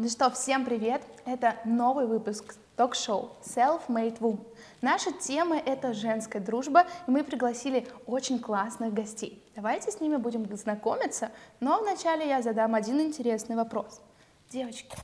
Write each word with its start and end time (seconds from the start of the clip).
Ну 0.00 0.08
что, 0.08 0.30
всем 0.30 0.64
привет! 0.64 1.02
Это 1.26 1.56
новый 1.64 2.06
выпуск 2.06 2.54
ток-шоу 2.76 3.32
Self-Made 3.42 4.20
Woman. 4.20 4.46
Наша 4.80 5.10
тема— 5.10 5.56
это 5.66 5.92
женская 5.92 6.38
дружба, 6.38 6.86
и 7.08 7.10
мы 7.10 7.24
пригласили 7.24 7.84
очень 8.06 8.38
классных 8.38 8.94
гостей. 8.94 9.42
Давайте 9.56 9.90
с 9.90 10.00
ними 10.00 10.14
будем 10.14 10.46
знакомиться, 10.56 11.32
но 11.58 11.80
вначале 11.80 12.28
я 12.28 12.42
задам 12.42 12.76
один 12.76 13.00
интересный 13.00 13.56
вопрос. 13.56 14.00
Девочки, 14.50 14.96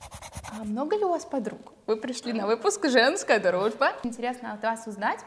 а 0.53 0.62
много 0.62 0.97
ли 0.97 1.05
у 1.05 1.09
вас 1.09 1.25
подруг? 1.25 1.73
Вы 1.87 1.97
пришли 1.97 2.33
на 2.33 2.47
выпуск 2.47 2.89
«Женская 2.89 3.41
дружба». 3.41 3.95
Интересно 4.05 4.53
от 4.53 4.63
вас 4.63 4.87
узнать. 4.87 5.19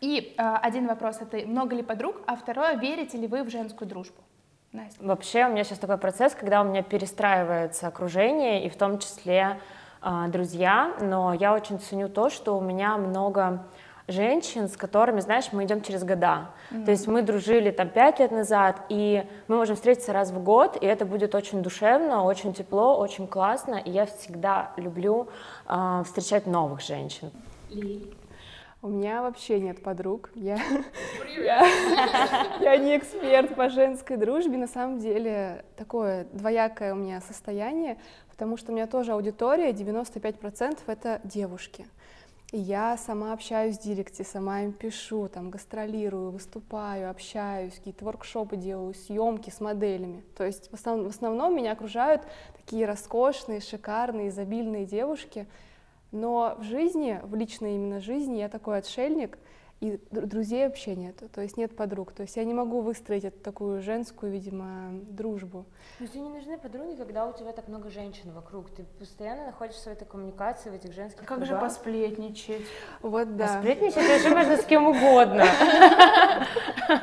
И 0.00 0.34
э, 0.38 0.42
один 0.42 0.86
вопрос— 0.86 1.18
это 1.20 1.46
много 1.46 1.76
ли 1.76 1.82
подруг, 1.82 2.16
а 2.26 2.34
второе— 2.34 2.76
верите 2.80 3.18
ли 3.18 3.26
вы 3.26 3.42
в 3.42 3.50
женскую 3.50 3.86
дружбу? 3.86 4.22
Настя. 4.72 5.04
Вообще 5.04 5.46
у 5.46 5.50
меня 5.50 5.64
сейчас 5.64 5.78
такой 5.78 5.98
процесс, 5.98 6.34
когда 6.34 6.62
у 6.62 6.64
меня 6.64 6.82
перестраивается 6.82 7.88
окружение, 7.88 8.64
и 8.64 8.70
в 8.70 8.76
том 8.76 8.98
числе 8.98 9.60
э, 10.00 10.24
друзья, 10.28 10.94
но 11.00 11.34
я 11.34 11.52
очень 11.52 11.78
ценю 11.78 12.08
то, 12.08 12.30
что 12.30 12.56
у 12.56 12.60
меня 12.62 12.96
много 12.96 13.66
женщин, 14.08 14.68
с 14.68 14.76
которыми, 14.76 15.20
знаешь, 15.20 15.50
мы 15.52 15.64
идем 15.64 15.82
через 15.82 16.04
года. 16.04 16.48
Mm-hmm. 16.70 16.84
То 16.86 16.90
есть 16.90 17.06
мы 17.06 17.20
дружили 17.20 17.70
там 17.70 17.90
пять 17.90 18.18
лет 18.18 18.30
назад, 18.30 18.80
и 18.88 19.24
мы 19.46 19.56
можем 19.56 19.76
встретиться 19.76 20.14
раз 20.14 20.30
в 20.30 20.42
год, 20.42 20.78
и 20.80 20.86
это 20.86 21.04
будет 21.04 21.34
очень 21.34 21.62
душевно, 21.62 22.24
очень 22.24 22.54
тепло, 22.54 22.98
очень 22.98 23.26
классно, 23.26 23.74
и 23.74 23.90
я 23.90 24.06
всегда 24.06 24.72
люблю 24.78 25.28
э, 25.68 26.02
встречать 26.06 26.46
новых 26.46 26.80
женщин. 26.80 27.30
Ли. 27.68 28.10
У 28.84 28.88
меня 28.88 29.22
вообще 29.22 29.60
нет 29.60 29.80
подруг. 29.80 30.30
Я, 30.34 30.58
я, 31.38 32.56
я 32.60 32.76
не 32.78 32.98
эксперт 32.98 33.54
по 33.54 33.70
женской 33.70 34.16
дружбе. 34.16 34.58
На 34.58 34.66
самом 34.66 34.98
деле 34.98 35.64
такое 35.76 36.26
двоякое 36.32 36.92
у 36.92 36.96
меня 36.96 37.20
состояние, 37.20 37.96
потому 38.28 38.56
что 38.56 38.72
у 38.72 38.74
меня 38.74 38.88
тоже 38.88 39.12
аудитория, 39.12 39.70
95% 39.70 40.80
это 40.88 41.20
девушки. 41.22 41.86
И 42.50 42.58
я 42.58 42.98
сама 42.98 43.32
общаюсь 43.32 43.78
в 43.78 43.82
директе, 43.82 44.24
сама 44.24 44.62
им 44.62 44.72
пишу, 44.72 45.28
там 45.28 45.50
гастролирую, 45.50 46.32
выступаю, 46.32 47.08
общаюсь, 47.08 47.74
какие-то 47.74 48.04
воркшопы 48.04 48.56
делаю, 48.56 48.94
съемки 48.94 49.50
с 49.50 49.60
моделями. 49.60 50.24
То 50.36 50.44
есть 50.44 50.72
в 50.72 50.74
основном, 50.74 51.06
в 51.06 51.10
основном 51.14 51.56
меня 51.56 51.70
окружают 51.70 52.22
такие 52.56 52.84
роскошные, 52.84 53.60
шикарные, 53.60 54.30
изобильные 54.30 54.86
девушки, 54.86 55.46
но 56.12 56.56
в 56.58 56.62
жизни, 56.62 57.20
в 57.22 57.34
личной 57.34 57.74
именно 57.74 58.00
жизни 58.00 58.38
я 58.38 58.48
такой 58.48 58.78
отшельник, 58.78 59.38
и 59.82 59.98
друзей 60.12 60.66
вообще 60.66 60.94
нет, 60.94 61.20
то 61.32 61.40
есть 61.40 61.56
нет 61.56 61.74
подруг. 61.74 62.12
То 62.12 62.22
есть 62.22 62.36
я 62.36 62.44
не 62.44 62.54
могу 62.54 62.82
выстроить 62.82 63.24
эту 63.24 63.40
такую 63.40 63.82
женскую, 63.82 64.30
видимо, 64.30 64.92
дружбу. 64.92 65.66
Но 65.98 66.06
тебе 66.06 66.20
не 66.20 66.28
нужны 66.28 66.56
подруги, 66.56 66.94
когда 66.94 67.26
у 67.26 67.32
тебя 67.36 67.50
так 67.52 67.66
много 67.66 67.90
женщин 67.90 68.30
вокруг. 68.30 68.70
Ты 68.70 68.84
постоянно 69.00 69.46
находишься 69.46 69.90
в 69.90 69.92
этой 69.94 70.04
коммуникации, 70.04 70.70
в 70.70 70.74
этих 70.74 70.92
женских 70.92 71.26
Как 71.26 71.38
кругах. 71.38 71.48
же 71.48 71.56
посплетничать? 71.56 72.62
Вот 73.00 73.36
да. 73.36 73.48
Посплетничать 73.48 73.96
уже 74.20 74.30
можно 74.30 74.56
с 74.56 74.64
кем 74.64 74.86
угодно. 74.86 75.44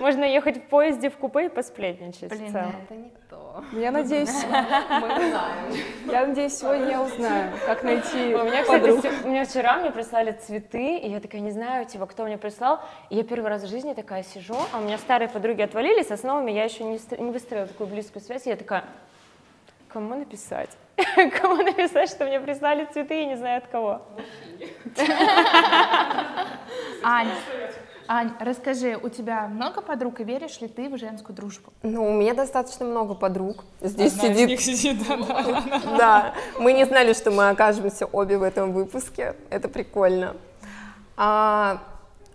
Можно 0.00 0.24
ехать 0.24 0.58
в 0.58 0.68
поезде 0.68 1.08
в 1.08 1.16
купе 1.16 1.46
и 1.46 1.48
посплетничать. 1.48 2.28
Блин, 2.28 2.54
это 2.54 2.94
не 2.94 3.10
то. 3.36 3.64
Я 3.72 3.90
надеюсь, 3.90 4.32
мы 4.44 5.06
узнаем. 5.06 5.74
Я 6.06 6.26
надеюсь, 6.26 6.58
сегодня 6.58 6.90
я 6.90 7.02
узнаю, 7.02 7.52
как 7.66 7.82
найти 7.82 8.34
У 8.34 8.44
меня, 8.44 8.62
кстати, 8.62 9.24
у 9.24 9.28
меня 9.28 9.44
вчера 9.44 9.78
мне 9.78 9.90
прислали 9.90 10.32
цветы, 10.32 10.96
и 10.96 11.10
я 11.10 11.20
такая, 11.20 11.40
не 11.40 11.50
знаю, 11.50 11.86
типа, 11.86 12.06
кто 12.06 12.24
мне 12.24 12.38
прислал. 12.38 12.80
И 13.10 13.16
я 13.16 13.24
первый 13.24 13.48
раз 13.48 13.62
в 13.62 13.68
жизни 13.68 13.94
такая 13.94 14.22
сижу, 14.22 14.56
а 14.72 14.78
у 14.78 14.82
меня 14.82 14.98
старые 14.98 15.28
подруги 15.28 15.62
отвалились, 15.62 16.10
а 16.10 16.16
с 16.16 16.22
новыми 16.22 16.50
я 16.50 16.64
еще 16.64 16.84
не, 16.84 16.98
не 17.18 17.30
выстроила 17.30 17.66
такую 17.66 17.88
близкую 17.88 18.22
связь. 18.22 18.46
И 18.46 18.50
я 18.50 18.56
такая, 18.56 18.84
кому 19.88 20.14
написать? 20.14 20.70
Кому 21.40 21.56
написать, 21.56 22.08
что 22.08 22.24
мне 22.24 22.40
прислали 22.40 22.86
цветы, 22.90 23.22
и 23.22 23.26
не 23.26 23.36
знаю 23.36 23.58
от 23.58 23.66
кого? 23.66 24.00
Аня, 27.02 27.34
Ань, 28.08 28.32
расскажи, 28.38 28.98
у 29.02 29.08
тебя 29.08 29.48
много 29.48 29.80
подруг, 29.80 30.20
и 30.20 30.24
веришь 30.24 30.60
ли 30.60 30.68
ты 30.68 30.88
в 30.88 30.96
женскую 30.98 31.34
дружбу? 31.34 31.72
Ну, 31.82 32.08
у 32.08 32.12
меня 32.12 32.34
достаточно 32.34 32.84
много 32.84 33.14
подруг. 33.14 33.64
Здесь 33.80 34.14
Одна 34.14 34.34
сидит... 34.34 34.60
сидит, 34.60 35.08
да, 35.08 35.16
да, 35.16 35.62
да. 35.66 35.96
Да, 35.96 36.34
мы 36.60 36.72
не 36.72 36.86
знали, 36.86 37.12
что 37.12 37.30
мы 37.30 37.48
окажемся 37.48 38.06
обе 38.06 38.38
в 38.38 38.42
этом 38.42 38.72
выпуске. 38.72 39.34
Это 39.50 39.68
прикольно. 39.68 40.36
А, 41.16 41.82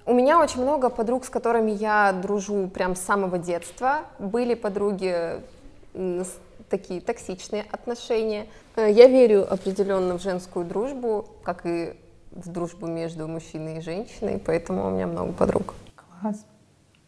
у 0.05 0.13
меня 0.13 0.39
очень 0.39 0.61
много 0.61 0.89
подруг, 0.89 1.25
с 1.25 1.29
которыми 1.29 1.71
я 1.71 2.11
дружу 2.11 2.67
прям 2.67 2.95
с 2.95 3.01
самого 3.01 3.37
детства. 3.37 3.99
Были 4.19 4.55
подруги 4.55 5.41
такие 6.69 7.01
токсичные 7.01 7.65
отношения. 7.71 8.47
Э, 8.75 8.89
я 8.89 9.07
верю 9.07 9.51
определенно 9.51 10.17
в 10.17 10.21
женскую 10.21 10.65
дружбу, 10.65 11.27
как 11.43 11.65
и 11.65 11.93
в 12.31 12.49
дружбу 12.49 12.87
между 12.87 13.27
мужчиной 13.27 13.77
и 13.77 13.81
женщиной, 13.81 14.41
поэтому 14.43 14.87
у 14.87 14.89
меня 14.91 15.07
много 15.07 15.33
подруг. 15.33 15.75
Класс. 15.95 16.45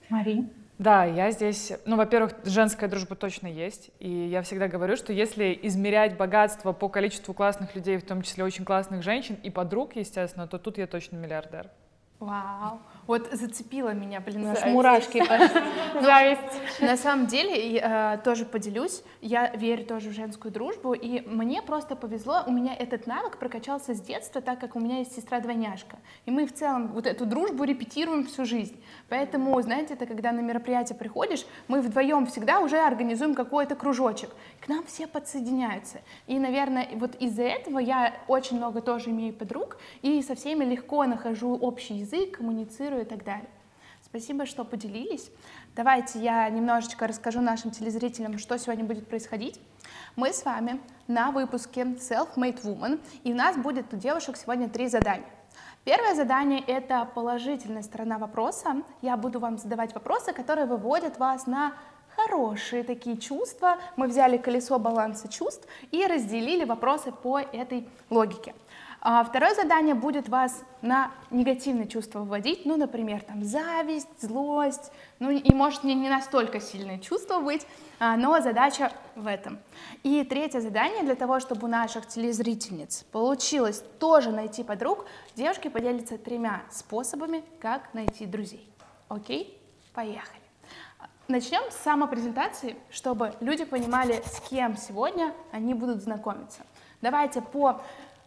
Мари? 0.09 0.45
Да, 0.79 1.06
я 1.06 1.31
здесь, 1.31 1.72
ну, 1.85 1.95
во-первых, 1.95 2.34
женская 2.44 2.88
дружба 2.88 3.16
точно 3.16 3.47
есть, 3.47 3.91
и 4.00 4.09
я 4.09 4.41
всегда 4.41 4.67
говорю, 4.67 4.95
что 4.95 5.13
если 5.13 5.57
измерять 5.63 6.17
богатство 6.17 6.73
по 6.73 6.89
количеству 6.89 7.34
классных 7.34 7.75
людей, 7.75 7.97
в 7.97 8.03
том 8.03 8.22
числе 8.22 8.44
очень 8.44 8.66
классных 8.66 9.03
женщин 9.03 9.38
и 9.44 9.50
подруг, 9.50 9.95
естественно, 9.95 10.47
то 10.47 10.57
тут 10.57 10.78
я 10.78 10.88
точно 10.88 11.17
миллиардер. 11.17 11.69
Вау. 12.19 12.79
Вот 13.08 13.30
зацепила 13.31 13.94
меня, 13.94 14.19
блин, 14.22 14.47
аж 14.52 14.66
мурашки. 14.66 15.24
Зависть. 16.02 16.81
На 16.81 16.97
самом 16.97 17.28
деле, 17.28 17.80
э, 17.80 18.18
тоже 18.24 18.46
поделюсь, 18.46 19.03
я 19.22 19.52
верю 19.56 19.86
тоже 19.86 20.09
в 20.09 20.14
женскую 20.14 20.52
дружбу, 20.52 20.94
и 20.94 21.22
мне 21.28 21.62
просто 21.62 21.96
повезло, 21.96 22.44
у 22.47 22.52
меня 22.52 22.75
этот 22.75 23.08
навык 23.08 23.38
прокачался 23.38 23.94
с 23.94 24.02
детства, 24.02 24.41
так 24.41 24.59
как 24.59 24.75
у 24.75 24.80
меня 24.80 25.00
есть 25.00 25.16
сестра-двойняшка, 25.16 25.97
и 26.25 26.31
мы 26.31 26.46
в 26.46 26.53
целом 26.53 26.88
вот 26.90 27.08
эту 27.08 27.25
дружбу 27.25 27.64
репетируем 27.64 28.25
всю 28.25 28.46
жизнь. 28.46 28.81
Поэтому, 29.09 29.62
знаете, 29.62 29.94
это 29.94 30.06
когда 30.06 30.31
на 30.31 30.40
мероприятие 30.40 30.97
приходишь, 30.97 31.46
мы 31.68 31.81
вдвоем 31.81 32.25
всегда 32.25 32.59
уже 32.59 32.80
организуем 32.80 33.35
какой-то 33.35 33.75
кружочек, 33.75 34.30
к 34.62 34.68
нам 34.68 34.84
все 34.85 35.08
подсоединяются. 35.08 36.02
И, 36.28 36.40
наверное, 36.40 36.88
вот 36.96 37.16
из-за 37.16 37.44
этого 37.44 37.80
я 37.80 38.14
очень 38.28 38.58
много 38.58 38.81
тоже 38.81 39.09
имею 39.09 39.34
подруг, 39.34 39.78
и 40.02 40.22
со 40.22 40.35
всеми 40.35 40.64
легко 40.64 41.06
нахожу 41.06 41.56
общий 41.56 41.96
язык, 41.96 42.38
коммуницирую 42.38 42.93
и 43.02 43.06
так 43.06 43.24
далее. 43.24 43.50
Спасибо, 44.02 44.46
что 44.46 44.64
поделились. 44.64 45.31
Давайте 45.76 46.20
я 46.20 46.48
немножечко 46.50 47.08
расскажу 47.08 47.42
нашим 47.42 47.72
телезрителям, 47.72 48.38
что 48.38 48.58
сегодня 48.59 48.84
будет 48.84 49.08
происходить. 49.08 49.59
Мы 50.16 50.34
с 50.34 50.46
вами 50.46 50.80
на 51.08 51.32
выпуске 51.32 51.82
Self-Made 51.82 52.64
Woman, 52.64 53.00
и 53.24 53.34
у 53.34 53.36
нас 53.36 53.58
будет 53.58 53.94
у 53.94 53.98
девушек 53.98 54.38
сегодня 54.38 54.70
три 54.70 54.88
задания. 54.88 55.30
Первое 55.84 56.16
задание— 56.16 56.62
это 56.68 57.06
положительная 57.06 57.82
сторона 57.82 58.18
вопроса. 58.18 58.84
Я 59.02 59.18
буду 59.18 59.40
вам 59.40 59.58
задавать 59.58 59.94
вопросы, 59.94 60.32
которые 60.32 60.66
выводят 60.66 61.18
вас 61.18 61.46
на 61.46 61.74
хорошие 62.16 62.84
такие 62.84 63.18
чувства. 63.18 63.78
Мы 63.96 64.07
взяли 64.07 64.38
колесо 64.38 64.79
баланса 64.79 65.28
чувств 65.28 65.68
и 65.91 66.06
разделили 66.06 66.63
вопросы 66.63 67.12
по 67.12 67.40
этой 67.40 67.88
логике. 68.09 68.53
А 69.06 69.22
второе 69.25 69.53
задание 69.53 69.96
будет 69.96 70.29
вас 70.29 70.63
на 70.81 71.12
негативные 71.29 71.90
чувства 71.90 72.19
вводить, 72.19 72.66
ну, 72.66 72.78
например, 72.78 73.22
там 73.22 73.44
зависть, 73.44 74.07
злость, 74.22 74.94
ну 75.19 75.29
и 75.29 75.53
может 75.53 75.84
не, 75.84 75.94
не 75.94 76.07
настолько 76.07 76.62
сильные 76.62 77.02
чувства 77.02 77.40
быть, 77.40 77.68
а, 78.00 78.16
но 78.16 78.40
задача 78.40 78.94
в 79.16 79.28
этом. 79.28 79.59
И 80.03 80.23
третье 80.23 80.62
задание 80.62 81.03
для 81.03 81.16
того, 81.16 81.41
чтобы 81.41 81.68
у 81.68 81.69
наших 81.69 82.07
телезрительниц 82.07 83.03
получилось 83.12 83.84
тоже 84.00 84.31
найти 84.31 84.63
подруг, 84.63 85.06
девушки 85.35 85.68
поделятся 85.68 86.18
тремя 86.18 86.62
способами, 86.72 87.44
как 87.59 87.94
найти 87.94 88.25
друзей. 88.25 88.66
Окей? 89.09 89.59
Поехали. 89.94 90.43
Начнем 91.29 91.61
с 91.72 91.75
самопрезентации, 91.75 92.75
чтобы 92.89 93.34
люди 93.39 93.63
понимали, 93.63 94.22
с 94.25 94.41
кем 94.50 94.75
сегодня 94.75 95.34
они 95.51 95.73
будут 95.73 96.01
знакомиться. 96.01 96.61
Давайте 97.01 97.41
по 97.41 97.81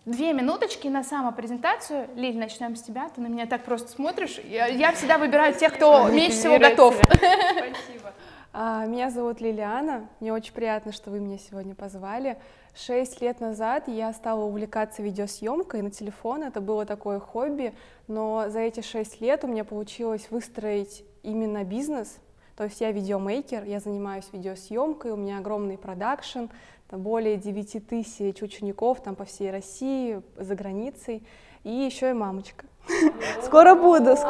Две 0.07 0.33
минуточки 0.33 0.87
на 0.87 1.03
самопрезентацию. 1.03 2.09
Лиль, 2.15 2.39
начнем 2.39 2.77
с 2.77 2.83
тебя. 2.83 3.09
Ты 3.09 3.21
на 3.21 3.27
меня 3.27 3.47
так 3.47 3.65
просто 3.65 3.91
смотришь. 3.91 4.39
Я, 4.39 4.67
я 4.69 4.93
всегда 4.93 5.19
выбираю 5.19 5.53
тех, 5.53 5.75
кто 5.75 6.09
меньше 6.09 6.39
всего 6.39 6.61
готов. 6.61 6.95
Спасибо. 6.95 8.13
А, 8.53 8.87
меня 8.87 9.11
зовут 9.11 9.41
Лилиана. 9.41 10.09
Мне 10.21 10.33
очень 10.33 10.53
приятно, 10.53 10.93
что 10.93 11.11
вы 11.11 11.19
меня 11.19 11.39
сегодня 11.39 11.75
позвали. 11.75 12.39
Шесть 12.77 13.21
лет 13.21 13.41
назад 13.41 13.89
я 13.89 14.13
стала 14.13 14.45
увлекаться 14.45 15.03
видеосъемкой 15.03 15.83
на 15.83 15.91
телефон. 15.91 16.45
Это 16.45 16.61
было 16.61 16.87
такое 16.87 17.19
хобби, 17.19 17.75
но 18.07 18.45
за 18.49 18.61
эти 18.61 18.83
шесть 18.83 19.21
лет 19.21 19.43
у 19.43 19.49
меня 19.49 19.65
получилось 19.65 20.29
выстроить 20.31 21.05
именно 21.25 21.65
бизнес. 21.65 22.19
То 22.57 22.65
есть 22.65 22.81
я 22.81 22.91
видеомейкер, 22.91 23.65
я 23.65 23.81
занимаюсь 23.81 24.29
видеосъемкой, 24.33 25.13
у 25.13 25.17
меня 25.17 25.39
огромный 25.39 25.77
продакшн, 25.77 26.47
более 26.91 27.37
9 27.37 27.87
тысяч 27.87 28.43
учеников 28.43 29.03
там 29.03 29.15
по 29.15 29.25
всей 29.25 29.51
России, 29.51 30.23
за 30.37 30.55
границей, 30.55 31.23
и 31.65 31.71
еще 31.71 32.11
и 32.11 32.15
мамочка. 32.15 32.65
Скоро 33.43 33.75
буду. 33.75 34.17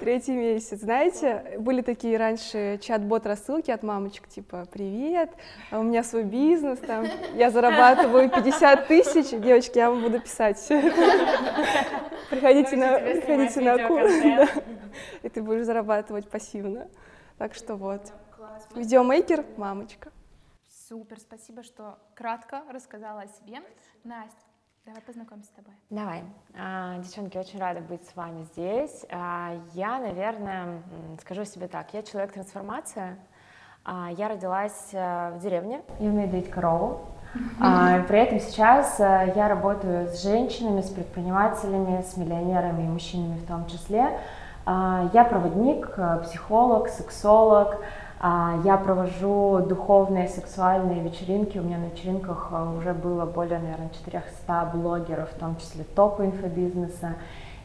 Третий 0.00 0.32
месяц. 0.32 0.80
Знаете, 0.80 1.56
были 1.60 1.80
такие 1.80 2.18
раньше 2.18 2.78
чат-бот 2.82 3.24
рассылки 3.26 3.70
от 3.70 3.82
мамочек, 3.82 4.28
типа, 4.28 4.66
привет, 4.70 5.30
у 5.70 5.82
меня 5.82 6.02
свой 6.02 6.24
бизнес, 6.24 6.78
там, 6.80 7.06
я 7.36 7.50
зарабатываю 7.50 8.28
50 8.28 8.86
тысяч, 8.86 9.30
девочки, 9.30 9.78
я 9.78 9.90
вам 9.90 10.02
буду 10.02 10.20
писать. 10.20 10.58
Приходите 12.30 12.76
на, 12.76 12.98
приходите 12.98 13.60
на 13.60 13.88
курс, 13.88 14.12
и 15.22 15.28
ты 15.28 15.42
будешь 15.42 15.64
зарабатывать 15.64 16.28
пассивно. 16.28 16.88
Так 17.38 17.54
что 17.54 17.76
вот. 17.76 18.12
Видеомейкер, 18.74 19.44
мамочка. 19.56 20.10
Супер, 20.88 21.18
спасибо, 21.18 21.62
что 21.62 21.98
кратко 22.14 22.62
рассказала 22.70 23.22
о 23.22 23.26
себе. 23.26 23.60
Настя, 24.04 24.36
Давай 24.86 25.00
познакомимся 25.00 25.48
с 25.48 25.52
тобой. 25.52 25.72
Давай. 25.88 26.24
А, 26.54 26.98
девчонки, 26.98 27.38
очень 27.38 27.58
рада 27.58 27.80
быть 27.80 28.06
с 28.06 28.14
вами 28.14 28.42
здесь. 28.52 29.06
А, 29.10 29.52
я, 29.72 29.98
наверное, 29.98 30.82
скажу 31.22 31.46
себе 31.46 31.68
так. 31.68 31.94
Я 31.94 32.02
человек-трансформация. 32.02 33.16
А, 33.82 34.10
я 34.10 34.28
родилась 34.28 34.90
а, 34.92 35.30
в 35.30 35.38
деревне 35.40 35.80
и 36.00 36.06
умею 36.06 36.30
доить 36.30 36.50
корову. 36.50 37.00
При 38.08 38.18
этом 38.18 38.40
сейчас 38.40 39.00
а, 39.00 39.24
я 39.24 39.48
работаю 39.48 40.08
с 40.08 40.22
женщинами, 40.22 40.82
с 40.82 40.90
предпринимателями, 40.90 42.02
с 42.02 42.18
миллионерами 42.18 42.82
и 42.82 42.86
мужчинами 42.86 43.38
в 43.38 43.46
том 43.46 43.66
числе. 43.66 44.18
Я 44.66 45.26
проводник, 45.28 45.94
психолог, 46.24 46.88
сексолог. 46.88 47.84
А, 48.26 48.58
я 48.64 48.78
провожу 48.78 49.60
духовные, 49.68 50.28
сексуальные 50.28 51.02
вечеринки. 51.02 51.58
У 51.58 51.62
меня 51.62 51.76
на 51.76 51.88
вечеринках 51.90 52.48
а, 52.52 52.72
уже 52.72 52.94
было 52.94 53.26
более, 53.26 53.58
наверное, 53.58 53.90
400 53.90 54.70
блогеров, 54.72 55.30
в 55.30 55.38
том 55.38 55.58
числе 55.58 55.84
топы 55.84 56.24
инфобизнеса. 56.24 57.16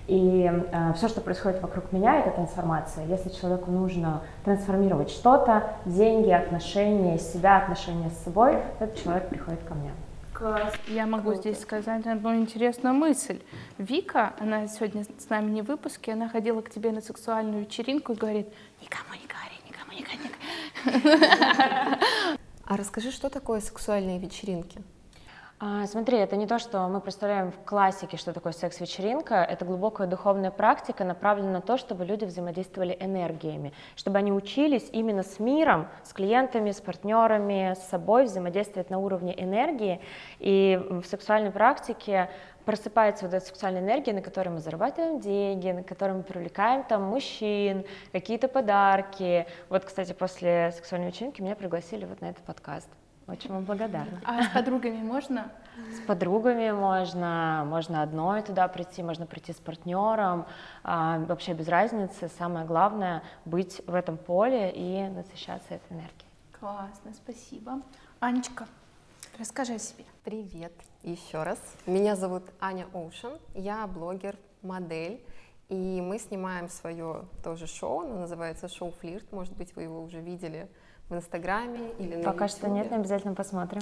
И 0.07 0.51
э, 0.51 0.93
все, 0.97 1.07
что 1.07 1.21
происходит 1.21 1.61
вокруг 1.61 1.93
меня, 1.93 2.19
это 2.19 2.31
трансформация. 2.31 3.05
Если 3.05 3.29
человеку 3.29 3.71
нужно 3.71 4.21
трансформировать 4.43 5.11
что-то, 5.11 5.75
деньги, 5.85 6.31
отношения, 6.31 7.19
себя, 7.19 7.59
отношения 7.59 8.09
с 8.09 8.23
собой, 8.25 8.57
этот 8.79 9.01
человек 9.01 9.29
приходит 9.29 9.63
ко 9.63 9.75
мне. 9.75 9.91
Класс. 10.33 10.73
Я 10.87 11.05
могу 11.05 11.31
Круто. 11.31 11.39
здесь 11.39 11.61
сказать 11.61 12.05
одну 12.05 12.35
интересную 12.35 12.95
мысль. 12.95 13.39
Вика, 13.77 14.33
она 14.39 14.67
сегодня 14.67 15.05
с 15.05 15.29
нами 15.29 15.51
не 15.51 15.61
в 15.61 15.67
выпуске, 15.67 16.13
она 16.13 16.27
ходила 16.27 16.59
к 16.61 16.69
тебе 16.69 16.91
на 16.91 17.01
сексуальную 17.01 17.61
вечеринку 17.61 18.11
и 18.11 18.15
говорит, 18.15 18.47
никому 18.81 19.13
не 19.13 19.27
говори, 19.27 19.59
а 22.65 22.77
расскажи, 22.77 23.11
что 23.11 23.29
такое 23.29 23.61
сексуальные 23.61 24.19
вечеринки? 24.19 24.81
А, 25.61 25.85
смотри, 25.87 26.17
это 26.17 26.37
не 26.37 26.47
то, 26.47 26.57
что 26.57 26.87
мы 26.87 27.01
представляем 27.01 27.51
в 27.51 27.65
классике, 27.65 28.15
что 28.15 28.31
такое 28.31 28.53
секс-вечеринка. 28.53 29.35
Это 29.35 29.65
глубокая 29.65 30.07
духовная 30.07 30.51
практика, 30.51 31.03
направленная 31.03 31.55
на 31.55 31.61
то, 31.61 31.75
чтобы 31.75 32.05
люди 32.05 32.23
взаимодействовали 32.23 32.95
энергиями, 32.97 33.73
чтобы 33.97 34.19
они 34.19 34.31
учились 34.31 34.87
именно 34.93 35.21
с 35.21 35.37
миром, 35.37 35.89
с 36.05 36.13
клиентами, 36.13 36.71
с 36.71 36.79
партнерами, 36.79 37.73
с 37.73 37.89
собой 37.89 38.23
взаимодействовать 38.23 38.89
на 38.89 38.99
уровне 38.99 39.35
энергии. 39.37 39.99
И 40.39 40.79
в 40.89 41.03
сексуальной 41.03 41.51
практике 41.51 42.29
просыпается 42.63 43.25
вот 43.25 43.33
эта 43.33 43.45
сексуальная 43.45 43.81
энергия, 43.81 44.13
на 44.13 44.21
которой 44.21 44.49
мы 44.49 44.61
зарабатываем 44.61 45.19
деньги, 45.19 45.71
на 45.71 45.83
которой 45.83 46.13
мы 46.13 46.23
привлекаем 46.23 46.85
там 46.85 47.03
мужчин, 47.03 47.83
какие-то 48.13 48.47
подарки. 48.47 49.45
Вот, 49.67 49.83
кстати, 49.83 50.13
после 50.13 50.71
сексуальной 50.71 51.09
вечеринки 51.09 51.41
меня 51.41 51.57
пригласили 51.57 52.05
вот 52.05 52.21
на 52.21 52.29
этот 52.29 52.45
подкаст. 52.45 52.87
Очень 53.29 53.51
вам 53.51 53.63
благодарна. 53.63 54.19
А 54.25 54.43
с 54.43 54.49
подругами 54.49 55.03
можно? 55.03 55.51
С 55.95 55.99
подругами 56.07 56.71
можно, 56.71 57.63
можно 57.67 58.01
одной 58.01 58.41
туда 58.41 58.67
прийти, 58.67 59.03
можно 59.03 59.25
прийти 59.27 59.53
с 59.53 59.57
партнером. 59.57 60.45
А, 60.83 61.19
вообще 61.19 61.53
без 61.53 61.67
разницы. 61.67 62.29
Самое 62.39 62.65
главное 62.65 63.21
быть 63.45 63.81
в 63.85 63.93
этом 63.93 64.17
поле 64.17 64.71
и 64.71 65.07
насыщаться 65.09 65.75
этой 65.75 65.91
энергией. 65.91 66.25
Классно, 66.59 67.13
спасибо. 67.13 67.81
Анечка, 68.19 68.67
расскажи 69.37 69.75
о 69.75 69.79
себе. 69.79 70.05
Привет 70.23 70.73
еще 71.03 71.43
раз. 71.43 71.59
Меня 71.85 72.15
зовут 72.15 72.43
Аня 72.59 72.87
Оушен, 72.93 73.37
я 73.53 73.85
блогер, 73.87 74.35
модель, 74.61 75.23
и 75.69 76.01
мы 76.01 76.17
снимаем 76.17 76.67
свое 76.67 77.25
тоже 77.43 77.67
шоу, 77.67 78.01
оно 78.01 78.21
называется 78.21 78.67
«Шоу 78.67 78.91
Флирт», 78.91 79.31
может 79.31 79.55
быть, 79.55 79.75
вы 79.75 79.83
его 79.83 80.01
уже 80.01 80.19
видели 80.19 80.67
в 81.09 81.15
Инстаграме 81.15 81.91
или 81.97 82.15
на 82.15 82.23
Пока 82.23 82.47
что 82.47 82.69
нет, 82.69 82.89
но 82.91 82.97
обязательно 82.97 83.33
посмотрим. 83.33 83.81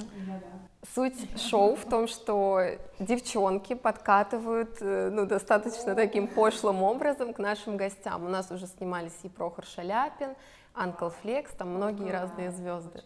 Суть 0.94 1.40
шоу 1.40 1.76
в 1.76 1.84
том, 1.84 2.08
что 2.08 2.62
девчонки 2.98 3.74
подкатывают 3.74 4.78
э, 4.80 5.10
ну, 5.12 5.26
достаточно 5.26 5.94
таким 5.94 6.28
пошлым 6.28 6.82
образом 6.82 7.34
к 7.34 7.38
нашим 7.38 7.76
гостям. 7.76 8.24
У 8.24 8.28
нас 8.28 8.50
уже 8.50 8.66
снимались 8.66 9.18
и 9.24 9.28
Прохор 9.28 9.64
Шаляпин, 9.66 10.36
Анкл 10.74 11.08
Флекс, 11.08 11.52
там 11.52 11.74
многие 11.74 12.10
разные 12.10 12.52
звезды. 12.52 13.02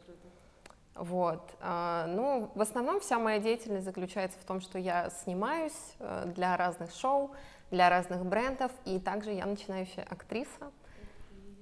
Вот. 0.95 1.43
А, 1.61 2.07
ну, 2.07 2.51
в 2.55 2.61
основном 2.61 3.01
вся 3.01 3.19
моя 3.19 3.39
деятельность 3.39 3.87
заключается 3.87 4.39
в 4.39 4.45
том, 4.45 4.61
что 4.61 4.79
я 4.79 5.11
снимаюсь 5.11 5.95
э, 5.99 6.25
для 6.27 6.57
разных 6.57 6.93
шоу, 6.93 7.31
для 7.71 7.89
разных 7.89 8.25
брендов, 8.25 8.71
и 8.85 9.01
также 9.01 9.33
я 9.33 9.47
начинающая 9.47 10.05
актриса. 10.05 10.71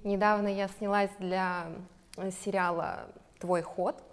Недавно 0.03 0.49
я 0.49 0.67
снялась 0.67 1.11
для 1.19 1.67
сериала 2.29 3.07
«Твой 3.39 3.63
ход». 3.63 4.03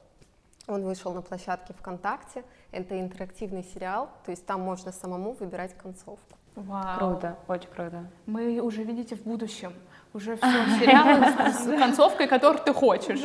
Он 0.66 0.84
вышел 0.84 1.12
на 1.12 1.20
площадке 1.20 1.75
ВКонтакте. 1.75 2.44
Это 2.72 2.99
интерактивный 3.00 3.64
сериал, 3.64 4.10
то 4.25 4.31
есть 4.31 4.46
там 4.46 4.60
можно 4.60 4.93
самому 4.93 5.32
выбирать 5.32 5.76
концовку. 5.76 6.37
Вау. 6.55 6.99
Круто, 6.99 7.37
очень 7.46 7.69
круто. 7.69 8.05
Мы 8.26 8.60
уже, 8.60 8.82
видите, 8.82 9.14
в 9.14 9.22
будущем 9.22 9.72
уже 10.12 10.37
все 10.37 10.64
сериалы 10.81 11.25
с, 11.52 11.64
с 11.64 11.78
концовкой, 11.78 12.26
которую 12.26 12.62
ты 12.62 12.72
хочешь. 12.75 13.20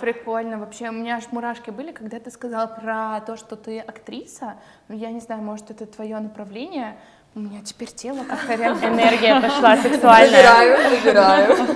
Прикольно. 0.00 0.58
Вообще, 0.58 0.90
у 0.90 0.92
меня 0.92 1.16
аж 1.16 1.30
мурашки 1.32 1.70
были, 1.70 1.92
когда 1.92 2.20
ты 2.20 2.30
сказала 2.30 2.66
про 2.66 3.20
то, 3.20 3.36
что 3.36 3.56
ты 3.56 3.80
актриса. 3.80 4.54
Ну, 4.88 4.96
я 4.96 5.10
не 5.10 5.20
знаю, 5.20 5.42
может, 5.42 5.70
это 5.70 5.86
твое 5.86 6.18
направление. 6.18 6.98
У 7.34 7.40
меня 7.40 7.62
теперь 7.62 7.88
тело 7.88 8.24
как-то 8.24 8.54
реально... 8.54 8.84
Энергия 8.84 9.40
пошла 9.40 9.76
сексуальная. 9.76 10.30
Забираю, 10.30 11.00
забираю. 11.00 11.68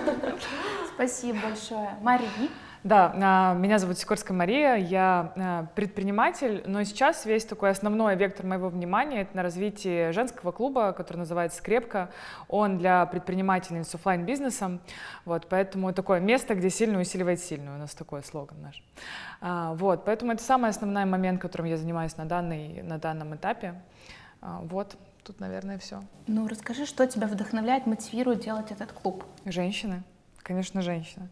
Спасибо 1.00 1.38
большое. 1.49 1.97
Мари, 2.02 2.25
да, 2.85 3.11
а, 3.14 3.55
меня 3.55 3.79
зовут 3.79 3.97
Сикорская 3.97 4.37
Мария, 4.37 4.75
я 4.75 5.32
а, 5.35 5.67
предприниматель, 5.75 6.62
но 6.67 6.85
сейчас 6.85 7.25
весь 7.25 7.47
такой 7.47 7.70
основной 7.70 8.17
вектор 8.17 8.44
моего 8.44 8.69
внимания 8.69 9.23
это 9.23 9.35
на 9.35 9.43
развитии 9.43 10.11
женского 10.11 10.52
клуба, 10.52 10.93
который 10.93 11.17
называется 11.17 11.56
«Скрепка». 11.56 12.11
Он 12.49 12.76
для 12.76 13.06
предпринимателей 13.06 13.82
с 13.82 13.94
офлайн 13.94 14.26
бизнесом 14.26 14.82
вот, 15.25 15.47
поэтому 15.49 15.91
такое 15.94 16.20
место, 16.20 16.55
где 16.55 16.69
сильно 16.69 17.00
усиливает 17.00 17.41
сильную, 17.41 17.76
у 17.76 17.81
нас 17.81 17.94
такой 17.94 18.23
слоган 18.23 18.61
наш. 18.61 18.85
А, 19.41 19.73
вот, 19.76 20.05
поэтому 20.05 20.32
это 20.32 20.43
самый 20.43 20.69
основной 20.69 21.06
момент, 21.06 21.41
которым 21.41 21.67
я 21.67 21.79
занимаюсь 21.79 22.14
на, 22.19 22.26
данный, 22.26 22.82
на 22.82 22.99
данном 22.99 23.34
этапе. 23.34 23.81
Вот, 24.43 24.98
тут, 25.25 25.41
наверное, 25.41 25.79
все. 25.79 26.03
Ну, 26.27 26.46
расскажи, 26.46 26.84
что 26.84 27.06
тебя 27.06 27.27
вдохновляет, 27.27 27.86
мотивирует 27.86 28.41
делать 28.41 28.70
этот 28.70 28.93
клуб? 28.93 29.25
Женщины, 29.46 30.03
конечно, 30.43 30.82
женщины. 30.82 31.29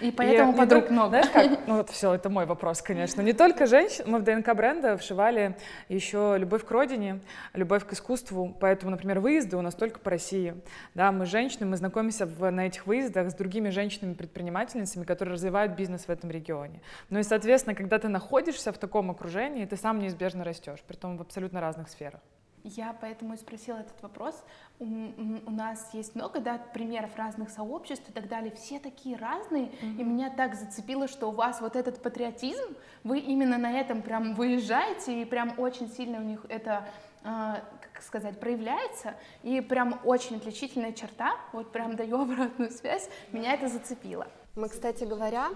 И 0.00 0.10
поэтому 0.10 0.52
и, 0.52 0.56
подруг 0.56 0.80
только, 0.80 0.92
много. 0.92 1.08
Знаешь 1.10 1.30
как? 1.30 1.66
Ну 1.66 1.76
вот 1.76 1.90
все, 1.90 2.14
это 2.14 2.30
мой 2.30 2.46
вопрос, 2.46 2.80
конечно. 2.80 3.20
Не 3.20 3.32
только 3.32 3.66
женщин, 3.66 4.04
мы 4.06 4.18
в 4.18 4.22
ДНК 4.22 4.54
бренда 4.54 4.96
вшивали 4.96 5.56
еще 5.88 6.36
любовь 6.38 6.64
к 6.64 6.70
родине, 6.70 7.20
любовь 7.52 7.84
к 7.84 7.92
искусству. 7.92 8.56
Поэтому, 8.60 8.90
например, 8.90 9.20
выезды 9.20 9.56
у 9.56 9.60
нас 9.60 9.74
только 9.74 10.00
по 10.00 10.10
России. 10.10 10.54
Да, 10.94 11.12
мы 11.12 11.26
женщины, 11.26 11.66
мы 11.66 11.76
знакомимся 11.76 12.26
в, 12.26 12.50
на 12.50 12.66
этих 12.66 12.86
выездах 12.86 13.30
с 13.30 13.34
другими 13.34 13.68
женщинами-предпринимательницами, 13.68 15.04
которые 15.04 15.34
развивают 15.34 15.72
бизнес 15.72 16.06
в 16.06 16.10
этом 16.10 16.30
регионе. 16.30 16.80
Ну 17.10 17.18
и, 17.18 17.22
соответственно, 17.22 17.74
когда 17.74 17.98
ты 17.98 18.08
находишься 18.08 18.72
в 18.72 18.78
таком 18.78 19.10
окружении, 19.10 19.64
ты 19.66 19.76
сам 19.76 19.98
неизбежно 19.98 20.44
растешь, 20.44 20.80
при 20.86 20.96
том 20.96 21.18
в 21.18 21.20
абсолютно 21.20 21.60
разных 21.60 21.88
сферах. 21.88 22.20
Я 22.62 22.96
поэтому 23.00 23.34
и 23.34 23.36
спросила 23.36 23.78
этот 23.78 24.00
вопрос. 24.02 24.42
У, 24.78 24.84
у 24.84 25.50
нас 25.50 25.92
есть 25.94 26.14
много 26.14 26.40
да, 26.40 26.58
примеров 26.58 27.16
разных 27.16 27.50
сообществ 27.50 28.08
и 28.08 28.12
так 28.12 28.28
далее. 28.28 28.52
Все 28.54 28.78
такие 28.78 29.16
разные, 29.16 29.66
mm-hmm. 29.66 30.00
и 30.00 30.04
меня 30.04 30.30
так 30.30 30.54
зацепило, 30.54 31.08
что 31.08 31.28
у 31.28 31.32
вас 31.32 31.60
вот 31.60 31.76
этот 31.76 32.02
патриотизм, 32.02 32.76
вы 33.04 33.18
именно 33.18 33.56
на 33.56 33.72
этом 33.72 34.02
прям 34.02 34.34
выезжаете, 34.34 35.22
и 35.22 35.24
прям 35.24 35.58
очень 35.58 35.88
сильно 35.88 36.18
у 36.18 36.22
них 36.22 36.44
это, 36.48 36.86
э, 37.22 37.54
как 37.92 38.02
сказать, 38.02 38.38
проявляется, 38.38 39.14
и 39.42 39.60
прям 39.60 40.00
очень 40.04 40.36
отличительная 40.36 40.92
черта, 40.92 41.36
вот 41.52 41.72
прям 41.72 41.96
даю 41.96 42.20
обратную 42.22 42.70
связь, 42.70 43.08
меня 43.32 43.54
это 43.54 43.68
зацепило. 43.68 44.26
Мы, 44.54 44.68
кстати 44.68 45.04
говоря, 45.04 45.50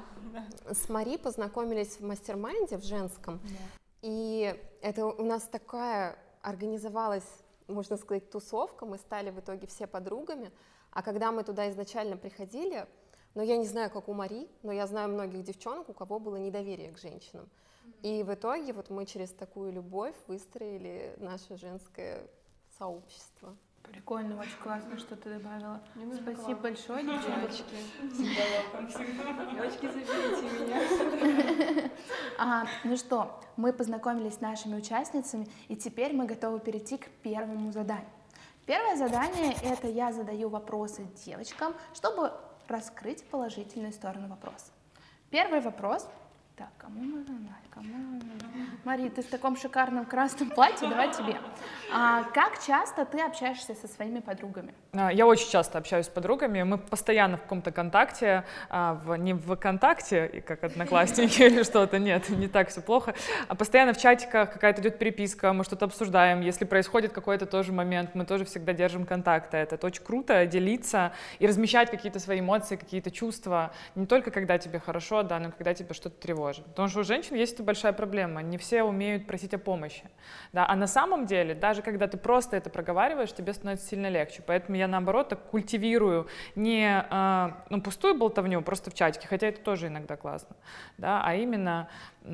с 0.70 0.88
Мари 0.88 1.16
познакомились 1.16 1.98
в 1.98 2.06
mastermind 2.06 2.72
е 2.72 2.78
в 2.78 2.84
женском, 2.84 3.40
yeah. 3.44 3.58
и 4.02 4.54
это 4.80 5.06
у 5.06 5.24
нас 5.24 5.42
такая 5.42 6.16
организовалась, 6.44 7.26
можно 7.66 7.96
сказать, 7.96 8.30
тусовка, 8.30 8.86
мы 8.86 8.98
стали 8.98 9.30
в 9.30 9.40
итоге 9.40 9.66
все 9.66 9.86
подругами, 9.86 10.52
а 10.90 11.02
когда 11.02 11.32
мы 11.32 11.42
туда 11.42 11.70
изначально 11.70 12.16
приходили, 12.16 12.86
Но 13.34 13.42
я 13.42 13.56
не 13.56 13.66
знаю, 13.66 13.90
как 13.90 14.08
у 14.08 14.12
Мари, 14.12 14.48
но 14.62 14.70
я 14.70 14.86
знаю 14.86 15.08
многих 15.08 15.42
девчонок, 15.42 15.88
у 15.88 15.92
кого 15.92 16.20
было 16.20 16.36
недоверие 16.36 16.92
к 16.92 16.98
женщинам. 16.98 17.50
И 18.02 18.22
в 18.22 18.32
итоге 18.32 18.72
вот 18.72 18.90
мы 18.90 19.06
через 19.06 19.30
такую 19.30 19.72
любовь 19.72 20.14
выстроили 20.28 21.14
наше 21.18 21.56
женское 21.56 22.28
сообщество. 22.78 23.56
Прикольно, 23.90 24.38
очень 24.38 24.56
классно, 24.62 24.98
что 24.98 25.16
ты 25.16 25.38
добавила. 25.38 25.80
Спасибо 26.20 26.60
большое, 26.60 27.02
девчонки. 27.04 27.64
Девочки, 29.54 29.86
заберите 29.86 30.64
меня. 30.64 31.90
А, 32.38 32.66
ну 32.82 32.96
что, 32.96 33.40
мы 33.56 33.72
познакомились 33.72 34.34
с 34.34 34.40
нашими 34.40 34.76
участницами, 34.76 35.48
и 35.68 35.76
теперь 35.76 36.12
мы 36.12 36.26
готовы 36.26 36.58
перейти 36.58 36.98
к 36.98 37.08
первому 37.22 37.70
заданию. 37.70 38.08
Первое 38.66 38.96
задание— 38.96 39.54
это 39.62 39.86
я 39.86 40.12
задаю 40.12 40.48
вопросы 40.48 41.06
девочкам, 41.24 41.74
чтобы 41.94 42.32
раскрыть 42.66 43.24
положительную 43.24 43.92
сторону 43.92 44.28
вопроса. 44.28 44.72
Первый 45.30 45.60
вопрос 45.60 46.08
так, 46.56 46.68
кому 46.78 47.00
мы 47.00 47.24
задать? 47.24 47.64
Кому 47.70 47.92
мы 47.92 48.20
Мари, 48.84 49.08
ты 49.08 49.22
в 49.22 49.26
таком 49.26 49.56
шикарном 49.56 50.06
красном 50.06 50.50
платье, 50.50 50.88
давай 50.88 51.12
тебе. 51.12 51.36
А, 51.96 52.24
как 52.24 52.60
часто 52.66 53.04
ты 53.04 53.20
общаешься 53.20 53.76
со 53.76 53.86
своими 53.86 54.18
подругами? 54.18 54.74
А, 54.94 55.12
я 55.12 55.26
очень 55.26 55.48
часто 55.48 55.78
общаюсь 55.78 56.06
с 56.06 56.08
подругами. 56.08 56.60
Мы 56.64 56.76
постоянно 56.76 57.36
в 57.36 57.42
каком-то 57.42 57.70
контакте, 57.70 58.42
а, 58.68 58.94
в, 58.94 59.14
не 59.14 59.32
в 59.32 59.54
ВКонтакте, 59.54 60.26
и 60.26 60.40
как 60.40 60.64
одноклассники 60.64 61.42
или 61.46 61.62
что-то, 61.62 62.00
нет, 62.00 62.28
не 62.30 62.48
так 62.48 62.70
все 62.70 62.80
плохо, 62.80 63.14
а 63.46 63.54
постоянно 63.54 63.92
в 63.92 63.98
чатиках 63.98 64.52
какая-то 64.52 64.82
идет 64.82 64.98
переписка, 64.98 65.52
мы 65.52 65.62
что-то 65.62 65.84
обсуждаем. 65.84 66.40
Если 66.40 66.64
происходит 66.64 67.12
какой-то 67.12 67.46
тоже 67.46 67.72
момент, 67.72 68.16
мы 68.16 68.24
тоже 68.24 68.44
всегда 68.44 68.72
держим 68.72 69.06
контакты. 69.06 69.56
Это 69.56 69.86
очень 69.86 70.02
круто, 70.02 70.46
делиться 70.46 71.12
и 71.38 71.46
размещать 71.46 71.92
какие-то 71.92 72.18
свои 72.18 72.40
эмоции, 72.40 72.74
какие-то 72.74 73.12
чувства. 73.12 73.70
Не 73.94 74.06
только 74.06 74.32
когда 74.32 74.58
тебе 74.58 74.80
хорошо, 74.80 75.22
да, 75.22 75.38
но 75.38 75.52
когда 75.52 75.74
тебе 75.74 75.94
что-то 75.94 76.16
тревожит. 76.20 76.64
Потому 76.64 76.88
что 76.88 77.00
у 77.00 77.04
женщин 77.04 77.36
есть 77.36 77.60
большая 77.60 77.92
проблема. 77.92 78.42
Не 78.42 78.58
все 78.58 78.82
умеют 78.82 79.28
просить 79.28 79.54
о 79.54 79.58
помощи. 79.58 80.02
Да? 80.52 80.66
А 80.68 80.74
на 80.74 80.88
самом 80.88 81.26
деле, 81.26 81.54
даже 81.54 81.83
когда 81.84 82.08
ты 82.08 82.16
просто 82.16 82.56
это 82.56 82.70
проговариваешь, 82.70 83.32
тебе 83.32 83.52
становится 83.52 83.86
сильно 83.86 84.08
легче. 84.08 84.42
Поэтому 84.46 84.76
я, 84.76 84.88
наоборот, 84.88 85.28
так 85.28 85.42
культивирую 85.50 86.26
не 86.56 87.06
э, 87.08 87.50
ну, 87.70 87.80
пустую 87.80 88.16
болтовню 88.16 88.62
просто 88.62 88.90
в 88.90 88.94
чатике, 88.94 89.28
хотя 89.28 89.48
это 89.48 89.60
тоже 89.60 89.88
иногда 89.88 90.16
классно, 90.16 90.56
да? 90.98 91.22
а 91.24 91.34
именно 91.34 91.88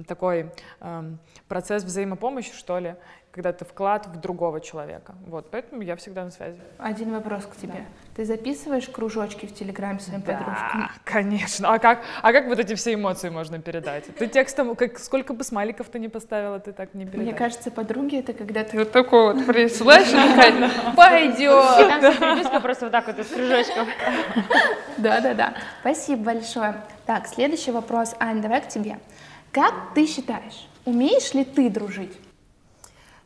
такой 0.06 0.52
э, 0.80 1.02
процесс 1.48 1.84
взаимопомощи, 1.84 2.52
что 2.54 2.78
ли, 2.78 2.96
когда 3.32 3.52
ты 3.52 3.64
вклад 3.64 4.06
в 4.06 4.20
другого 4.20 4.60
человека. 4.60 5.14
Вот, 5.26 5.50
поэтому 5.50 5.82
я 5.82 5.94
всегда 5.94 6.24
на 6.24 6.32
связи. 6.32 6.58
Один 6.78 7.12
вопрос 7.12 7.46
к 7.46 7.56
тебе. 7.56 7.74
Да. 7.74 7.84
Ты 8.16 8.24
записываешь 8.24 8.88
кружочки 8.88 9.46
в 9.46 9.54
Телеграме 9.54 10.00
своим 10.00 10.20
да, 10.22 10.32
подружкам? 10.32 10.90
конечно. 11.04 11.72
А 11.72 11.78
как, 11.78 12.00
а 12.22 12.32
как 12.32 12.46
вот 12.46 12.58
эти 12.58 12.74
все 12.74 12.94
эмоции 12.94 13.28
можно 13.28 13.60
передать? 13.60 14.06
Ты 14.16 14.26
текстом, 14.26 14.74
как, 14.74 14.98
сколько 14.98 15.32
бы 15.32 15.44
смайликов 15.44 15.88
ты 15.88 16.00
не 16.00 16.08
поставила, 16.08 16.58
ты 16.58 16.72
так 16.72 16.94
не 16.94 17.04
передашь. 17.04 17.22
Мне 17.22 17.34
кажется, 17.34 17.70
подруги 17.70 18.18
это 18.18 18.32
когда 18.32 18.64
ты 18.64 18.78
вот 18.78 18.90
такой 18.90 19.34
вот 19.34 19.46
присылаешь, 19.46 20.08
и 20.92 20.96
пойдет. 20.96 22.00
Там 22.00 22.16
переписка 22.16 22.60
просто 22.60 22.86
вот 22.86 22.92
так 22.92 23.06
вот 23.06 23.18
из 23.20 23.28
кружочков. 23.28 23.86
Да-да-да. 24.96 25.54
Спасибо 25.82 26.24
большое. 26.24 26.74
Так, 27.06 27.28
следующий 27.28 27.70
вопрос. 27.70 28.14
Ань, 28.18 28.42
давай 28.42 28.60
к 28.60 28.68
тебе. 28.68 28.98
Как 29.52 29.72
ты 29.94 30.06
считаешь, 30.06 30.68
умеешь 30.84 31.32
ли 31.32 31.44
ты 31.44 31.70
дружить? 31.70 32.16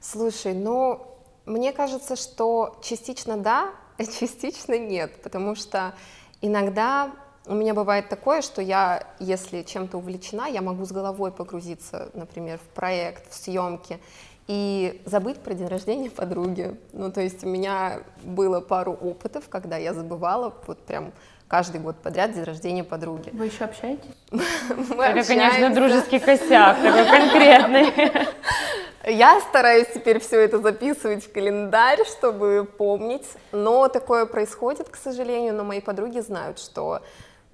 Слушай, 0.05 0.53
ну, 0.53 1.01
мне 1.47 1.73
кажется, 1.73 2.15
что 2.15 2.77
частично 2.83 3.39
да, 3.39 3.71
а 3.99 4.05
частично 4.05 4.79
нет, 4.79 5.23
потому 5.23 5.55
что 5.55 5.95
иногда 6.43 7.11
у 7.47 7.55
меня 7.55 7.75
бывает 7.75 8.09
такое, 8.09 8.43
что 8.43 8.61
я, 8.61 9.03
если 9.19 9.63
чем-то 9.63 9.99
увлечена, 9.99 10.47
я 10.47 10.61
могу 10.61 10.85
с 10.85 10.93
головой 10.93 11.33
погрузиться, 11.33 12.11
например, 12.15 12.59
в 12.59 12.75
проект, 12.75 13.31
в 13.31 13.35
съемки, 13.35 13.99
и 14.47 15.03
забыть 15.07 15.39
про 15.39 15.55
день 15.55 15.69
рождения 15.69 16.11
подруги. 16.11 16.77
Ну, 16.93 17.11
то 17.11 17.23
есть 17.23 17.43
у 17.45 17.49
меня 17.49 18.01
было 18.23 18.61
пару 18.61 18.93
опытов, 18.93 19.49
когда 19.49 19.79
я 19.79 19.95
забывала 19.95 20.55
вот 20.67 20.79
прям 20.81 21.13
каждый 21.49 21.81
год 21.81 21.97
подряд 21.97 22.35
день 22.35 22.45
рождения 22.45 22.85
подруги. 22.85 23.31
Вы 23.33 23.47
еще 23.47 23.65
общаетесь? 23.65 24.05
Это, 24.31 25.25
конечно, 25.27 25.71
дружеский 25.71 26.19
косяк, 26.19 26.77
такой 26.77 27.07
конкретный. 27.07 28.27
Я 29.07 29.39
стараюсь 29.41 29.89
теперь 29.93 30.19
все 30.19 30.41
это 30.41 30.61
записывать 30.61 31.25
в 31.25 31.33
календарь, 31.33 32.03
чтобы 32.07 32.67
помнить, 32.79 33.27
но 33.53 33.89
такое 33.89 34.25
происходит, 34.25 34.89
к 34.89 34.97
сожалению, 34.97 35.53
но 35.53 35.63
мои 35.63 35.83
подруги 35.83 36.21
знают, 36.21 36.59
что 36.59 37.03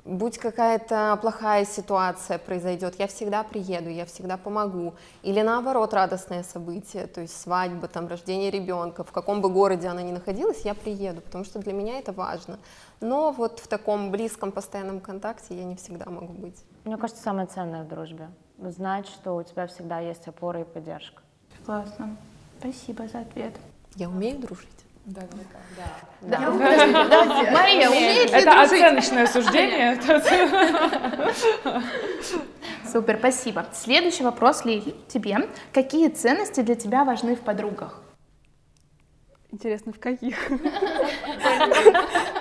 будь 0.04 0.38
какая-то 0.38 1.18
плохая 1.20 1.64
ситуация 1.64 2.38
произойдет, 2.38 2.94
я 3.00 3.08
всегда 3.08 3.42
приеду, 3.42 3.90
я 3.90 4.06
всегда 4.06 4.36
помогу. 4.36 4.94
Или 5.24 5.42
наоборот, 5.42 5.92
радостное 5.92 6.44
событие, 6.44 7.08
то 7.08 7.20
есть 7.20 7.40
свадьба, 7.40 7.88
там, 7.88 8.06
рождение 8.06 8.52
ребенка, 8.52 9.02
в 9.02 9.10
каком 9.10 9.42
бы 9.42 9.48
городе 9.48 9.88
она 9.88 10.02
ни 10.02 10.12
находилась, 10.12 10.60
я 10.60 10.74
приеду, 10.74 11.20
потому 11.20 11.44
что 11.44 11.58
для 11.58 11.72
меня 11.72 11.98
это 11.98 12.12
важно. 12.12 12.60
Но 13.00 13.32
вот 13.32 13.58
в 13.58 13.66
таком 13.66 14.12
близком, 14.12 14.52
постоянном 14.52 15.00
контакте 15.00 15.56
я 15.56 15.64
не 15.64 15.74
всегда 15.74 16.08
могу 16.10 16.32
быть. 16.32 16.64
Мне 16.84 16.96
кажется, 16.96 17.24
самое 17.24 17.48
ценное 17.48 17.82
в 17.82 17.88
дружбе— 17.88 18.28
знать, 18.58 19.08
что 19.08 19.34
у 19.34 19.42
тебя 19.42 19.66
всегда 19.66 19.98
есть 19.98 20.28
опора 20.28 20.60
и 20.60 20.64
поддержка. 20.64 21.22
Классно. 21.70 22.16
Спасибо 22.58 23.06
за 23.06 23.20
ответ. 23.20 23.54
Я 23.94 24.08
умею 24.08 24.40
дружить. 24.40 24.66
Да, 25.04 25.20
да. 25.20 25.84
да. 26.22 26.38
да. 26.40 26.50
Мария, 27.52 27.88
умеет 27.88 28.32
ли 28.32 28.38
Это 28.38 28.50
дружить? 28.50 28.72
оценочное 28.72 29.26
суждение. 29.28 29.96
Супер, 32.90 33.18
спасибо. 33.20 33.66
Следующий 33.72 34.24
вопрос, 34.24 34.64
Лили, 34.64 34.96
тебе. 35.06 35.48
Какие 35.72 36.08
ценности 36.08 36.60
для 36.62 36.74
тебя 36.74 37.04
важны 37.04 37.36
в 37.36 37.40
подругах? 37.40 38.02
Интересно, 39.52 39.92
в 39.92 39.98
каких? 39.98 40.36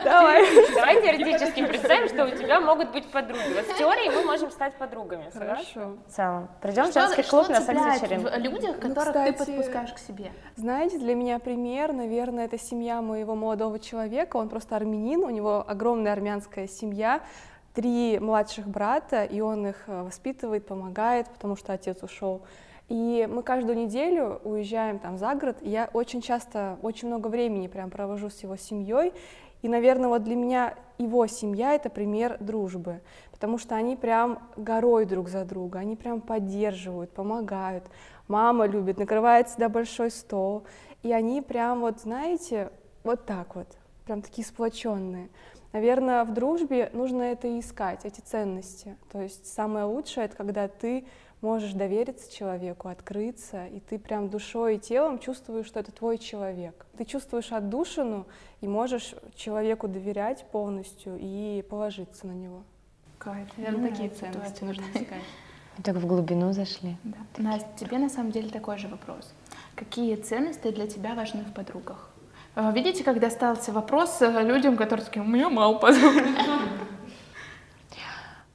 Давай. 0.04 0.46
Давай 0.76 1.02
теоретически 1.02 1.66
представим, 1.66 2.08
что 2.08 2.26
у 2.26 2.30
тебя 2.30 2.60
могут 2.60 2.92
быть 2.92 3.06
подруги. 3.08 3.42
Вот 3.56 3.66
в 3.66 3.78
теории 3.78 4.16
мы 4.16 4.24
можем 4.24 4.52
стать 4.52 4.76
подругами. 4.76 5.30
Хорошо. 5.34 5.98
В 6.08 6.12
целом. 6.12 6.50
Придем 6.62 6.86
в 6.86 6.94
женский 6.94 7.24
клуб 7.24 7.50
на 7.50 7.62
секс-вечеринку. 7.62 8.30
в 8.30 8.38
людях, 8.38 8.76
ну, 8.82 8.90
которых 8.90 9.14
ты 9.14 9.34
подпускаешь 9.34 9.94
к 9.94 9.98
себе? 9.98 10.32
Знаете, 10.56 11.00
для 11.00 11.16
меня 11.16 11.40
пример, 11.40 11.94
наверное, 11.94 12.46
это 12.46 12.60
семья 12.60 13.02
моего 13.02 13.36
молодого 13.36 13.80
человека. 13.80 14.38
Он 14.38 14.48
просто 14.48 14.76
армянин, 14.76 15.24
у 15.24 15.30
него 15.30 15.66
огромная 15.68 16.14
армянская 16.14 16.68
семья 16.68 17.22
три 17.74 18.20
младших 18.20 18.68
брата, 18.68 19.24
и 19.24 19.40
он 19.42 19.68
их 19.68 19.84
э, 19.88 20.04
воспитывает, 20.04 20.66
помогает, 20.68 21.30
потому 21.30 21.56
что 21.56 21.72
отец 21.72 22.02
ушел. 22.04 22.42
И 22.90 23.28
мы 23.32 23.44
каждую 23.44 23.78
неделю 23.78 24.42
уезжаем 24.44 24.98
там 24.98 25.18
за 25.18 25.36
город, 25.36 25.58
я 25.62 25.90
очень 25.94 26.22
часто, 26.22 26.78
очень 26.82 27.08
много 27.08 27.28
времени 27.28 27.68
прям 27.68 27.92
провожу 27.92 28.30
с 28.30 28.42
его 28.42 28.56
семьей, 28.56 29.14
и, 29.62 29.68
наверное, 29.68 30.10
вот 30.10 30.24
для 30.24 30.36
меня 30.36 30.74
его 30.98 31.28
семья— 31.28 31.74
это 31.76 31.90
пример 31.90 32.38
дружбы, 32.40 33.02
потому 33.32 33.58
что 33.58 33.76
они 33.76 33.96
прям 33.96 34.40
горой 34.56 35.06
друг 35.06 35.30
за 35.30 35.46
друга, 35.46 35.80
они 35.80 35.96
прям 35.96 36.22
поддерживают, 36.22 37.12
помогают. 37.12 37.84
Мама 38.28 38.66
любит, 38.66 38.98
накрывает 38.98 39.50
всегда 39.50 39.70
большой 39.70 40.12
стол, 40.12 40.64
и 41.04 41.12
они 41.12 41.42
прям 41.42 41.82
вот, 41.82 42.00
знаете, 42.00 42.72
вот 43.04 43.26
так 43.26 43.56
вот, 43.56 43.68
прям 44.06 44.22
такие 44.22 44.48
сплоченные. 44.48 45.30
Наверное, 45.74 46.24
в 46.24 46.34
дружбе 46.34 46.90
нужно 46.94 47.22
это 47.22 47.60
искать, 47.60 48.04
эти 48.04 48.22
ценности. 48.22 48.98
То 49.12 49.22
есть 49.22 49.46
самое 49.46 49.86
лучшее— 49.86 50.26
это 50.28 50.36
когда 50.36 50.68
ты 50.68 51.06
можешь 51.42 51.74
довериться 51.74 52.32
человеку, 52.32 52.88
открыться, 52.90 53.68
и 53.68 53.80
ты 53.80 53.98
прям 53.98 54.30
душой 54.30 54.76
и 54.76 54.80
телом 54.80 55.20
чувствуешь, 55.20 55.68
что 55.68 55.80
это 55.80 55.92
твой 55.92 56.18
человек. 56.18 56.86
Ты 56.98 57.06
чувствуешь 57.06 57.52
отдушину 57.52 58.26
и 58.62 58.68
можешь 58.68 59.16
человеку 59.36 59.88
доверять 59.88 60.46
полностью 60.52 61.18
и 61.20 61.64
положиться 61.70 62.28
на 62.28 62.34
него. 62.34 62.64
Кайф. 63.18 63.48
Наверное, 63.58 63.90
такие 63.90 64.10
ценности 64.10 64.64
нужно 64.64 64.84
искать. 64.94 65.24
Так 65.84 65.96
в 65.96 66.06
глубину 66.06 66.52
зашли. 66.52 66.98
Да. 67.04 67.18
Настя, 67.38 67.70
тебе 67.78 68.00
на 68.00 68.10
самом 68.10 68.32
деле 68.32 68.50
такой 68.50 68.78
же 68.78 68.90
вопрос. 68.90 69.34
Какие 69.76 70.16
ценности 70.16 70.72
для 70.72 70.88
тебя 70.88 71.16
важны 71.16 71.44
в 71.44 71.54
подругах? 71.54 72.10
Э, 72.56 72.72
видите, 72.74 73.04
когда 73.06 73.28
остался 73.28 73.72
вопрос 73.72 74.22
э, 74.22 74.44
людям, 74.44 74.76
которые 74.76 75.06
такие, 75.06 75.22
у 75.22 75.28
меня 75.28 75.50
мало 75.50 75.78
подруг. 75.78 76.14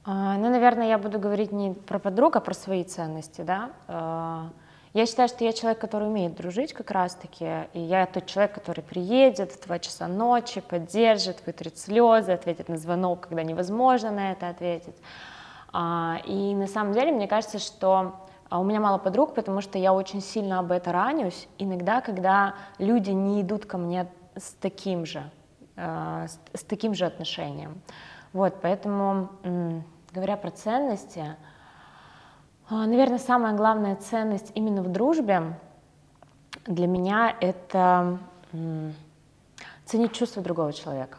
А, 0.07 0.37
ну, 0.37 0.49
наверное, 0.49 0.87
я 0.87 0.99
буду 0.99 1.19
говорить 1.19 1.51
не 1.51 1.73
про 1.73 1.97
подруг, 1.97 2.35
а 2.35 2.39
про 2.39 2.53
свои 2.53 2.83
ценности, 2.83 3.41
да. 3.41 3.71
А, 3.87 4.49
я 4.93 5.07
считаю, 5.07 5.27
что 5.27 5.43
я 5.43 5.51
человек, 5.51 5.79
который 5.79 6.07
умеет 6.07 6.35
дружить 6.35 6.73
как 6.73 6.91
раз-таки, 6.91 7.67
и 7.73 7.79
я 7.79 8.05
тот 8.05 8.27
человек, 8.27 8.53
который 8.53 8.81
приедет 8.81 9.51
в 9.51 9.65
2 9.65 9.79
часа 9.79 10.07
ночи, 10.07 10.61
поддержит, 10.61 11.43
вытрет 11.47 11.79
слезы, 11.79 12.33
ответит 12.33 12.69
на 12.69 12.77
звонок, 12.77 13.21
когда 13.21 13.41
невозможно 13.41 14.11
на 14.11 14.31
это 14.31 14.47
ответить. 14.49 14.95
А, 15.73 16.19
и 16.23 16.53
на 16.53 16.67
самом 16.67 16.93
деле, 16.93 17.11
мне 17.11 17.27
кажется, 17.27 17.57
что 17.57 18.13
у 18.51 18.63
меня 18.63 18.79
мало 18.79 18.99
подруг, 18.99 19.33
потому 19.33 19.61
что 19.61 19.79
я 19.79 19.91
очень 19.91 20.21
сильно 20.21 20.59
об 20.59 20.71
это 20.71 20.91
ранюсь. 20.91 21.47
Иногда, 21.57 22.01
когда 22.01 22.53
люди 22.77 23.09
не 23.09 23.41
идут 23.41 23.65
ко 23.65 23.79
мне 23.79 24.05
с 24.35 24.53
таким 24.61 25.07
же, 25.07 25.23
с 25.75 26.63
таким 26.67 26.93
же 26.93 27.05
отношением. 27.05 27.81
Вот, 28.33 28.55
поэтому, 28.61 29.29
говоря 30.15 30.37
про 30.37 30.49
ценности, 30.49 31.35
а, 32.69 32.87
наверное, 32.87 33.19
самая 33.19 33.53
главная 33.53 33.97
ценность 33.97 34.51
именно 34.55 34.81
в 34.81 34.89
дружбе 34.89 35.59
для 36.65 36.87
меня 36.87 37.35
это 37.41 38.17
ценить 39.85 40.13
чувства 40.13 40.41
другого 40.41 40.71
человека. 40.71 41.17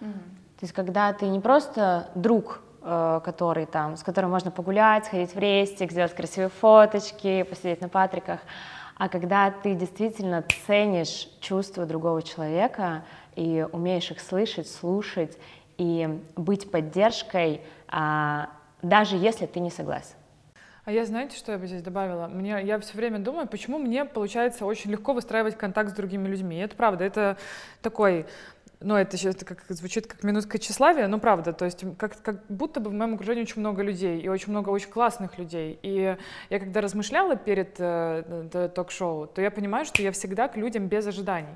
Mm-hmm. 0.00 0.12
То 0.12 0.62
есть, 0.62 0.74
когда 0.74 1.12
ты 1.12 1.26
не 1.28 1.38
просто 1.38 2.10
друг, 2.14 2.60
э, 2.82 3.20
который 3.24 3.66
там, 3.66 3.96
с 3.96 4.02
которым 4.02 4.32
можно 4.32 4.50
погулять, 4.50 5.06
сходить 5.06 5.34
в 5.34 5.38
рестик, 5.38 5.92
сделать 5.92 6.14
красивые 6.14 6.50
фоточки, 6.50 7.44
посидеть 7.44 7.80
на 7.80 7.88
патриках, 7.88 8.40
а 8.96 9.08
когда 9.08 9.50
ты 9.50 9.74
действительно 9.74 10.44
ценишь 10.66 11.28
чувства 11.40 11.86
другого 11.86 12.22
человека 12.22 13.04
и 13.36 13.66
умеешь 13.72 14.10
их 14.10 14.20
слышать, 14.20 14.68
слушать 14.68 15.38
и 15.78 16.20
быть 16.36 16.70
поддержкой, 16.70 17.60
а, 17.88 18.50
даже 18.82 19.16
если 19.16 19.46
ты 19.46 19.60
не 19.60 19.70
согласен. 19.70 20.14
А 20.84 20.92
я, 20.92 21.04
знаете, 21.04 21.36
что 21.36 21.50
я 21.50 21.58
бы 21.58 21.66
здесь 21.66 21.82
добавила? 21.82 22.28
Мне, 22.28 22.62
я 22.62 22.78
все 22.78 22.96
время 22.96 23.18
думаю, 23.18 23.48
почему 23.48 23.78
мне 23.78 24.04
получается 24.04 24.64
очень 24.64 24.92
легко 24.92 25.14
выстраивать 25.14 25.58
контакт 25.58 25.90
с 25.90 25.92
другими 25.94 26.28
людьми. 26.28 26.58
И 26.58 26.60
это 26.60 26.76
правда, 26.76 27.02
это 27.02 27.36
такой 27.82 28.26
ну, 28.80 28.94
это 28.94 29.16
сейчас 29.16 29.36
как, 29.36 29.64
звучит 29.68 30.06
как 30.06 30.22
минутка 30.22 30.58
тщеславия, 30.58 31.08
но 31.08 31.18
правда, 31.18 31.52
то 31.52 31.64
есть 31.64 31.84
как, 31.98 32.20
как 32.20 32.44
будто 32.48 32.78
бы 32.78 32.90
в 32.90 32.92
моем 32.92 33.14
окружении 33.14 33.42
очень 33.42 33.60
много 33.60 33.82
людей, 33.82 34.20
и 34.20 34.28
очень 34.28 34.50
много 34.50 34.68
очень 34.68 34.90
классных 34.90 35.38
людей. 35.38 35.78
И 35.82 36.16
я 36.50 36.58
когда 36.58 36.82
размышляла 36.82 37.36
перед 37.36 37.76
э, 37.78 38.70
ток-шоу, 38.74 39.28
то 39.28 39.40
я 39.40 39.50
понимаю, 39.50 39.86
что 39.86 40.02
я 40.02 40.12
всегда 40.12 40.48
к 40.48 40.56
людям 40.56 40.88
без 40.88 41.06
ожиданий. 41.06 41.54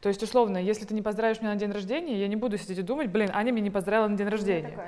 То 0.00 0.08
есть, 0.08 0.22
условно, 0.22 0.56
если 0.56 0.86
ты 0.86 0.94
не 0.94 1.02
поздравишь 1.02 1.40
меня 1.40 1.52
на 1.52 1.58
день 1.58 1.70
рождения, 1.70 2.18
я 2.18 2.28
не 2.28 2.36
буду 2.36 2.56
сидеть 2.56 2.78
и 2.78 2.82
думать, 2.82 3.10
блин, 3.10 3.30
Аня 3.34 3.52
меня 3.52 3.64
не 3.64 3.70
поздравила 3.70 4.08
на 4.08 4.16
день 4.16 4.28
рождения. 4.28 4.78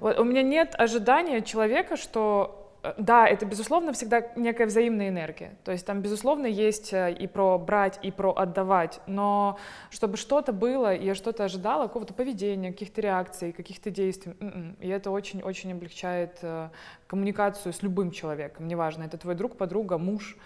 Вот, 0.00 0.18
у 0.18 0.24
меня 0.24 0.42
нет 0.42 0.74
ожидания 0.78 1.42
человека, 1.42 1.96
что 1.96 2.61
да, 2.98 3.28
это, 3.28 3.46
безусловно, 3.46 3.92
всегда 3.92 4.22
некая 4.34 4.66
взаимная 4.66 5.08
энергия. 5.08 5.54
То 5.64 5.70
есть 5.70 5.86
там, 5.86 6.00
безусловно, 6.00 6.46
есть 6.46 6.92
э, 6.92 7.12
и 7.12 7.28
про 7.28 7.56
брать, 7.58 8.00
и 8.02 8.10
про 8.10 8.32
отдавать. 8.32 9.00
Но 9.06 9.58
чтобы 9.90 10.16
что-то 10.16 10.52
было, 10.52 10.94
я 10.94 11.14
что-то 11.14 11.44
ожидала, 11.44 11.86
какого-то 11.86 12.12
поведения, 12.12 12.72
каких-то 12.72 13.00
реакций, 13.00 13.52
каких-то 13.52 13.90
действий. 13.90 14.34
М-м. 14.40 14.76
И 14.80 14.88
это 14.88 15.12
очень-очень 15.12 15.72
облегчает 15.72 16.38
э, 16.42 16.70
коммуникацию 17.12 17.74
с 17.74 17.82
любым 17.82 18.10
человеком. 18.10 18.66
Неважно, 18.66 19.02
это 19.04 19.18
твой 19.18 19.34
друг, 19.34 19.58
подруга, 19.58 19.98
муж, 19.98 20.38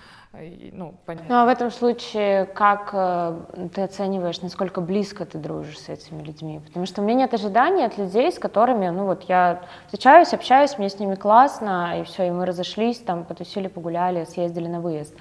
ну, 0.72 0.96
понятно. 1.06 1.28
Ну, 1.28 1.34
а 1.36 1.44
в 1.44 1.48
этом 1.48 1.70
случае 1.70 2.46
как 2.46 2.90
э, 2.92 3.68
ты 3.72 3.82
оцениваешь, 3.82 4.42
насколько 4.42 4.80
близко 4.80 5.24
ты 5.24 5.38
дружишь 5.38 5.78
с 5.78 5.88
этими 5.88 6.24
людьми? 6.24 6.60
Потому 6.66 6.84
что 6.86 7.02
у 7.02 7.04
меня 7.04 7.18
нет 7.18 7.34
ожиданий 7.34 7.84
от 7.84 7.96
людей, 7.98 8.32
с 8.32 8.40
которыми, 8.40 8.88
ну, 8.88 9.04
вот 9.04 9.22
я 9.28 9.62
встречаюсь, 9.84 10.34
общаюсь, 10.34 10.76
мне 10.76 10.88
с 10.88 10.98
ними 10.98 11.14
классно, 11.14 12.00
и 12.00 12.02
все, 12.02 12.26
и 12.26 12.30
мы 12.32 12.44
разошлись, 12.44 12.98
там, 12.98 13.24
потусили, 13.24 13.68
погуляли, 13.68 14.24
съездили 14.24 14.66
на 14.66 14.80
выезд. 14.80 15.14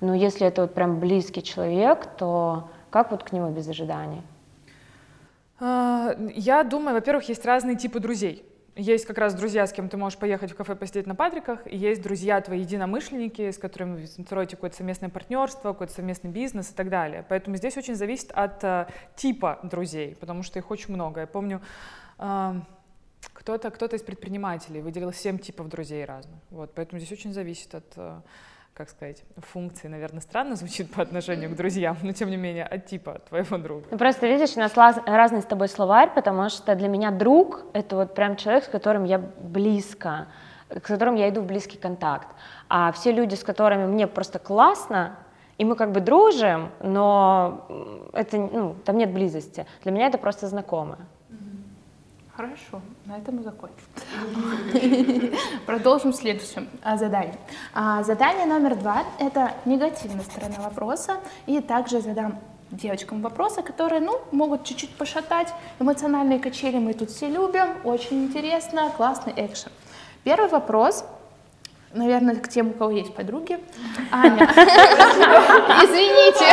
Но 0.00 0.14
если 0.14 0.46
это 0.46 0.62
вот 0.62 0.72
прям 0.72 0.98
близкий 0.98 1.42
человек, 1.42 2.06
то 2.16 2.70
как 2.88 3.10
вот 3.10 3.22
к 3.22 3.32
нему 3.32 3.50
без 3.50 3.68
ожиданий? 3.68 4.22
А, 5.60 6.16
я 6.34 6.64
думаю, 6.64 6.94
во-первых, 6.94 7.28
есть 7.28 7.44
разные 7.44 7.76
типы 7.76 8.00
друзей. 8.00 8.46
Есть 8.78 9.06
как 9.06 9.16
раз 9.16 9.32
друзья, 9.32 9.66
с 9.66 9.72
кем 9.72 9.88
ты 9.88 9.96
можешь 9.96 10.18
поехать 10.18 10.52
в 10.52 10.54
кафе 10.54 10.76
посидеть 10.76 11.06
на 11.06 11.14
Патриках, 11.14 11.66
и 11.66 11.74
есть 11.74 12.02
друзья 12.02 12.38
твои 12.42 12.60
единомышленники, 12.60 13.50
с 13.50 13.56
которыми 13.56 14.02
вы 14.02 14.06
строите 14.06 14.56
какое-то 14.56 14.76
совместное 14.76 15.08
партнерство, 15.08 15.72
какой-то 15.72 15.94
совместный 15.94 16.30
бизнес 16.30 16.70
и 16.70 16.74
так 16.74 16.90
далее. 16.90 17.24
Поэтому 17.26 17.56
здесь 17.56 17.78
очень 17.78 17.94
зависит 17.94 18.32
от 18.32 18.62
uh, 18.62 18.92
типа 19.16 19.60
друзей, 19.62 20.14
потому 20.20 20.42
что 20.42 20.58
их 20.58 20.70
очень 20.70 20.92
много. 20.92 21.22
Я 21.22 21.26
помню, 21.26 21.62
uh, 22.18 22.60
кто-то 23.32 23.70
кто 23.70 23.86
из 23.86 24.02
предпринимателей 24.02 24.82
выделил 24.82 25.10
семь 25.10 25.38
типов 25.38 25.70
друзей 25.70 26.04
разных. 26.04 26.38
Вот, 26.50 26.74
поэтому 26.74 27.00
здесь 27.00 27.12
очень 27.18 27.32
зависит 27.32 27.74
от 27.74 27.96
uh, 27.96 28.20
как 28.76 28.90
сказать, 28.90 29.24
функции, 29.38 29.88
наверное, 29.88 30.20
странно 30.20 30.54
звучит 30.54 30.92
по 30.92 31.00
отношению 31.00 31.50
к 31.50 31.56
друзьям, 31.56 31.96
но 32.02 32.12
тем 32.12 32.28
не 32.28 32.36
менее 32.36 32.64
от 32.64 32.84
типа 32.84 33.20
твоего 33.26 33.56
друга. 33.56 33.86
Ну, 33.90 33.96
просто 33.96 34.26
видишь, 34.26 34.54
у 34.56 34.60
нас 34.60 34.76
лаз, 34.76 34.98
разный 35.06 35.40
с 35.40 35.46
тобой 35.46 35.68
словарь, 35.68 36.10
потому 36.14 36.50
что 36.50 36.74
для 36.74 36.88
меня 36.88 37.10
друг— 37.10 37.64
это 37.72 37.96
вот 37.96 38.14
прям 38.14 38.36
человек, 38.36 38.64
с 38.64 38.68
которым 38.68 39.04
я 39.04 39.18
близко, 39.18 40.26
с 40.68 40.82
которым 40.82 41.14
я 41.14 41.30
иду 41.30 41.40
в 41.40 41.46
близкий 41.46 41.78
контакт. 41.78 42.28
А 42.68 42.92
все 42.92 43.12
люди, 43.12 43.34
с 43.34 43.42
которыми 43.42 43.86
мне 43.86 44.06
просто 44.06 44.38
классно, 44.38 45.16
и 45.56 45.64
мы 45.64 45.74
как 45.74 45.92
бы 45.92 46.00
дружим, 46.00 46.70
но 46.80 47.66
это, 48.12 48.36
ну, 48.36 48.76
там 48.84 48.98
нет 48.98 49.10
близости. 49.10 49.66
Для 49.84 49.92
меня 49.92 50.06
это 50.08 50.18
просто 50.18 50.48
знакомые. 50.48 50.98
Хорошо, 52.36 52.82
на 53.06 53.16
этом 53.16 53.36
мы 53.36 53.42
закончим. 53.42 53.86
Продолжим 55.66 56.12
следующим 56.12 56.68
а, 56.82 56.98
заданием. 56.98 57.36
А, 57.72 58.02
задание 58.02 58.44
номер 58.44 58.76
два— 58.76 59.04
это 59.18 59.52
негативная 59.64 60.22
сторона 60.22 60.56
вопроса. 60.58 61.16
И 61.46 61.62
также 61.62 62.02
задам 62.02 62.38
девочкам 62.70 63.22
вопросы, 63.22 63.62
которые, 63.62 64.02
ну, 64.02 64.20
могут 64.32 64.64
чуть-чуть 64.64 64.94
пошатать. 64.96 65.48
Эмоциональные 65.78 66.38
качели 66.38 66.76
мы 66.76 66.92
тут 66.92 67.08
все 67.10 67.28
любим, 67.28 67.68
очень 67.84 68.24
интересно, 68.24 68.92
классный 68.94 69.32
экшен. 69.34 69.72
Первый 70.22 70.50
вопрос 70.50 71.06
наверное, 71.94 72.36
к 72.36 72.48
тем, 72.48 72.70
у 72.70 72.72
кого 72.74 72.90
есть 72.90 73.14
подруги. 73.14 73.58
Аня, 74.12 74.36
извините. 75.84 76.44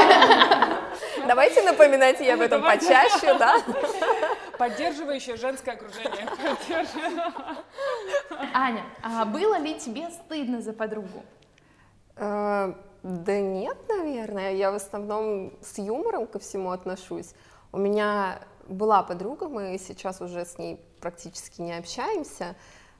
Давайте 1.28 1.62
напоминать 1.64 2.20
ей 2.20 2.34
об 2.34 2.42
этом 2.42 2.62
почаще, 2.62 3.38
да? 3.38 3.58
Поддерживающее 4.64 5.36
женское 5.36 5.72
окружение. 5.72 6.26
Аня, 8.54 8.86
а 9.02 9.26
было 9.26 9.58
ли 9.58 9.78
тебе 9.78 10.10
стыдно 10.10 10.62
за 10.62 10.72
подругу? 10.72 11.26
Э, 12.16 12.74
да 13.04 13.42
нет, 13.42 13.76
наверное. 13.90 14.54
Я 14.54 14.72
в 14.72 14.76
основном 14.76 15.52
с 15.62 15.80
юмором 15.80 16.28
ко 16.28 16.40
всему 16.40 16.72
отношусь. 16.72 17.34
У 17.74 17.78
меня 17.78 18.40
была 18.66 19.04
подруга, 19.04 19.50
мы 19.50 19.78
сейчас 19.78 20.22
уже 20.22 20.46
с 20.46 20.58
ней 20.58 20.80
практически 21.02 21.60
не 21.60 21.78
общаемся. 21.78 22.56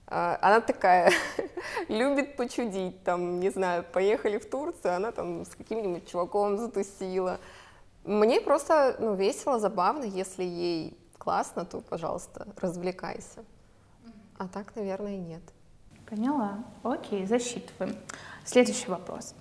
Э, 0.08 0.36
она 0.42 0.60
такая, 0.60 1.14
любит 1.88 2.36
почудить, 2.36 3.02
там, 3.06 3.40
не 3.40 3.52
знаю, 3.52 3.86
поехали 3.86 4.38
в 4.38 4.50
Турцию, 4.50 4.98
она 4.98 5.14
там 5.14 5.46
с 5.46 5.56
каким-нибудь 5.56 6.12
чуваком 6.12 6.58
затусила. 6.58 7.40
Мне 8.04 8.42
просто 8.42 8.98
ну, 9.00 9.16
весело, 9.16 9.60
забавно, 9.60 10.04
если 10.04 10.44
ей 10.44 11.00
классно, 11.24 11.66
то, 11.66 11.80
пожалуйста, 11.80 12.48
развлекайся. 12.58 13.44
А 14.38 14.48
так, 14.48 14.76
наверное, 14.76 15.18
нет. 15.18 15.42
Поняла. 16.10 16.64
Окей, 16.84 17.26
засчитываем. 17.26 17.96
Следующий 18.44 18.90
вопрос. 18.90 19.34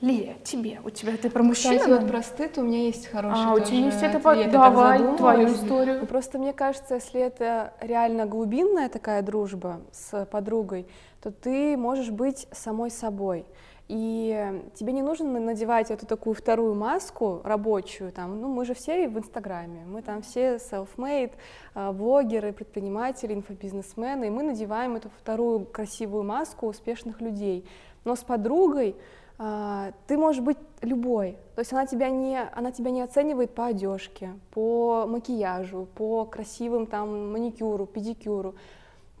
Лилия, 0.00 0.36
тебе, 0.44 0.80
у 0.84 0.90
тебя 0.90 1.16
ты 1.16 1.30
про 1.30 1.42
мужчин? 1.44 1.78
Кстати, 1.78 1.88
вот 1.88 2.08
про 2.08 2.22
стыд 2.22 2.58
у 2.58 2.62
меня 2.62 2.82
есть 2.82 3.06
хороший 3.06 3.44
А, 3.44 3.54
у 3.54 3.60
тебя 3.60 3.86
есть 3.86 4.02
это? 4.02 4.18
Ответ, 4.28 4.50
Давай 4.50 5.16
твою 5.16 5.54
историю. 5.54 6.00
Ну, 6.00 6.06
просто 6.06 6.38
мне 6.38 6.52
кажется, 6.52 6.96
если 6.96 7.20
это 7.20 7.72
реально 7.80 8.26
глубинная 8.26 8.88
такая 8.88 9.22
дружба 9.22 9.80
с 9.92 10.26
подругой, 10.26 10.88
то 11.22 11.30
ты 11.30 11.76
можешь 11.76 12.10
быть 12.10 12.48
самой 12.50 12.90
собой. 12.90 13.46
И 13.88 14.62
тебе 14.74 14.94
не 14.94 15.02
нужно 15.02 15.38
надевать 15.38 15.90
эту 15.90 16.06
такую 16.06 16.34
вторую 16.34 16.74
маску 16.74 17.42
рабочую, 17.44 18.12
там, 18.12 18.40
ну, 18.40 18.48
мы 18.48 18.64
же 18.64 18.72
все 18.72 19.08
в 19.08 19.18
Инстаграме, 19.18 19.84
мы 19.84 20.00
там 20.00 20.22
все 20.22 20.54
self-made, 20.54 21.32
а, 21.74 21.92
блогеры, 21.92 22.54
предприниматели, 22.54 23.34
инфобизнесмены, 23.34 24.28
и 24.28 24.30
мы 24.30 24.42
надеваем 24.42 24.96
эту 24.96 25.10
вторую 25.10 25.66
красивую 25.66 26.24
маску 26.24 26.66
успешных 26.66 27.20
людей. 27.20 27.68
Но 28.06 28.16
с 28.16 28.20
подругой 28.20 28.96
а, 29.36 29.92
ты 30.06 30.16
можешь 30.16 30.40
быть 30.40 30.56
любой, 30.80 31.36
то 31.54 31.60
есть 31.60 31.72
она 31.74 31.84
тебя 31.84 32.08
не, 32.08 32.40
она 32.40 32.72
тебя 32.72 32.90
не 32.90 33.02
оценивает 33.02 33.54
по 33.54 33.66
одежке, 33.66 34.30
по 34.52 35.04
макияжу, 35.06 35.88
по 35.94 36.24
красивым 36.24 36.86
там 36.86 37.32
маникюру, 37.32 37.84
педикюру, 37.84 38.54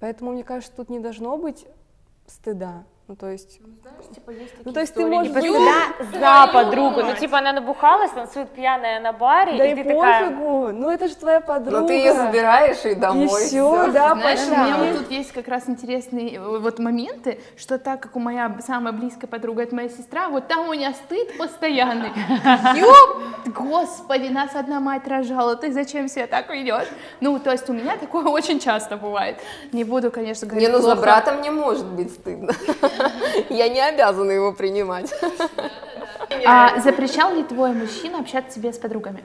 поэтому 0.00 0.32
мне 0.32 0.42
кажется, 0.42 0.74
тут 0.74 0.88
не 0.88 1.00
должно 1.00 1.36
быть 1.36 1.66
стыда. 2.26 2.84
Ну, 3.06 3.16
то 3.16 3.28
есть... 3.28 3.60
Ну, 3.60 3.74
знаешь, 3.82 4.14
типа, 4.14 4.30
есть 4.30 4.50
такие 4.52 4.62
ну, 4.64 4.72
то 4.72 4.80
есть 4.80 4.94
ты 4.94 5.04
можешь 5.04 5.30
типа, 5.30 6.18
за 6.18 6.50
подругу. 6.50 7.02
Ну, 7.02 7.14
типа, 7.14 7.38
она 7.38 7.52
набухалась, 7.52 8.10
танцует 8.12 8.48
пьяная 8.48 8.98
на 8.98 9.12
баре, 9.12 9.58
да 9.58 9.66
и, 9.66 9.72
и 9.72 9.74
ты 9.74 9.84
пофигу. 9.84 10.00
Такая... 10.00 10.72
Ну, 10.72 10.90
это 10.90 11.08
же 11.08 11.14
твоя 11.16 11.42
подруга. 11.42 11.80
Ну, 11.80 11.86
ты 11.86 11.94
ее 11.94 12.14
забираешь 12.14 12.82
и 12.86 12.94
домой. 12.94 13.26
И 13.26 13.46
все, 13.46 13.92
да, 13.92 14.14
Знаешь, 14.14 14.40
пошла. 14.40 14.54
у 14.54 14.66
меня 14.66 14.76
вот 14.78 14.98
тут 15.00 15.10
есть 15.10 15.32
как 15.32 15.48
раз 15.48 15.68
интересные 15.68 16.36
э, 16.36 16.58
вот 16.58 16.78
моменты, 16.78 17.40
что 17.58 17.78
так 17.78 18.00
как 18.00 18.16
у 18.16 18.20
моя 18.20 18.56
самая 18.66 18.94
близкая 18.94 19.28
подруга, 19.28 19.64
это 19.64 19.74
моя 19.74 19.90
сестра, 19.90 20.30
вот 20.30 20.48
там 20.48 20.66
у 20.66 20.72
меня 20.72 20.94
стыд 20.94 21.36
постоянный. 21.36 22.08
Ёп, 22.74 23.54
господи, 23.54 24.28
нас 24.28 24.54
одна 24.54 24.80
мать 24.80 25.06
рожала, 25.06 25.56
ты 25.56 25.70
зачем 25.74 26.08
себя 26.08 26.26
так 26.26 26.48
ведешь? 26.48 26.88
Ну, 27.20 27.38
то 27.38 27.52
есть 27.52 27.68
у 27.68 27.74
меня 27.74 27.98
такое 27.98 28.24
очень 28.28 28.60
часто 28.60 28.96
бывает. 28.96 29.36
Не 29.72 29.84
буду, 29.84 30.10
конечно, 30.10 30.46
говорить 30.46 30.66
Не, 30.66 30.74
ну 30.74 30.80
за 30.80 30.96
брата 30.96 31.32
мне 31.32 31.50
может 31.50 31.84
быть 31.84 32.10
стыдно. 32.10 32.54
Я 33.50 33.68
не 33.68 33.80
обязана 33.80 34.30
его 34.30 34.52
принимать. 34.52 35.12
А 36.46 36.78
запрещал 36.80 37.34
ли 37.34 37.44
твой 37.44 37.72
мужчина 37.72 38.18
общаться 38.18 38.58
тебе 38.58 38.72
с 38.72 38.78
подругами? 38.78 39.24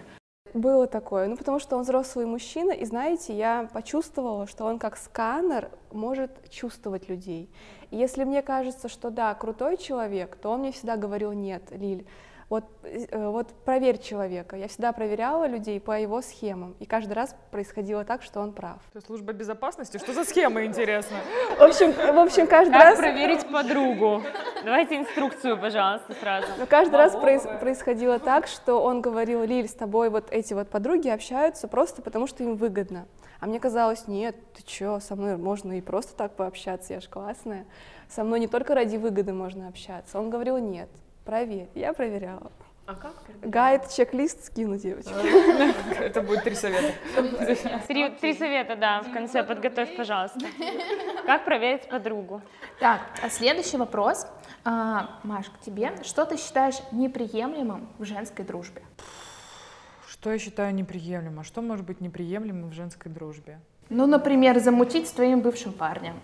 Было 0.54 0.88
такое, 0.88 1.28
ну 1.28 1.38
потому 1.38 1.60
что 1.60 1.76
он 1.76 1.84
взрослый 1.84 2.26
мужчина, 2.26 2.72
и 2.72 2.84
знаете, 2.84 3.38
я 3.38 3.70
почувствовала, 3.72 4.48
что 4.48 4.66
он 4.66 4.80
как 4.80 4.98
сканер 4.98 5.70
может 5.92 6.50
чувствовать 6.50 7.08
людей. 7.08 7.52
И 7.92 7.98
если 7.98 8.24
мне 8.24 8.42
кажется, 8.42 8.90
что 8.90 9.12
да, 9.12 9.34
крутой 9.36 9.78
человек, 9.78 10.38
то 10.38 10.50
он 10.50 10.62
мне 10.62 10.72
всегда 10.72 10.96
говорил, 10.96 11.34
нет, 11.34 11.64
Лиль, 11.70 12.08
вот, 12.50 12.66
э, 12.84 13.30
вот 13.30 13.48
проверь 13.64 14.00
человека. 14.00 14.56
Я 14.56 14.68
всегда 14.68 14.92
проверяла 14.92 15.48
людей 15.48 15.80
по 15.80 16.00
его 16.00 16.22
схемам, 16.22 16.76
и 16.80 16.86
каждый 16.86 17.14
раз 17.14 17.36
происходило 17.52 18.04
так, 18.04 18.24
что 18.24 18.40
он 18.40 18.54
прав. 18.54 18.80
Это 18.94 19.06
служба 19.06 19.34
безопасности? 19.34 19.98
Что 19.98 20.14
за 20.14 20.24
схема, 20.24 20.66
интересно? 20.66 21.18
В 21.58 21.62
общем, 21.62 21.92
в 21.92 22.20
общем 22.20 22.48
каждый 22.48 22.74
как 22.74 22.84
раз... 22.84 22.98
проверить 22.98 23.48
подругу? 23.48 24.24
Давайте 24.64 24.98
инструкцию, 24.98 25.60
пожалуйста, 25.60 26.14
сразу. 26.20 26.48
Но 26.58 26.66
каждый 26.66 26.96
раз 26.96 27.16
проис... 27.16 27.44
происходило 27.60 28.18
так, 28.18 28.48
что 28.48 28.82
он 28.82 29.02
говорил, 29.02 29.44
Лиль, 29.44 29.68
с 29.68 29.74
тобой 29.74 30.10
вот 30.10 30.32
эти 30.32 30.54
вот 30.54 30.70
подруги 30.70 31.08
общаются 31.08 31.68
просто 31.68 32.02
потому, 32.02 32.26
что 32.26 32.44
им 32.44 32.56
выгодно. 32.56 33.08
А 33.40 33.46
мне 33.46 33.60
казалось, 33.60 34.08
нет, 34.08 34.36
ты 34.54 34.64
чё, 34.64 35.00
со 35.00 35.16
мной 35.16 35.38
можно 35.38 35.78
и 35.78 35.82
просто 35.82 36.14
так 36.16 36.36
пообщаться, 36.36 36.94
я 36.94 37.00
ж 37.00 37.08
классная. 37.08 37.66
Со 38.10 38.24
мной 38.24 38.40
не 38.40 38.48
только 38.48 38.74
ради 38.74 38.98
выгоды 38.98 39.34
можно 39.34 39.68
общаться. 39.68 40.20
Он 40.20 40.30
говорил, 40.30 40.58
нет, 40.58 40.90
Проверь. 41.30 41.70
Я 41.76 41.94
проверяла. 41.94 42.52
А 42.88 42.96
как? 42.96 43.14
Гайд, 43.44 43.88
чек-лист 43.92 44.46
скину, 44.46 44.78
девочки. 44.78 45.12
Это 46.02 46.24
будет 46.24 46.44
три 46.44 46.56
совета. 46.56 46.92
Три, 47.88 48.34
совета, 48.34 48.76
да, 48.76 49.04
в 49.04 49.14
конце 49.14 49.44
подготовь, 49.44 49.96
пожалуйста. 49.96 50.40
Как 51.28 51.46
проверить 51.46 51.88
подругу? 51.88 52.42
Так, 52.80 53.02
а 53.22 53.30
следующий 53.30 53.78
вопрос. 53.78 54.26
А, 54.66 55.20
Маш, 55.22 55.52
к 55.52 55.60
тебе. 55.60 55.92
Что 56.02 56.26
ты 56.26 56.36
считаешь 56.36 56.78
неприемлемым 56.92 57.88
в 58.00 58.06
женской 58.06 58.44
дружбе? 58.44 58.82
Что 60.08 60.32
я 60.32 60.40
считаю 60.40 60.74
неприемлемым? 60.74 61.44
Что 61.44 61.62
может 61.62 61.86
быть 61.86 62.02
неприемлемым 62.02 62.72
в 62.72 62.74
женской 62.74 63.12
дружбе? 63.12 63.60
Ну, 63.90 64.08
например, 64.08 64.58
замутить 64.58 65.08
с 65.08 65.12
твоим 65.12 65.42
бывшим 65.42 65.74
парнем. 65.74 66.20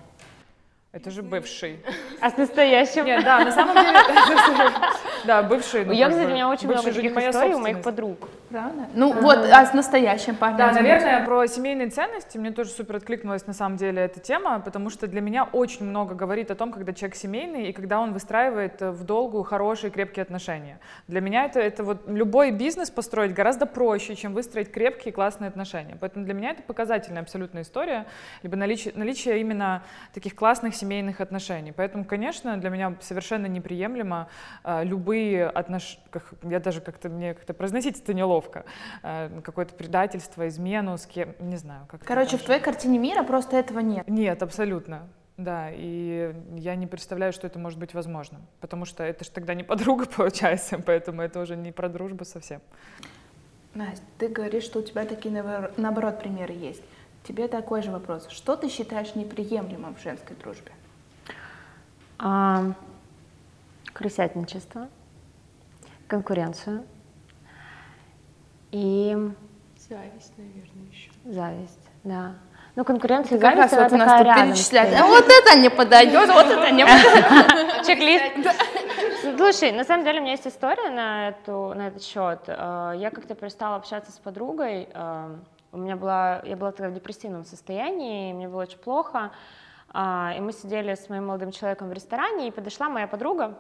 Это 0.96 1.12
же 1.12 1.24
бывший. 1.24 1.82
А 2.22 2.30
с 2.30 2.38
настоящим? 2.38 3.04
Нет, 3.04 3.26
да, 3.26 3.44
на 3.44 3.52
самом 3.52 3.76
деле... 3.76 4.00
Да, 5.26 5.44
бывший. 5.44 5.84
Ну, 5.84 5.92
я, 5.92 6.08
кстати, 6.08 6.28
у 6.28 6.30
меня 6.30 6.48
очень 6.48 6.70
много 6.70 6.90
таких 6.90 7.18
историй 7.18 7.54
у 7.54 7.60
моих 7.60 7.82
подруг. 7.82 8.30
Правда? 8.56 8.88
Ну 8.94 9.12
вот, 9.12 9.38
а 9.52 9.66
с 9.66 9.74
настоящим 9.74 10.38
парнем? 10.38 10.60
Да, 10.60 10.72
наверное, 10.72 11.26
про 11.26 11.46
семейные 11.46 11.90
ценности 11.90 12.38
мне 12.38 12.52
тоже 12.52 12.70
супер 12.70 12.96
откликнулась 12.96 13.46
на 13.48 13.52
самом 13.52 13.76
деле 13.76 14.04
эта 14.04 14.22
тема, 14.22 14.62
потому 14.62 14.90
что 14.90 15.08
для 15.08 15.20
меня 15.20 15.44
очень 15.44 15.86
много 15.86 16.16
говорит 16.16 16.52
о 16.52 16.56
том, 16.56 16.72
когда 16.72 16.94
человек 16.94 17.18
семейный 17.18 17.68
и 17.68 17.74
когда 17.74 18.00
он 18.00 18.14
выстраивает 18.14 18.80
в 18.80 19.04
долгую 19.04 19.44
хорошие 19.44 19.92
крепкие 19.92 20.24
отношения. 20.24 20.80
Для 21.10 21.20
меня 21.20 21.44
это, 21.44 21.60
это 21.60 21.84
вот 21.84 22.08
любой 22.08 22.52
бизнес 22.52 22.90
построить 22.90 23.34
гораздо 23.34 23.66
проще, 23.66 24.16
чем 24.16 24.34
выстроить 24.34 24.72
крепкие 24.72 25.12
классные 25.12 25.50
отношения. 25.50 25.98
Поэтому 26.00 26.24
для 26.24 26.34
меня 26.34 26.52
это 26.52 26.64
показательная 26.64 27.24
абсолютная 27.24 27.64
история, 27.64 28.06
либо 28.42 28.56
наличие, 28.56 28.94
наличие 28.96 29.42
именно 29.42 29.84
таких 30.14 30.34
классных 30.34 30.76
семейных 30.76 31.20
отношений. 31.20 31.74
Поэтому, 31.76 32.06
конечно, 32.06 32.56
для 32.56 32.70
меня 32.70 32.96
совершенно 33.02 33.48
неприемлемо 33.48 34.30
э, 34.64 34.86
любые 34.86 35.46
отношения, 35.48 36.00
я 36.44 36.62
даже 36.62 36.80
как-то, 36.80 37.10
мне 37.10 37.34
как-то 37.34 37.54
произносить 37.54 38.02
это 38.02 38.14
неловко, 38.14 38.45
э, 39.04 39.42
какое-то 39.44 39.74
предательство, 39.74 40.48
измену 40.48 40.98
с 40.98 41.06
кем, 41.06 41.36
не 41.40 41.58
знаю. 41.58 41.86
Как 41.88 42.04
Короче, 42.04 42.38
в 42.38 42.44
твоей 42.44 42.62
картине 42.62 43.00
мира 43.00 43.24
просто 43.24 43.58
этого 43.58 43.80
нет? 43.80 44.08
Нет, 44.08 44.44
абсолютно. 44.44 45.08
Да, 45.38 45.70
и 45.70 46.34
я 46.56 46.76
не 46.76 46.88
представляю, 46.88 47.34
что 47.34 47.46
это 47.46 47.60
может 47.60 47.78
быть 47.78 47.94
возможным, 47.94 48.42
потому 48.62 48.86
что 48.86 49.04
это 49.04 49.26
же 49.26 49.32
тогда 49.32 49.54
не 49.54 49.64
подруга 49.64 50.06
получается, 50.16 50.80
поэтому 50.80 51.22
это 51.22 51.42
уже 51.42 51.56
не 51.56 51.72
про 51.72 51.90
дружбу 51.90 52.24
совсем. 52.24 52.62
Настя, 53.74 54.06
ты 54.18 54.30
говоришь, 54.30 54.64
что 54.64 54.80
у 54.80 54.82
тебя 54.82 55.06
такие, 55.06 55.44
наоборот, 55.76 56.20
примеры 56.20 56.54
есть. 56.54 56.82
Тебе 57.28 57.50
такой 57.50 57.82
же 57.82 57.92
вопрос. 57.92 58.28
Что 58.30 58.56
ты 58.56 58.70
считаешь 58.70 59.16
неприемлемым 59.16 59.96
в 59.96 60.02
женской 60.02 60.36
дружбе? 60.38 60.72
А, 62.18 62.74
крысятничество, 63.92 64.88
конкуренцию 66.08 66.86
и... 68.72 69.18
Зависть, 69.90 70.34
наверное, 70.38 70.90
еще. 70.92 71.12
Зависть, 71.26 71.90
да. 72.04 72.34
Ну, 72.76 72.84
конкуренция 72.84 73.38
и 73.38 73.42
как 73.42 73.56
зависть, 73.56 73.74
раз 73.74 73.92
вот 73.92 73.96
у 73.96 73.98
нас 74.04 74.18
тут 74.18 74.74
рядом. 74.74 75.04
А 75.04 75.08
вот 75.08 75.26
это 75.30 75.60
не 75.60 75.70
подойдет, 75.70 76.30
вот 76.30 76.46
это 76.46 76.72
не 76.72 76.86
подойдет. 76.86 77.86
Чек-лист. 77.86 78.58
Слушай, 79.38 79.72
на 79.72 79.84
самом 79.84 80.04
деле 80.04 80.20
у 80.20 80.22
меня 80.24 80.34
есть 80.34 80.48
история 80.48 80.90
на, 80.90 81.30
эту, 81.30 81.74
на 81.76 81.88
этот 81.88 82.04
счет. 82.04 82.42
Э, 82.48 82.94
я 82.96 83.12
как-то 83.12 83.36
перестала 83.36 83.76
общаться 83.76 84.12
с 84.12 84.18
подругой, 84.18 84.90
э, 84.94 85.36
у 85.72 85.78
меня 85.78 85.96
была, 85.96 86.42
я 86.46 86.56
была 86.56 86.72
тогда 86.72 86.90
в 86.90 86.94
депрессивном 86.94 87.44
состоянии, 87.44 88.34
мне 88.34 88.48
было 88.48 88.62
очень 88.64 88.78
плохо. 88.78 89.32
А, 89.90 90.34
и 90.38 90.42
мы 90.42 90.52
сидели 90.52 90.96
с 90.96 91.10
моим 91.10 91.28
молодым 91.28 91.52
человеком 91.52 91.90
в 91.90 91.94
ресторане, 91.94 92.48
и 92.48 92.52
подошла 92.52 92.90
моя 92.90 93.08
подруга, 93.08 93.58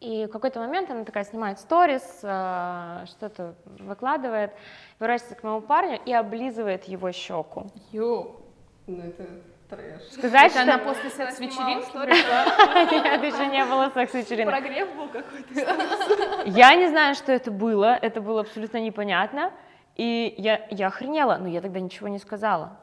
и 0.00 0.26
в 0.26 0.28
какой-то 0.30 0.60
момент 0.60 0.90
она 0.90 1.04
такая 1.04 1.24
снимает 1.24 1.58
сторис, 1.58 2.20
а, 2.22 3.04
что-то 3.06 3.54
выкладывает, 3.78 4.52
ворачивается 4.98 5.34
к 5.36 5.42
моему 5.42 5.60
парню 5.60 5.98
и 6.04 6.12
облизывает 6.12 6.84
его 6.84 7.10
щеку. 7.10 7.66
Йоу, 7.90 8.36
ну 8.86 9.02
это 9.02 9.24
трэш. 9.68 10.02
Сказать, 10.12 10.52
что... 10.52 10.62
она 10.62 10.78
после 10.78 11.10
секс-вечеринки? 11.10 11.96
Нет, 12.94 13.22
еще 13.24 13.46
не 13.46 13.64
было 13.64 13.90
секс-вечеринок. 13.90 14.54
Прогрев 14.54 14.94
был 14.94 15.08
какой-то. 15.08 16.42
Я 16.46 16.74
не 16.76 16.88
знаю, 16.88 17.14
что 17.14 17.32
это 17.32 17.50
было, 17.50 17.94
это 18.00 18.20
было 18.20 18.42
абсолютно 18.42 18.78
непонятно. 18.78 19.52
И 19.96 20.34
я, 20.38 20.64
я 20.70 20.86
охренела, 20.86 21.38
но 21.38 21.48
я 21.48 21.60
тогда 21.60 21.80
ничего 21.80 22.06
не 22.06 22.18
сказала. 22.18 22.78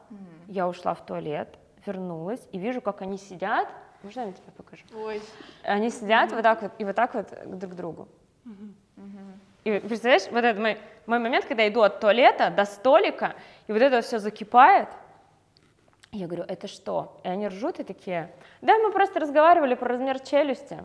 Я 0.48 0.68
ушла 0.68 0.94
в 0.94 1.04
туалет, 1.04 1.48
вернулась 1.86 2.46
и 2.52 2.58
вижу, 2.58 2.80
как 2.80 3.00
они 3.00 3.16
сидят. 3.16 3.68
Можно 4.06 4.20
я 4.20 4.32
тебе 4.32 4.52
покажу? 4.56 4.84
Ой. 4.94 5.20
Они 5.64 5.90
сидят 5.90 6.30
mm-hmm. 6.30 6.34
вот 6.36 6.42
так 6.42 6.62
вот 6.62 6.72
и 6.78 6.84
вот 6.84 6.94
так 6.94 7.14
вот 7.14 7.58
друг 7.58 7.72
к 7.72 7.74
другу. 7.74 8.08
Mm-hmm. 8.44 9.32
И 9.64 9.80
представляешь, 9.80 10.30
вот 10.30 10.44
этот 10.44 10.62
мой, 10.62 10.78
мой 11.06 11.18
момент, 11.18 11.44
когда 11.44 11.64
я 11.64 11.70
иду 11.70 11.80
от 11.82 11.98
туалета 11.98 12.50
до 12.50 12.64
столика, 12.66 13.34
и 13.66 13.72
вот 13.72 13.82
это 13.82 14.00
все 14.02 14.20
закипает. 14.20 14.88
Я 16.12 16.26
говорю, 16.28 16.44
это 16.46 16.68
что? 16.68 17.20
И 17.24 17.28
они 17.28 17.48
ржут 17.48 17.80
и 17.80 17.82
такие, 17.82 18.30
да, 18.62 18.78
мы 18.78 18.92
просто 18.92 19.18
разговаривали 19.18 19.74
про 19.74 19.88
размер 19.88 20.20
челюсти 20.20 20.78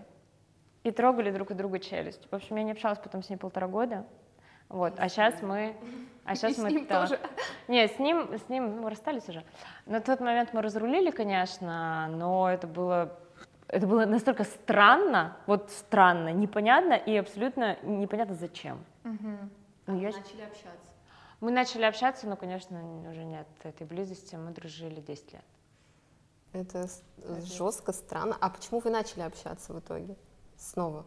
и 0.83 0.89
трогали 0.89 1.29
друг 1.29 1.51
у 1.51 1.53
друга 1.53 1.77
челюсть. 1.77 2.27
В 2.31 2.33
общем, 2.33 2.55
я 2.55 2.63
не 2.63 2.71
общалась 2.71 2.97
потом 2.97 3.21
с 3.21 3.29
ней 3.29 3.37
полтора 3.37 3.67
года. 3.67 4.03
Вот, 4.71 4.93
а 4.97 5.09
сейчас 5.09 5.41
мы, 5.41 5.75
а 6.23 6.33
сейчас 6.35 6.57
И 6.57 6.61
мы 6.61 6.69
с 6.69 6.73
ним 6.73 6.85
то- 6.85 7.01
тоже. 7.01 7.19
Не, 7.67 7.87
с 7.87 7.99
ним, 7.99 8.33
с 8.37 8.47
ним 8.49 8.81
мы 8.81 8.89
расстались 8.89 9.27
уже. 9.27 9.43
На 9.85 9.99
тот 9.99 10.19
момент 10.21 10.53
мы 10.53 10.61
разрулили, 10.61 11.11
конечно, 11.11 12.07
но 12.07 12.49
это 12.49 12.67
было, 12.67 13.11
это 13.67 13.85
было 13.85 14.05
настолько 14.05 14.45
странно, 14.45 15.35
вот 15.45 15.69
странно, 15.71 16.29
непонятно 16.31 16.93
и 16.93 17.17
абсолютно 17.17 17.77
непонятно 17.83 18.35
зачем. 18.35 18.79
Ну, 19.03 19.99
я 19.99 20.11
щ- 20.11 20.17
Начали 20.19 20.41
общаться. 20.43 20.91
Мы 21.41 21.51
начали 21.51 21.83
общаться, 21.83 22.27
но, 22.27 22.35
конечно, 22.37 22.79
уже 23.09 23.23
нет 23.25 23.47
этой 23.63 23.85
близости. 23.87 24.35
Мы 24.35 24.51
дружили 24.51 25.01
10 25.01 25.33
лет. 25.33 25.43
Это 26.53 26.87
с- 26.87 27.03
жестко, 27.43 27.91
странно. 27.91 28.37
А 28.39 28.49
почему 28.49 28.79
вы 28.79 28.89
начали 28.91 29.23
общаться 29.23 29.73
в 29.73 29.79
итоге? 29.79 30.15
Снова? 30.55 31.05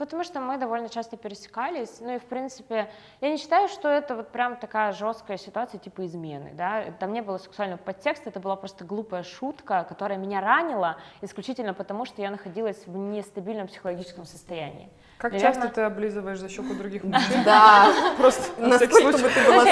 Потому 0.00 0.24
что 0.24 0.40
мы 0.40 0.56
довольно 0.56 0.88
часто 0.88 1.18
пересекались, 1.18 1.98
ну 2.00 2.14
и 2.14 2.18
в 2.18 2.24
принципе, 2.24 2.90
я 3.20 3.28
не 3.28 3.36
считаю, 3.36 3.68
что 3.68 3.86
это 3.86 4.16
вот 4.16 4.28
прям 4.28 4.56
такая 4.56 4.92
жесткая 4.92 5.36
ситуация 5.36 5.78
типа 5.78 6.06
измены, 6.06 6.52
да, 6.54 6.84
там 6.98 7.12
не 7.12 7.20
было 7.20 7.36
сексуального 7.36 7.76
подтекста, 7.76 8.30
это 8.30 8.40
была 8.40 8.56
просто 8.56 8.86
глупая 8.86 9.22
шутка, 9.22 9.84
которая 9.86 10.16
меня 10.16 10.40
ранила 10.40 10.96
исключительно 11.20 11.74
потому, 11.74 12.06
что 12.06 12.22
я 12.22 12.30
находилась 12.30 12.86
в 12.86 12.96
нестабильном 12.96 13.66
психологическом 13.66 14.24
состоянии. 14.24 14.88
Как 15.20 15.32
Наверно- 15.32 15.54
часто 15.54 15.68
ты 15.68 15.80
облизываешь 15.82 16.38
за 16.38 16.48
щеку 16.48 16.72
других 16.72 17.04
мужчин? 17.04 17.44
Да. 17.44 17.92
Просто 18.16 18.58
на 18.58 18.68
Насколько 18.68 19.18
бы 19.18 19.28
ты 19.28 19.44
была. 19.44 19.64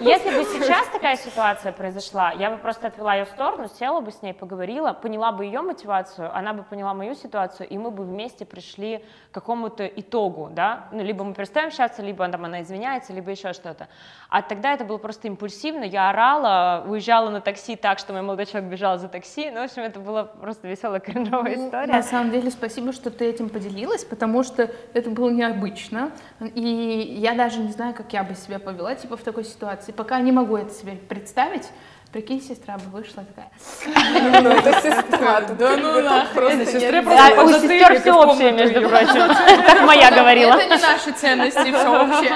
Если 0.00 0.30
бы 0.30 0.44
сейчас 0.46 0.88
такая 0.88 1.16
ситуация 1.16 1.70
произошла, 1.70 2.32
я 2.32 2.50
бы 2.50 2.58
просто 2.58 2.88
отвела 2.88 3.14
ее 3.14 3.24
в 3.24 3.28
сторону, 3.28 3.68
села 3.68 4.00
бы 4.00 4.10
с 4.10 4.20
ней, 4.20 4.34
поговорила, 4.34 4.92
поняла 4.94 5.30
бы 5.30 5.44
ее 5.44 5.60
мотивацию, 5.60 6.36
она 6.36 6.54
бы 6.54 6.64
поняла 6.64 6.92
мою 6.92 7.14
ситуацию, 7.14 7.68
и 7.68 7.78
мы 7.78 7.92
бы 7.92 8.02
вместе 8.02 8.44
пришли 8.44 9.04
какому-то 9.32 9.86
итогу, 9.86 10.50
да, 10.52 10.88
ну, 10.90 11.02
либо 11.02 11.22
мы 11.22 11.34
перестаем 11.34 11.68
общаться, 11.68 12.02
либо 12.02 12.26
там 12.28 12.44
она 12.44 12.62
извиняется, 12.62 13.12
либо 13.12 13.30
еще 13.30 13.52
что-то. 13.52 13.88
А 14.30 14.42
тогда 14.42 14.72
это 14.72 14.84
было 14.84 14.98
просто 14.98 15.28
импульсивно, 15.28 15.84
я 15.84 16.10
орала, 16.10 16.84
уезжала 16.86 17.30
на 17.30 17.40
такси 17.40 17.76
так, 17.76 17.98
что 17.98 18.12
мой 18.12 18.22
молодой 18.22 18.46
человек 18.46 18.70
бежал 18.70 18.98
за 18.98 19.08
такси, 19.08 19.50
ну, 19.50 19.60
в 19.60 19.64
общем, 19.64 19.82
это 19.82 20.00
была 20.00 20.24
просто 20.24 20.66
веселая, 20.66 21.00
кринжовая 21.00 21.56
На 21.56 21.66
история. 21.66 22.02
самом 22.02 22.30
деле, 22.30 22.50
спасибо, 22.50 22.92
что 22.92 23.10
ты 23.10 23.26
этим 23.26 23.48
поделилась, 23.48 24.04
потому 24.04 24.42
что 24.42 24.70
это 24.94 25.10
было 25.10 25.30
необычно. 25.30 26.10
И 26.54 27.16
я 27.20 27.34
даже 27.34 27.60
не 27.60 27.72
знаю, 27.72 27.94
как 27.94 28.12
я 28.12 28.24
бы 28.24 28.34
себя 28.34 28.58
повела 28.58 28.94
типа 28.94 29.16
в 29.16 29.22
такой 29.22 29.44
ситуации. 29.44 29.92
Пока 29.92 30.20
не 30.20 30.32
могу 30.32 30.56
это 30.56 30.72
себе 30.72 30.92
представить, 30.92 31.68
Прикинь, 32.12 32.40
сестра 32.40 32.78
бы 32.78 32.84
вышла 32.90 33.22
такая. 33.24 33.50
Ну, 34.42 34.48
это 34.50 34.72
сестра. 34.80 35.40
Да 35.42 35.76
ну 35.76 36.34
просто 36.34 36.64
сестре 36.64 37.02
просто 37.02 37.44
У 37.44 37.48
сестер 37.48 38.00
все 38.00 38.12
общее, 38.12 38.52
между 38.52 38.88
прочим. 38.88 39.28
Как 39.66 39.82
моя 39.82 40.10
говорила. 40.10 40.54
Это 40.54 40.76
не 40.76 40.82
наши 40.82 41.12
ценности, 41.12 41.70
все 41.70 42.02
общее. 42.02 42.32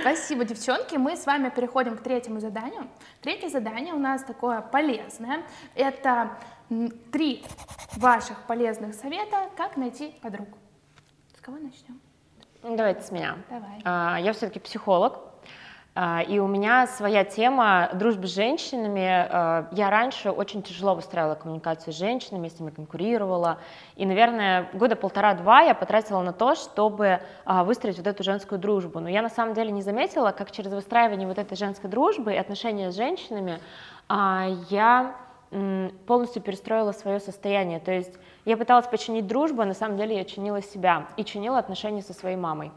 Спасибо, 0.00 0.44
девчонки. 0.44 0.96
Мы 0.96 1.16
с 1.16 1.24
вами 1.24 1.48
переходим 1.48 1.96
к 1.96 2.02
третьему 2.02 2.40
заданию. 2.40 2.86
Третье 3.22 3.48
задание 3.48 3.94
у 3.94 3.98
нас 3.98 4.24
такое 4.24 4.60
полезное. 4.60 5.42
Это 5.74 6.32
три 7.12 7.44
ваших 7.96 8.42
полезных 8.42 8.94
совета, 8.94 9.48
как 9.56 9.78
найти 9.78 10.14
подруг. 10.20 10.48
С 11.36 11.40
кого 11.40 11.56
начнем? 11.56 11.98
Давайте 12.62 13.02
с 13.02 13.10
меня. 13.10 13.38
Давай. 13.48 13.80
А, 13.84 14.18
я 14.20 14.32
все-таки 14.34 14.58
психолог, 14.60 15.14
а, 15.14 15.29
и 16.28 16.38
у 16.38 16.46
меня 16.46 16.86
своя 16.86 17.24
тема 17.24 17.90
дружбы 17.92 18.26
с 18.26 18.34
женщинами. 18.34 19.26
А, 19.28 19.68
я 19.72 19.90
раньше 19.90 20.30
очень 20.30 20.62
тяжело 20.62 20.94
выстраивала 20.94 21.34
коммуникацию 21.34 21.92
с 21.92 21.96
женщинами, 21.96 22.48
с 22.48 22.58
ними 22.58 22.70
конкурировала. 22.70 23.58
И, 23.96 24.06
наверное, 24.06 24.70
года 24.72 24.96
полтора-два 24.96 25.60
я 25.60 25.74
потратила 25.74 26.22
на 26.22 26.32
то, 26.32 26.54
чтобы 26.54 27.20
выстроить 27.44 27.98
вот 27.98 28.06
эту 28.06 28.22
женскую 28.22 28.58
дружбу. 28.58 29.00
Но 29.00 29.08
я 29.08 29.20
на 29.20 29.28
самом 29.28 29.54
деле 29.54 29.72
не 29.72 29.82
заметила, 29.82 30.30
как 30.30 30.50
через 30.50 30.72
выстраивание 30.72 31.28
вот 31.28 31.38
этой 31.38 31.56
женской 31.56 31.90
дружбы 31.90 32.32
и 32.32 32.36
отношения 32.36 32.90
с 32.90 32.96
женщинами 32.96 33.58
я 34.08 35.16
полностью 36.06 36.40
перестроила 36.42 36.92
свое 36.92 37.20
состояние. 37.20 37.80
То 37.80 37.92
есть 37.92 38.14
я 38.44 38.56
пыталась 38.56 38.86
починить 38.86 39.26
дружбу, 39.26 39.62
а 39.62 39.66
на 39.66 39.74
самом 39.74 39.96
деле 39.96 40.16
я 40.16 40.24
чинила 40.24 40.62
себя 40.62 41.08
и 41.16 41.24
чинила 41.24 41.58
отношения 41.58 42.02
со 42.02 42.14
своей 42.14 42.36
мамой. 42.36 42.72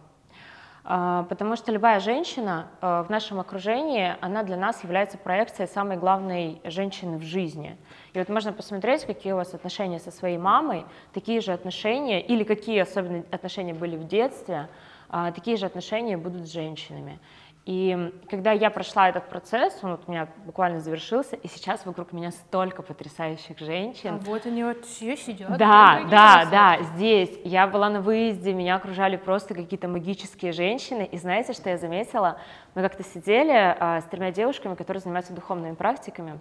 А, 0.85 1.23
потому 1.23 1.55
что 1.55 1.71
любая 1.71 1.99
женщина 2.01 2.67
а, 2.81 3.03
в 3.03 3.09
нашем 3.09 3.39
окружении, 3.39 4.15
она 4.19 4.43
для 4.43 4.57
нас 4.57 4.83
является 4.83 5.17
проекцией 5.17 5.69
самой 5.69 5.97
главной 5.97 6.61
женщины 6.65 7.17
в 7.17 7.21
жизни. 7.21 7.77
И 8.13 8.19
вот 8.19 8.27
можно 8.27 8.51
посмотреть, 8.51 9.05
какие 9.05 9.31
у 9.31 9.37
вас 9.37 9.53
отношения 9.53 9.99
со 9.99 10.11
своей 10.11 10.37
мамой, 10.37 10.85
такие 11.13 11.39
же 11.39 11.53
отношения, 11.53 12.21
или 12.21 12.43
какие 12.43 12.79
особенно 12.79 13.23
отношения 13.31 13.73
были 13.73 13.95
в 13.95 14.07
детстве, 14.07 14.67
а, 15.07 15.31
такие 15.31 15.55
же 15.55 15.65
отношения 15.65 16.17
будут 16.17 16.47
с 16.47 16.51
женщинами. 16.51 17.19
И 17.65 18.11
когда 18.29 18.51
я 18.51 18.69
прошла 18.69 19.07
этот 19.07 19.29
процесс, 19.29 19.79
он 19.83 19.91
вот 19.91 20.01
у 20.07 20.11
меня 20.11 20.27
буквально 20.45 20.81
завершился, 20.81 21.37
и 21.37 21.47
сейчас 21.47 21.85
вокруг 21.85 22.11
меня 22.11 22.31
столько 22.31 22.81
потрясающих 22.81 23.57
женщин. 23.59 24.15
А 24.15 24.17
вот 24.25 24.45
они 24.45 24.65
вот 24.65 24.83
все 24.83 25.15
сидят. 25.15 25.57
Да, 25.57 26.03
да, 26.11 26.45
да, 26.51 26.83
здесь. 26.95 27.31
Я 27.45 27.67
была 27.67 27.89
на 27.89 28.01
выезде, 28.01 28.51
меня 28.51 28.75
окружали 28.75 29.15
просто 29.15 29.53
какие-то 29.53 29.87
магические 29.87 30.51
женщины. 30.51 31.07
И 31.09 31.17
знаете, 31.17 31.53
что 31.53 31.69
я 31.69 31.77
заметила? 31.77 32.37
Мы 32.75 32.81
как-то 32.81 33.03
сидели 33.03 33.53
а, 33.79 34.01
с 34.01 34.05
тремя 34.05 34.33
девушками, 34.33 34.75
которые 34.75 34.99
занимаются 34.99 35.33
духовными 35.33 35.75
практиками. 35.75 36.39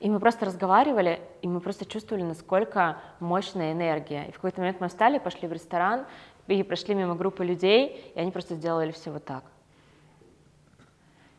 И 0.00 0.10
мы 0.10 0.18
просто 0.18 0.44
разговаривали, 0.44 1.20
и 1.40 1.46
мы 1.46 1.60
просто 1.60 1.86
чувствовали, 1.86 2.24
насколько 2.24 2.98
мощная 3.20 3.72
энергия. 3.72 4.24
И 4.24 4.32
в 4.32 4.34
какой-то 4.34 4.60
момент 4.60 4.80
мы 4.80 4.88
встали, 4.88 5.18
пошли 5.18 5.46
в 5.46 5.52
ресторан, 5.52 6.04
и 6.48 6.64
прошли 6.64 6.96
мимо 6.96 7.14
группы 7.14 7.44
людей, 7.44 8.12
и 8.14 8.18
они 8.18 8.32
просто 8.32 8.56
сделали 8.56 8.90
все 8.90 9.12
вот 9.12 9.24
так. 9.24 9.44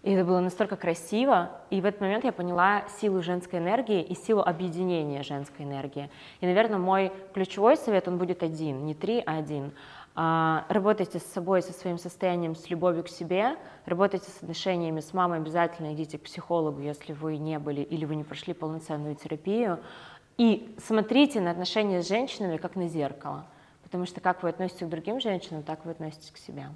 И 0.06 0.12
это 0.12 0.24
было 0.24 0.39
настолько 0.39 0.76
красиво, 0.76 1.50
и 1.72 1.82
в 1.82 1.86
этот 1.86 2.00
момент 2.00 2.26
я 2.26 2.32
поняла 2.32 2.84
силу 3.02 3.24
женской 3.24 3.58
энергии 3.58 4.04
и 4.04 4.13
силу 4.13 4.44
объединения 4.44 5.24
женской 5.24 5.65
энергии. 5.65 6.12
И, 6.41 6.46
наверное, 6.46 6.78
мой 6.78 7.12
ключевой 7.34 7.76
совет, 7.76 8.08
он 8.08 8.20
будет 8.20 8.44
один, 8.44 8.86
не 8.86 8.94
три, 8.94 9.24
а 9.26 9.39
один. 9.39 9.72
А, 10.13 10.65
работайте 10.70 11.18
с 11.18 11.24
собой, 11.24 11.63
со 11.63 11.74
своим 11.74 11.98
состоянием, 11.98 12.54
с 12.56 12.70
любовью 12.70 13.04
к 13.04 13.08
себе, 13.08 13.56
работайте 13.88 14.30
с 14.30 14.44
отношениями 14.44 15.00
с 15.00 15.12
мамой, 15.12 15.39
обязательно 15.39 15.91
идите 15.96 16.20
к 16.20 16.22
психологу, 16.22 16.82
если 16.82 17.13
вы 17.13 17.38
не 17.38 17.58
были 17.58 17.82
или 17.82 18.06
вы 18.06 18.15
не 18.15 18.24
прошли 18.24 18.54
полноценную 18.54 19.15
терапию, 19.15 19.80
и 20.38 20.76
смотрите 20.86 21.41
на 21.41 21.50
отношения 21.50 22.04
с 22.04 22.08
женщинами 22.08 22.58
как 22.58 22.76
на 22.76 22.88
зеркало, 22.88 23.48
потому 23.82 24.06
что 24.06 24.22
как 24.22 24.44
вы 24.44 24.50
относитесь 24.50 24.86
к 24.86 24.89
другим 24.89 25.20
женщинам, 25.20 25.63
так 25.63 25.84
вы 25.84 25.91
относитесь 25.94 26.30
к 26.30 26.38
себе. 26.38 26.68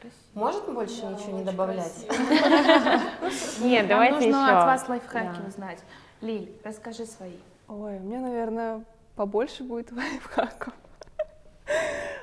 Красиво. 0.00 0.16
Может 0.34 0.72
больше 0.72 1.02
да, 1.02 1.10
ничего 1.10 1.38
не 1.38 1.44
добавлять? 1.44 2.06
Нет, 3.60 3.88
давайте 3.88 4.18
еще. 4.18 4.36
нужно 4.36 4.58
от 4.58 4.64
вас 4.66 4.88
лайфхаки 4.88 5.40
узнать. 5.46 5.78
Лиль, 6.20 6.52
расскажи 6.64 7.04
свои. 7.06 7.36
Ой, 7.66 7.96
у 7.96 8.00
меня, 8.00 8.20
наверное, 8.20 8.84
побольше 9.16 9.64
будет 9.64 9.90
лайфхаков. 9.96 10.72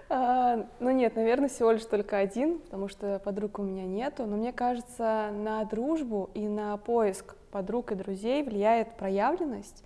А, 0.07 0.65
ну 0.79 0.91
нет, 0.91 1.15
наверное, 1.15 1.49
всего 1.49 1.71
лишь 1.71 1.85
только 1.85 2.17
один, 2.17 2.59
потому 2.59 2.87
что 2.87 3.19
подруг 3.19 3.59
у 3.59 3.63
меня 3.63 3.83
нету. 3.83 4.25
Но 4.25 4.37
мне 4.37 4.53
кажется, 4.53 5.31
на 5.33 5.63
дружбу 5.65 6.29
и 6.33 6.47
на 6.47 6.77
поиск 6.77 7.35
подруг 7.51 7.91
и 7.91 7.95
друзей 7.95 8.43
влияет 8.43 8.95
проявленность. 8.95 9.83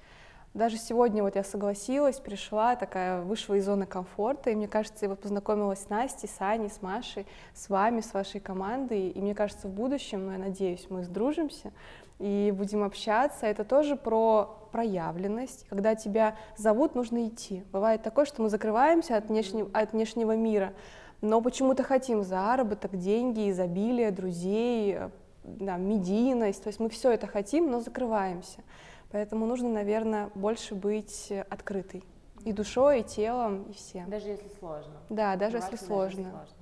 Даже 0.60 0.76
сегодня 0.76 1.24
вот 1.24 1.38
я 1.38 1.46
согласилась, 1.46 2.20
пришла, 2.20 2.76
такая 2.76 3.22
вышла 3.22 3.54
из 3.54 3.64
зоны 3.64 3.86
комфорта, 3.86 4.50
и 4.50 4.56
мне 4.56 4.68
кажется, 4.68 5.06
я 5.06 5.10
вот 5.10 5.22
познакомилась 5.22 5.84
с 5.84 5.90
Настей, 5.90 6.28
с 6.28 6.36
Аней, 6.42 6.70
с 6.70 6.82
Машей, 6.82 7.26
с 7.54 7.70
вами, 7.70 8.02
с 8.02 8.14
вашей 8.14 8.42
командой, 8.42 9.08
и 9.08 9.22
мне 9.22 9.34
кажется, 9.34 9.70
в 9.70 9.72
будущем, 9.72 10.26
ну, 10.26 10.34
я 10.34 10.38
надеюсь, 10.38 10.88
мы 10.90 11.06
сдружимся 11.06 11.72
и 12.20 12.54
будем 12.54 12.84
общаться. 12.84 13.46
Это 13.46 13.64
тоже 13.64 13.96
про 13.96 14.68
проявленность. 14.74 15.66
Когда 15.70 15.96
тебя 15.96 16.36
зовут, 16.58 16.94
нужно 16.94 17.30
идти. 17.30 17.64
Бывает 17.72 18.04
такое, 18.04 18.26
что 18.26 18.42
мы 18.42 18.50
закрываемся 18.50 19.16
от, 19.16 19.30
внешнего, 19.30 19.70
от 19.72 19.94
внешнего 19.94 20.36
мира, 20.36 20.74
но 21.22 21.40
почему-то 21.40 21.84
хотим 21.84 22.22
заработок, 22.22 22.98
деньги, 22.98 23.50
изобилие, 23.50 24.12
друзей, 24.12 24.98
да, 25.46 25.78
медийность. 25.78 26.62
То 26.62 26.68
есть 26.68 26.82
мы 26.82 26.90
все 26.90 27.12
это 27.12 27.28
хотим, 27.28 27.72
но 27.72 27.80
закрываемся. 27.80 28.60
Поэтому 29.12 29.46
нужно, 29.46 29.70
наверное, 29.70 30.30
больше 30.36 30.76
быть 30.76 31.32
открытой. 31.50 32.04
И 32.46 32.54
душой, 32.54 33.02
и 33.02 33.04
телом, 33.04 33.64
и 33.64 33.74
всем. 33.74 34.10
Даже 34.10 34.30
если 34.30 34.48
сложно. 34.60 34.94
Да, 35.10 35.36
даже 35.36 35.58
если 35.58 35.76
сложно. 35.76 35.98
Даже 35.98 36.18
если 36.18 36.32
сложно. 36.32 36.56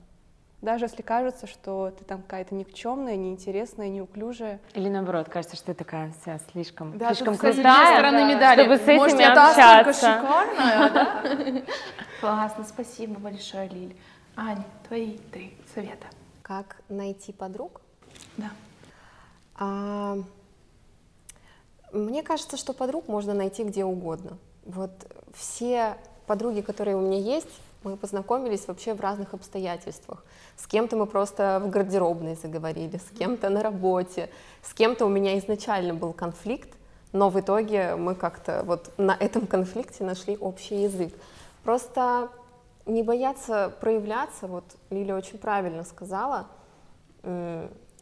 Даже 0.59 0.85
если 0.85 1.03
кажется, 1.03 1.45
что 1.45 1.91
ты 1.91 2.03
там 2.03 2.23
какая-то 2.23 2.55
никчемная, 2.55 3.15
неинтересная, 3.15 3.89
неуклюжая. 3.89 4.59
Или 4.73 4.89
наоборот, 4.89 5.29
кажется, 5.29 5.55
что 5.55 5.67
ты 5.67 5.73
такая 5.75 6.11
вся 6.19 6.39
слишком, 6.51 6.97
да, 6.97 7.13
слишком 7.13 7.37
тут, 7.37 7.41
крутая, 7.41 7.93
стороны 7.99 8.33
медали. 8.33 8.61
чтобы 8.61 8.77
с 8.77 8.81
этими 8.81 8.97
Может, 8.97 9.19
общаться. 9.19 9.93
шикарная, 9.93 10.89
да? 10.89 11.23
Классно, 12.21 12.63
спасибо 12.63 13.19
большое, 13.19 13.69
Лиль. 13.69 13.95
Аня, 14.35 14.65
твои 14.87 15.17
три 15.31 15.55
совета. 15.75 16.07
Как 16.41 16.77
найти 16.89 17.33
подруг? 17.33 17.81
Да. 18.37 18.49
Мне 21.91 22.23
кажется, 22.23 22.57
что 22.57 22.73
подруг 22.73 23.07
можно 23.07 23.33
найти 23.33 23.63
где 23.63 23.85
угодно. 23.85 24.37
Вот 24.65 24.91
все 25.33 25.97
подруги, 26.25 26.61
которые 26.61 26.97
у 26.97 27.01
меня 27.01 27.17
есть, 27.17 27.61
мы 27.83 27.95
познакомились 27.95 28.67
вообще 28.67 28.93
в 28.93 29.01
разных 29.01 29.33
обстоятельствах. 29.33 30.25
С 30.57 30.67
кем-то 30.67 30.97
мы 30.97 31.05
просто 31.05 31.61
в 31.63 31.69
гардеробной 31.69 32.35
заговорили, 32.35 32.97
с 32.97 33.17
кем-то 33.17 33.49
на 33.49 33.63
работе, 33.63 34.29
с 34.61 34.73
кем-то 34.73 35.05
у 35.05 35.09
меня 35.09 35.37
изначально 35.39 35.93
был 35.93 36.11
конфликт, 36.11 36.69
но 37.13 37.29
в 37.29 37.39
итоге 37.39 37.95
мы 37.95 38.15
как-то 38.15 38.63
вот 38.65 38.91
на 38.97 39.15
этом 39.17 39.47
конфликте 39.47 40.03
нашли 40.03 40.35
общий 40.37 40.83
язык. 40.83 41.13
Просто 41.63 42.29
не 42.85 43.03
бояться 43.03 43.71
проявляться, 43.79 44.47
вот 44.47 44.65
Лиля 44.89 45.15
очень 45.15 45.37
правильно 45.37 45.83
сказала, 45.83 46.47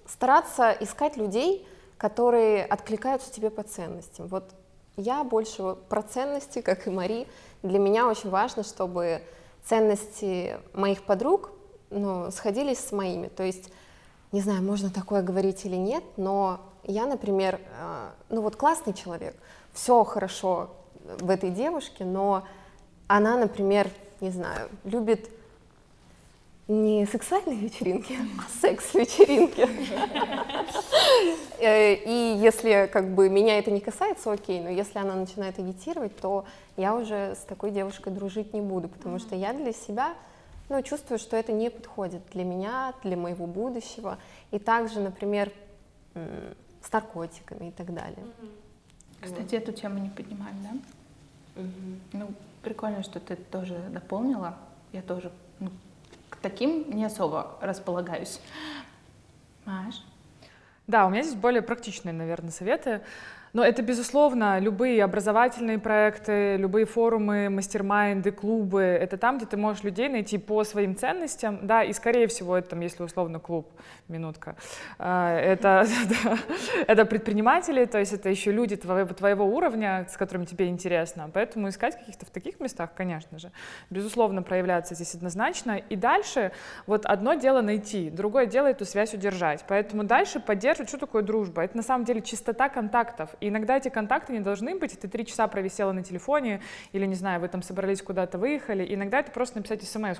стараться 0.07 0.71
искать 0.79 1.17
людей, 1.17 1.67
которые 1.97 2.65
откликаются 2.65 3.31
тебе 3.31 3.49
по 3.49 3.63
ценностям. 3.63 4.27
Вот 4.27 4.53
я 4.97 5.23
больше 5.23 5.75
про 5.89 6.01
ценности, 6.01 6.61
как 6.61 6.87
и 6.87 6.89
Мари. 6.89 7.27
Для 7.63 7.79
меня 7.79 8.07
очень 8.07 8.29
важно, 8.29 8.63
чтобы 8.63 9.21
ценности 9.63 10.57
моих 10.73 11.03
подруг 11.03 11.51
ну, 11.89 12.31
сходились 12.31 12.79
с 12.79 12.91
моими. 12.91 13.27
То 13.27 13.43
есть, 13.43 13.71
не 14.31 14.41
знаю, 14.41 14.61
можно 14.63 14.89
такое 14.89 15.21
говорить 15.21 15.65
или 15.65 15.75
нет, 15.75 16.03
но 16.17 16.59
я, 16.83 17.05
например, 17.05 17.59
э, 17.79 18.09
ну 18.29 18.41
вот 18.41 18.55
классный 18.55 18.93
человек, 18.93 19.35
все 19.73 20.03
хорошо 20.03 20.71
в 21.19 21.29
этой 21.29 21.49
девушке, 21.49 22.05
но 22.05 22.43
она, 23.07 23.37
например, 23.37 23.89
не 24.21 24.29
знаю, 24.29 24.69
любит 24.83 25.29
не 26.67 27.05
сексуальные 27.05 27.57
вечеринки, 27.57 28.17
а 28.39 28.61
секс-вечеринки. 28.61 29.67
Э, 31.59 31.93
и 31.93 32.37
если 32.37 32.89
как 32.91 33.13
бы 33.13 33.29
меня 33.29 33.59
это 33.59 33.71
не 33.71 33.79
касается, 33.79 34.31
окей, 34.31 34.59
но 34.59 34.69
если 34.69 34.99
она 34.99 35.15
начинает 35.15 35.57
агитировать, 35.57 36.15
то 36.17 36.45
я 36.75 36.95
уже 36.95 37.35
с 37.35 37.45
такой 37.47 37.71
девушкой 37.71 38.11
дружить 38.11 38.53
не 38.53 38.61
буду, 38.61 38.89
потому 38.89 39.19
что 39.19 39.35
я 39.35 39.53
для 39.53 39.71
себя 39.71 40.15
ну, 40.69 40.81
чувствую, 40.81 41.19
что 41.19 41.37
это 41.37 41.51
не 41.51 41.69
подходит 41.69 42.21
для 42.33 42.43
меня, 42.43 42.93
для 43.03 43.15
моего 43.15 43.45
будущего. 43.45 44.17
И 44.51 44.59
также, 44.59 44.99
например, 44.99 45.51
с 46.13 46.91
наркотиками 46.91 47.69
и 47.69 47.71
так 47.71 47.93
далее. 47.93 48.25
Кстати, 49.21 49.55
эту 49.55 49.71
тему 49.71 49.99
не 49.99 50.09
поднимаем, 50.09 50.55
да? 50.63 51.61
Ну, 52.13 52.27
прикольно, 52.63 53.03
что 53.03 53.19
ты 53.19 53.35
тоже 53.35 53.79
дополнила. 53.91 54.57
Я 54.91 55.01
тоже 55.01 55.31
ну, 55.59 55.69
таким 56.45 56.91
не 56.91 57.03
особо 57.05 57.57
располагаюсь. 57.59 58.39
Маш? 59.65 60.03
Да, 60.85 61.07
у 61.07 61.09
меня 61.09 61.23
здесь 61.23 61.33
более 61.33 61.63
практичные, 61.63 62.13
наверное, 62.13 62.51
советы. 62.51 63.01
Но 63.55 63.63
это, 63.63 63.81
безусловно, 63.81 64.59
любые 64.59 65.01
образовательные 65.01 65.79
проекты, 65.79 66.57
любые 66.57 66.85
форумы, 66.85 67.49
мастер-майнды, 67.49 68.33
клубы. 68.33 68.81
Это 68.81 69.17
там, 69.17 69.37
где 69.37 69.45
ты 69.45 69.55
можешь 69.55 69.81
людей 69.81 70.09
найти 70.09 70.37
по 70.37 70.65
своим 70.65 70.93
ценностям. 70.93 71.59
Да, 71.65 71.81
и, 71.81 71.93
скорее 71.93 72.27
всего, 72.27 72.57
это, 72.57 72.71
там, 72.71 72.81
если 72.81 73.01
условно 73.01 73.39
клуб, 73.39 73.71
минутка, 74.09 74.57
а, 74.99 75.39
это, 75.39 75.87
это 76.87 77.05
предприниматели, 77.05 77.85
то 77.85 77.97
есть 77.97 78.11
это 78.11 78.29
еще 78.29 78.51
люди 78.51 78.75
твоего, 78.75 79.13
твоего 79.13 79.45
уровня, 79.45 80.05
с 80.09 80.17
которыми 80.17 80.43
тебе 80.43 80.67
интересно. 80.67 81.29
Поэтому 81.33 81.69
искать 81.69 81.97
каких-то 81.97 82.25
в 82.25 82.31
таких 82.31 82.59
местах, 82.59 82.89
конечно 82.93 83.39
же, 83.39 83.51
безусловно, 83.89 84.43
проявляться 84.43 84.95
здесь 84.95 85.15
однозначно. 85.15 85.77
И 85.77 85.95
дальше 85.95 86.51
вот 86.87 87.05
одно 87.05 87.35
дело 87.35 87.61
найти, 87.61 88.09
другое 88.09 88.47
дело 88.47 88.67
эту 88.67 88.83
связь 88.83 89.13
удержать. 89.13 89.63
Поэтому 89.65 90.03
дальше 90.03 90.41
поддерживать, 90.41 90.89
что 90.89 90.97
такое 90.97 91.23
дружба? 91.23 91.63
Это 91.63 91.77
на 91.77 91.83
самом 91.83 92.03
деле 92.03 92.21
чистота 92.21 92.67
контактов. 92.67 93.29
И 93.45 93.49
иногда 93.49 93.77
эти 93.77 93.89
контакты 93.89 94.33
не 94.33 94.39
должны 94.39 94.75
быть, 94.75 94.93
и 94.93 94.97
ты 94.97 95.07
три 95.07 95.23
часа 95.23 95.47
провисела 95.47 95.91
на 95.91 96.03
телефоне, 96.03 96.61
или, 96.93 97.05
не 97.05 97.13
знаю, 97.13 97.39
вы 97.39 97.47
там 97.47 97.61
собрались 97.61 98.01
куда-то, 98.01 98.39
выехали. 98.39 98.83
Иногда 98.91 99.19
это 99.19 99.31
просто 99.31 99.57
написать 99.57 99.83
смс 99.83 100.17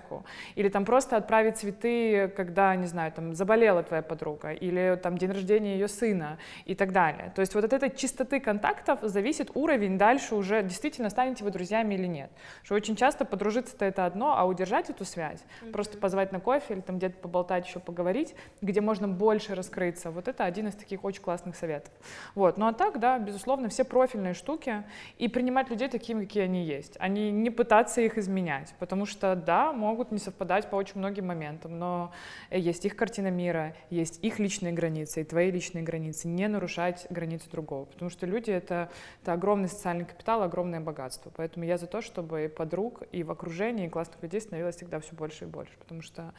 или 0.54 0.70
там 0.70 0.86
просто 0.86 1.18
отправить 1.18 1.58
цветы, 1.58 2.28
когда, 2.38 2.76
не 2.76 2.86
знаю, 2.86 3.12
там 3.12 3.34
заболела 3.34 3.82
твоя 3.82 4.04
подруга, 4.04 4.52
или 4.52 5.00
там 5.02 5.18
день 5.18 5.32
рождения 5.32 5.74
ее 5.74 5.88
сына 5.88 6.38
и 6.66 6.76
так 6.76 6.92
далее. 6.92 7.32
То 7.34 7.42
есть 7.42 7.56
вот 7.56 7.64
от 7.64 7.74
этой 7.74 7.90
чистоты 7.90 8.40
контактов 8.40 9.00
зависит 9.02 9.50
уровень 9.56 9.98
дальше 9.98 10.36
уже, 10.36 10.62
действительно 10.62 11.10
станете 11.10 11.44
вы 11.44 11.50
друзьями 11.50 11.96
или 11.96 12.06
нет. 12.06 12.30
Что 12.62 12.76
очень 12.76 12.96
часто 12.96 13.26
подружиться-то 13.26 13.86
это 13.86 14.06
одно, 14.06 14.38
а 14.38 14.46
удержать 14.46 14.92
эту 14.92 15.04
связь, 15.04 15.40
mm-hmm. 15.40 15.72
просто 15.72 15.98
позвать 15.98 16.32
на 16.32 16.40
кофе 16.40 16.76
или 16.76 16.82
там 16.82 16.98
где-то 16.98 17.18
поболтать, 17.18 17.68
еще 17.68 17.80
поговорить, 17.80 18.36
где 18.62 18.82
можно 18.82 19.08
больше 19.08 19.56
раскрыться, 19.56 20.12
вот 20.12 20.28
это 20.28 20.44
один 20.44 20.68
из 20.68 20.76
таких 20.76 21.04
очень 21.04 21.24
классных 21.24 21.56
советов. 21.56 21.92
Вот. 22.36 22.58
Ну 22.58 22.68
а 22.68 22.74
так, 22.74 23.00
да, 23.00 23.15
безусловно, 23.20 23.70
все 23.70 23.84
профильные 23.84 24.34
штуки 24.34 24.84
и 25.18 25.28
принимать 25.28 25.70
людей 25.70 25.88
такими, 25.88 26.26
какие 26.26 26.44
они 26.44 26.66
есть, 26.66 26.96
а 27.00 27.08
не, 27.08 27.32
не 27.32 27.50
пытаться 27.50 28.02
их 28.02 28.18
изменять, 28.18 28.74
потому 28.80 29.06
что, 29.06 29.36
да, 29.36 29.72
могут 29.74 30.12
не 30.12 30.18
совпадать 30.18 30.70
по 30.70 30.76
очень 30.76 31.00
многим 31.00 31.28
моментам, 31.28 31.78
но 31.80 32.12
есть 32.52 32.86
их 32.86 32.96
картина 32.96 33.30
мира, 33.30 33.76
есть 33.90 34.24
их 34.24 34.40
личные 34.40 34.74
границы 34.74 35.22
и 35.22 35.24
твои 35.24 35.52
личные 35.52 35.84
границы, 35.84 36.28
не 36.28 36.48
нарушать 36.48 37.08
границы 37.10 37.50
другого, 37.50 37.86
потому 37.86 38.10
что 38.10 38.26
люди— 38.26 38.50
это, 38.52 38.90
это 39.22 39.34
огромный 39.34 39.70
социальный 39.70 40.06
капитал, 40.06 40.42
огромное 40.44 40.80
богатство, 40.80 41.32
поэтому 41.36 41.66
я 41.66 41.78
за 41.78 41.88
то, 41.88 42.02
чтобы 42.02 42.54
подруг 42.56 43.04
и 43.12 43.24
в 43.24 43.32
окружении 43.32 43.88
классных 43.88 44.22
людей 44.24 44.42
становилось 44.42 44.76
всегда 44.76 45.00
все 45.00 45.14
больше 45.14 45.46
и 45.46 45.48
больше, 45.48 45.74
потому 45.80 46.02
что 46.02 46.34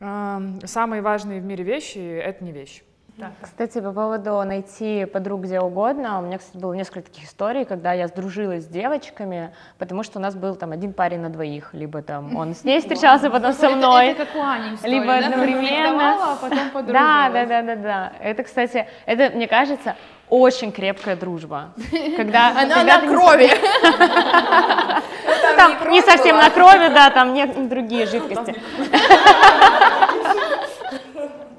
э, 0.00 0.38
самые 0.64 1.02
важные 1.02 1.40
в 1.40 1.44
мире 1.44 1.64
вещи— 1.64 1.98
это 1.98 2.44
не 2.44 2.52
вещи. 2.52 2.82
Да. 3.16 3.32
Кстати, 3.40 3.80
по 3.80 3.92
поводу 3.92 4.42
найти 4.44 5.04
подруг 5.04 5.42
где 5.42 5.60
угодно, 5.60 6.18
у 6.18 6.22
меня, 6.22 6.38
кстати, 6.38 6.56
было 6.56 6.72
несколько 6.72 7.10
таких 7.10 7.24
историй, 7.24 7.64
когда 7.64 7.92
я 7.92 8.08
сдружилась 8.08 8.64
с 8.64 8.66
девочками, 8.66 9.52
потому 9.78 10.02
что 10.02 10.18
у 10.18 10.22
нас 10.22 10.34
был 10.34 10.54
там 10.56 10.72
один 10.72 10.92
парень 10.92 11.20
на 11.20 11.28
двоих, 11.28 11.74
либо 11.74 12.02
там 12.02 12.36
он 12.36 12.54
с 12.54 12.64
ней 12.64 12.80
встречался, 12.80 13.30
потом 13.30 13.52
со 13.52 13.70
мной, 13.70 14.08
это, 14.08 14.22
это 14.22 14.32
как 14.32 14.40
у 14.40 14.44
Ани 14.44 14.74
история, 14.74 15.00
либо 15.00 15.16
одновременно. 15.16 16.32
А 16.32 16.36
потом 16.36 16.86
да, 16.86 17.30
да, 17.30 17.46
да, 17.46 17.62
да, 17.62 17.76
да. 17.76 18.12
Это, 18.20 18.42
кстати, 18.42 18.86
это, 19.06 19.36
мне 19.36 19.48
кажется, 19.48 19.96
очень 20.30 20.72
крепкая 20.72 21.16
дружба. 21.16 21.72
Когда, 22.16 22.50
Она 22.56 22.74
когда 22.74 23.00
на 23.00 23.08
крови. 23.08 23.50
Там 25.56 25.90
не 25.90 26.00
совсем 26.00 26.36
на 26.36 26.48
крови, 26.48 26.88
да, 26.88 27.10
там 27.10 27.34
нет 27.34 27.68
другие 27.68 28.06
жидкости. 28.06 28.54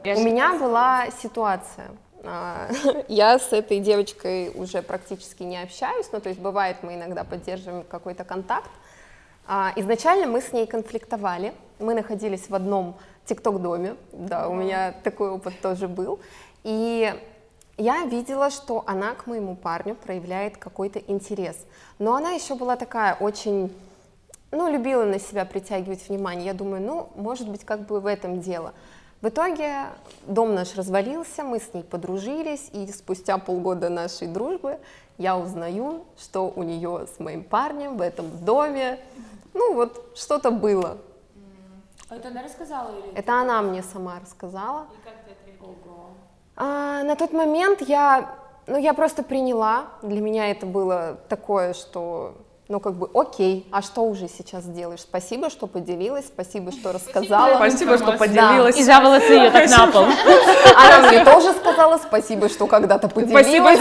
У 0.03 0.23
меня 0.23 0.57
была 0.57 1.05
ситуация. 1.21 1.89
А, 2.23 2.69
я 3.07 3.37
с 3.39 3.51
этой 3.51 3.79
девочкой 3.79 4.51
уже 4.53 4.81
практически 4.81 5.43
не 5.43 5.61
общаюсь, 5.61 6.07
ну 6.11 6.19
то 6.19 6.29
есть 6.29 6.41
бывает 6.41 6.77
мы 6.81 6.95
иногда 6.95 7.23
поддерживаем 7.23 7.83
какой-то 7.83 8.23
контакт. 8.23 8.69
А, 9.47 9.73
изначально 9.75 10.27
мы 10.27 10.41
с 10.41 10.53
ней 10.53 10.67
конфликтовали, 10.67 11.53
мы 11.79 11.93
находились 11.93 12.49
в 12.49 12.55
одном 12.55 12.95
тикток-доме, 13.25 13.95
да, 14.11 14.47
у 14.47 14.53
меня 14.53 14.93
такой 15.03 15.29
опыт 15.29 15.59
тоже 15.61 15.87
был, 15.87 16.19
и 16.63 17.13
я 17.77 18.05
видела, 18.05 18.49
что 18.49 18.83
она 18.85 19.13
к 19.15 19.25
моему 19.25 19.55
парню 19.55 19.95
проявляет 19.95 20.57
какой-то 20.57 20.99
интерес, 20.99 21.57
но 21.97 22.15
она 22.15 22.31
еще 22.31 22.55
была 22.55 22.75
такая 22.75 23.15
очень, 23.15 23.75
ну, 24.51 24.71
любила 24.71 25.05
на 25.05 25.19
себя 25.19 25.45
притягивать 25.45 26.07
внимание, 26.07 26.47
я 26.47 26.53
думаю, 26.53 26.81
ну, 26.81 27.09
может 27.15 27.49
быть, 27.49 27.65
как 27.65 27.87
бы 27.87 27.99
в 27.99 28.05
этом 28.05 28.41
дело. 28.41 28.73
В 29.21 29.27
итоге 29.27 29.85
дом 30.25 30.55
наш 30.55 30.75
развалился, 30.75 31.43
мы 31.43 31.59
с 31.59 31.73
ней 31.75 31.83
подружились, 31.83 32.69
и 32.73 32.91
спустя 32.91 33.37
полгода 33.37 33.89
нашей 33.89 34.27
дружбы 34.27 34.79
я 35.19 35.37
узнаю, 35.37 36.05
что 36.17 36.51
у 36.55 36.63
нее 36.63 37.05
с 37.15 37.19
моим 37.19 37.43
парнем 37.43 37.97
в 37.97 38.01
этом 38.01 38.43
доме, 38.43 38.99
ну 39.53 39.75
вот 39.75 40.11
что-то 40.15 40.49
было. 40.49 40.97
А 42.09 42.15
это 42.15 42.29
она 42.29 42.41
рассказала 42.41 42.89
или? 42.89 43.13
Это 43.13 43.39
она 43.39 43.61
мне 43.61 43.83
сама 43.83 44.19
рассказала. 44.19 44.87
И 44.91 45.05
как 45.05 45.13
ты 45.23 45.31
отреагировала? 45.31 46.09
А, 46.55 47.03
на 47.03 47.15
тот 47.15 47.31
момент 47.31 47.81
я, 47.81 48.35
ну 48.65 48.77
я 48.79 48.95
просто 48.95 49.21
приняла. 49.21 49.85
Для 50.01 50.19
меня 50.19 50.49
это 50.49 50.65
было 50.65 51.19
такое, 51.29 51.73
что 51.73 52.35
ну, 52.71 52.79
как 52.79 52.93
бы, 52.93 53.09
окей, 53.13 53.67
а 53.69 53.81
что 53.81 54.03
уже 54.03 54.29
сейчас 54.29 54.63
делаешь? 54.63 55.01
Спасибо, 55.01 55.49
что 55.49 55.67
поделилась, 55.67 56.25
спасибо, 56.27 56.71
что 56.71 56.93
рассказала. 56.93 57.57
Спасибо, 57.57 57.97
что 57.97 58.13
поделилась. 58.13 58.75
Да. 58.75 58.81
И 58.81 58.83
за 58.85 59.01
волосы 59.01 59.33
ее 59.33 59.51
так 59.51 59.69
на 59.69 59.87
пол. 59.87 60.03
Она 60.77 61.09
мне 61.09 61.25
тоже 61.25 61.51
сказала 61.51 61.97
спасибо, 61.97 62.47
что 62.47 62.67
когда-то 62.67 63.09
поделилась. 63.09 63.79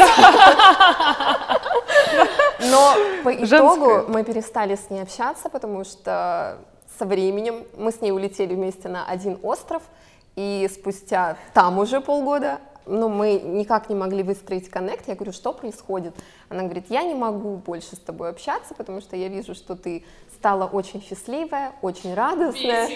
Но 2.58 2.94
по 3.22 3.32
итогу 3.32 4.06
мы 4.08 4.24
перестали 4.24 4.74
с 4.74 4.90
ней 4.90 5.02
общаться, 5.02 5.48
потому 5.48 5.84
что 5.84 6.58
со 6.98 7.04
временем 7.04 7.64
мы 7.76 7.92
с 7.92 8.00
ней 8.00 8.10
улетели 8.10 8.54
вместе 8.54 8.88
на 8.88 9.06
один 9.06 9.38
остров, 9.44 9.84
и 10.34 10.68
спустя 10.72 11.36
там 11.54 11.78
уже 11.78 12.00
полгода 12.00 12.58
ну, 12.86 13.08
мы 13.08 13.34
никак 13.34 13.88
не 13.88 13.94
могли 13.94 14.22
выстроить 14.22 14.68
коннект. 14.68 15.08
Я 15.08 15.14
говорю, 15.14 15.32
что 15.32 15.52
происходит? 15.52 16.14
Она 16.48 16.62
говорит, 16.62 16.86
я 16.88 17.02
не 17.02 17.14
могу 17.14 17.56
больше 17.56 17.96
с 17.96 17.98
тобой 17.98 18.30
общаться, 18.30 18.74
потому 18.74 19.00
что 19.00 19.16
я 19.16 19.28
вижу, 19.28 19.54
что 19.54 19.76
ты 19.76 20.04
стала 20.34 20.66
очень 20.66 21.02
счастливая, 21.02 21.72
очень 21.82 22.14
радостная. 22.14 22.88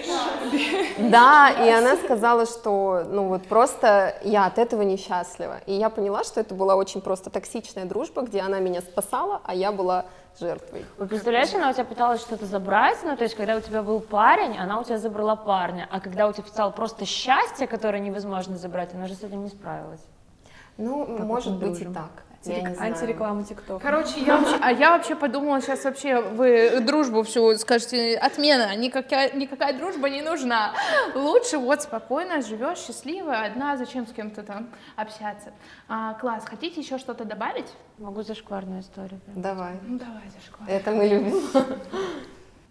Да, 0.99 1.51
и 1.51 1.69
она 1.69 1.97
сказала, 1.97 2.47
что, 2.47 3.05
ну, 3.07 3.29
вот 3.29 3.47
просто 3.47 4.17
я 4.25 4.47
от 4.47 4.59
этого 4.59 4.83
несчастлива. 4.83 5.61
И 5.67 5.75
я 5.75 5.91
поняла, 5.91 6.25
что 6.25 6.41
это 6.41 6.55
была 6.55 6.75
очень 6.77 7.01
просто 7.01 7.31
токсичная 7.31 7.85
дружба, 7.85 8.23
где 8.23 8.41
она 8.41 8.61
меня 8.61 8.81
спасала, 8.81 9.41
а 9.45 9.55
я 9.55 9.73
была 9.73 10.07
жертвой. 10.39 10.85
Вы 10.99 11.07
представляешь, 11.07 11.55
она 11.55 11.71
у 11.71 11.73
тебя 11.73 11.85
пыталась 11.85 12.21
что-то 12.21 12.47
забрать, 12.47 12.99
ну, 13.05 13.17
то 13.17 13.25
есть, 13.25 13.35
когда 13.35 13.57
у 13.57 13.61
тебя 13.61 13.83
был 13.83 14.01
парень, 14.01 14.57
она 14.59 14.81
у 14.81 14.85
тебя 14.85 14.99
забрала 14.99 15.37
парня, 15.37 15.89
а 15.91 16.01
когда 16.01 16.27
у 16.29 16.33
тебя 16.33 16.47
стало 16.47 16.71
просто 16.71 17.05
счастье, 17.07 17.67
которое 17.67 18.01
невозможно 18.01 18.57
забрать, 18.57 18.95
она 18.95 19.07
же 19.07 19.15
с 19.15 19.23
этим 19.23 19.43
не 19.45 19.49
справилась. 19.49 20.05
Ну, 20.77 21.17
так 21.17 21.27
может 21.27 21.57
быть 21.59 21.81
и 21.81 21.85
так. 21.85 22.25
Антиреклама 22.47 23.45
ТикТок. 23.45 23.81
Короче, 23.83 24.21
я 24.21 24.37
вообще, 24.39 24.57
а 24.61 24.73
я 24.73 24.91
вообще 24.91 25.15
подумала, 25.15 25.61
сейчас 25.61 25.85
вообще 25.85 26.21
вы 26.21 26.81
дружбу 26.81 27.23
всю 27.23 27.57
скажете, 27.57 28.17
отмена, 28.17 28.75
никакая, 28.77 29.33
никакая 29.33 29.77
дружба 29.77 30.09
не 30.11 30.23
нужна. 30.23 30.73
Лучше 31.15 31.59
вот 31.59 31.83
спокойно 31.83 32.43
живешь, 32.43 32.79
счастливая, 32.79 33.47
одна, 33.47 33.77
зачем 33.77 34.07
с 34.07 34.13
кем-то 34.13 34.43
там 34.43 34.69
общаться. 34.97 35.53
А, 35.89 36.15
класс, 36.15 36.45
хотите 36.47 36.81
еще 36.81 36.99
что-то 36.99 37.25
добавить? 37.25 37.71
Могу 37.99 38.23
зашкварную 38.23 38.81
историю. 38.81 39.21
Прям. 39.21 39.41
Давай. 39.41 39.75
Ну, 39.87 39.99
давай 39.99 40.23
зашквар. 40.39 40.69
Это 40.69 40.91
мы 40.91 41.07
любим. 41.07 41.41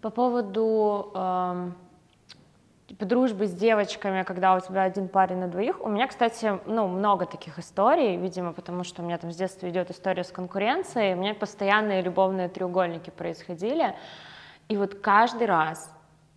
По 0.00 0.10
поводу 0.10 1.10
эм, 1.14 1.74
типа, 2.94 3.06
дружбы 3.06 3.48
с 3.48 3.52
девочками, 3.52 4.22
когда 4.22 4.54
у 4.54 4.60
тебя 4.60 4.84
один 4.84 5.08
парень 5.08 5.38
на 5.38 5.48
двоих. 5.48 5.80
У 5.84 5.88
меня, 5.88 6.06
кстати, 6.06 6.60
ну, 6.64 6.86
много 6.86 7.26
таких 7.26 7.58
историй, 7.58 8.16
видимо, 8.16 8.52
потому 8.52 8.84
что 8.84 9.02
у 9.02 9.04
меня 9.04 9.18
там 9.18 9.32
с 9.32 9.36
детства 9.36 9.68
идет 9.68 9.90
история 9.90 10.22
с 10.22 10.30
конкуренцией, 10.30 11.14
у 11.14 11.16
меня 11.16 11.34
постоянные 11.34 12.02
любовные 12.02 12.48
треугольники 12.48 13.10
происходили, 13.10 13.96
и 14.68 14.76
вот 14.76 14.94
каждый 14.94 15.48
раз 15.48 15.92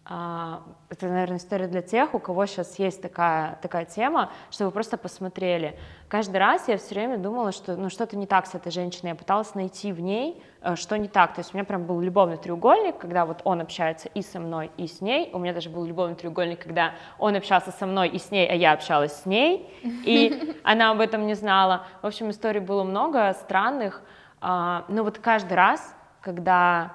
это, 0.10 1.08
наверное, 1.08 1.38
история 1.38 1.67
для 1.67 1.82
тех, 1.82 2.13
у 2.13 2.20
кого 2.20 2.46
сейчас 2.46 2.80
есть 2.80 3.02
такая, 3.02 3.60
такая 3.62 3.84
тема, 3.84 4.32
чтобы 4.52 4.70
вы 4.70 4.72
просто 4.72 4.98
посмотрели. 4.98 5.78
Каждый 6.08 6.38
раз 6.38 6.70
я 6.70 6.78
все 6.78 6.96
время 6.96 7.17
думала, 7.17 7.52
что 7.52 7.76
ну, 7.76 7.89
что-то 7.89 8.15
не 8.15 8.26
так 8.26 8.46
с 8.46 8.56
этой 8.56 8.72
женщиной. 8.72 9.10
Я 9.10 9.15
пыталась 9.15 9.54
найти 9.54 9.91
в 9.91 10.00
ней, 10.00 10.41
э, 10.62 10.78
что 10.78 10.98
не 10.98 11.10
так. 11.10 11.34
То 11.34 11.41
есть 11.41 11.54
у 11.54 11.58
меня 11.58 11.65
прям 11.65 11.84
был 11.84 12.00
любовный 12.00 12.38
треугольник, 12.38 12.98
когда 12.98 13.26
вот 13.26 13.41
он 13.43 13.60
общается 13.60 14.08
и 14.08 14.22
со 14.22 14.39
мной, 14.39 14.72
и 14.78 14.88
с 14.88 15.02
ней. 15.02 15.30
У 15.34 15.39
меня 15.39 15.54
даже 15.54 15.70
был 15.70 15.84
любовный 15.84 16.15
треугольник, 16.15 16.63
когда 16.63 16.93
он 17.20 17.36
общался 17.36 17.72
со 17.72 17.86
мной 17.86 18.08
и 18.08 18.17
с 18.17 18.32
ней, 18.32 18.48
а 18.48 18.54
я 18.54 18.72
общалась 18.72 19.12
с 19.12 19.26
ней. 19.26 19.70
И 19.84 20.56
она 20.63 20.91
об 20.91 21.02
этом 21.02 21.28
не 21.28 21.34
знала. 21.34 21.86
В 22.01 22.08
общем, 22.08 22.30
историй 22.30 22.62
было 22.62 22.84
много, 22.84 23.34
странных. 23.34 24.01
А, 24.39 24.86
но 24.88 25.03
вот 25.03 25.18
каждый 25.18 25.55
раз, 25.55 25.93
когда 26.22 26.93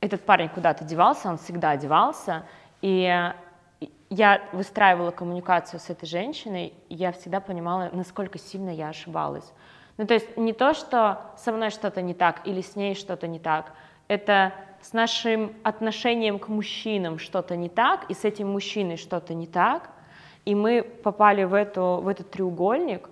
этот 0.00 0.24
парень 0.24 0.48
куда-то 0.48 0.84
девался, 0.84 1.28
он 1.28 1.38
всегда 1.38 1.70
одевался, 1.70 2.44
и 2.82 3.32
я 4.10 4.42
выстраивала 4.52 5.10
коммуникацию 5.10 5.80
с 5.80 5.90
этой 5.90 6.06
женщиной, 6.06 6.72
я 6.88 7.12
всегда 7.12 7.40
понимала, 7.40 7.90
насколько 7.92 8.38
сильно 8.38 8.70
я 8.70 8.88
ошибалась. 8.88 9.52
Ну, 9.96 10.06
то 10.06 10.14
есть 10.14 10.36
не 10.36 10.52
то, 10.52 10.74
что 10.74 11.20
со 11.36 11.52
мной 11.52 11.70
что-то 11.70 12.00
не 12.02 12.14
так 12.14 12.46
или 12.46 12.60
с 12.60 12.76
ней 12.76 12.94
что-то 12.94 13.26
не 13.26 13.38
так, 13.38 13.72
это 14.06 14.54
с 14.80 14.92
нашим 14.92 15.54
отношением 15.64 16.38
к 16.38 16.48
мужчинам 16.48 17.18
что-то 17.18 17.56
не 17.56 17.68
так, 17.68 18.08
и 18.08 18.14
с 18.14 18.24
этим 18.24 18.48
мужчиной 18.48 18.96
что-то 18.96 19.34
не 19.34 19.46
так, 19.46 19.90
и 20.44 20.54
мы 20.54 20.82
попали 20.82 21.44
в, 21.44 21.52
эту, 21.52 22.00
в 22.02 22.08
этот 22.08 22.30
треугольник 22.30 23.10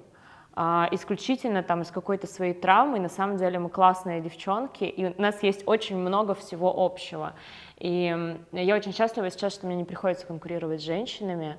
а, 0.58 0.88
исключительно 0.90 1.62
там 1.62 1.82
из 1.82 1.90
какой-то 1.90 2.26
своей 2.26 2.54
травмы, 2.54 2.98
на 2.98 3.10
самом 3.10 3.36
деле 3.36 3.58
мы 3.58 3.68
классные 3.68 4.22
девчонки, 4.22 4.84
и 4.84 5.04
у 5.04 5.20
нас 5.20 5.42
есть 5.42 5.62
очень 5.66 5.96
много 5.98 6.34
всего 6.34 6.72
общего. 6.74 7.34
И 7.76 8.36
я 8.52 8.74
очень 8.74 8.94
счастлива 8.94 9.28
сейчас, 9.28 9.52
что 9.52 9.66
мне 9.66 9.76
не 9.76 9.84
приходится 9.84 10.26
конкурировать 10.26 10.80
с 10.80 10.84
женщинами, 10.84 11.58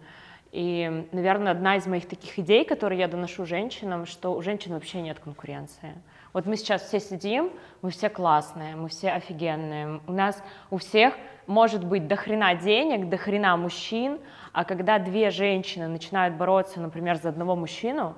и, 0.52 1.08
наверное, 1.12 1.52
одна 1.52 1.76
из 1.76 1.86
моих 1.86 2.08
таких 2.08 2.40
идей, 2.40 2.66
которые 2.66 3.00
я 3.00 3.08
доношу 3.08 3.46
женщинам, 3.46 4.08
что 4.08 4.34
у 4.34 4.42
женщин 4.42 4.74
вообще 4.74 5.02
нет 5.02 5.20
конкуренции. 5.20 5.94
Вот 6.34 6.46
мы 6.46 6.56
сейчас 6.56 6.84
все 6.84 7.00
сидим, 7.00 7.52
мы 7.82 7.92
все 7.92 8.10
классные, 8.10 8.76
мы 8.76 8.90
все 8.90 9.12
офигенные. 9.12 10.02
У 10.08 10.12
нас 10.12 10.42
у 10.72 10.78
всех 10.78 11.14
может 11.46 11.84
быть 11.84 12.08
до 12.08 12.16
хрена 12.16 12.56
денег, 12.56 13.10
до 13.10 13.18
хрена 13.18 13.58
мужчин, 13.58 14.20
а 14.54 14.64
когда 14.64 14.98
две 15.00 15.30
женщины 15.30 15.88
начинают 15.88 16.36
бороться, 16.36 16.80
например, 16.80 17.18
за 17.18 17.30
одного 17.30 17.56
мужчину, 17.56 18.16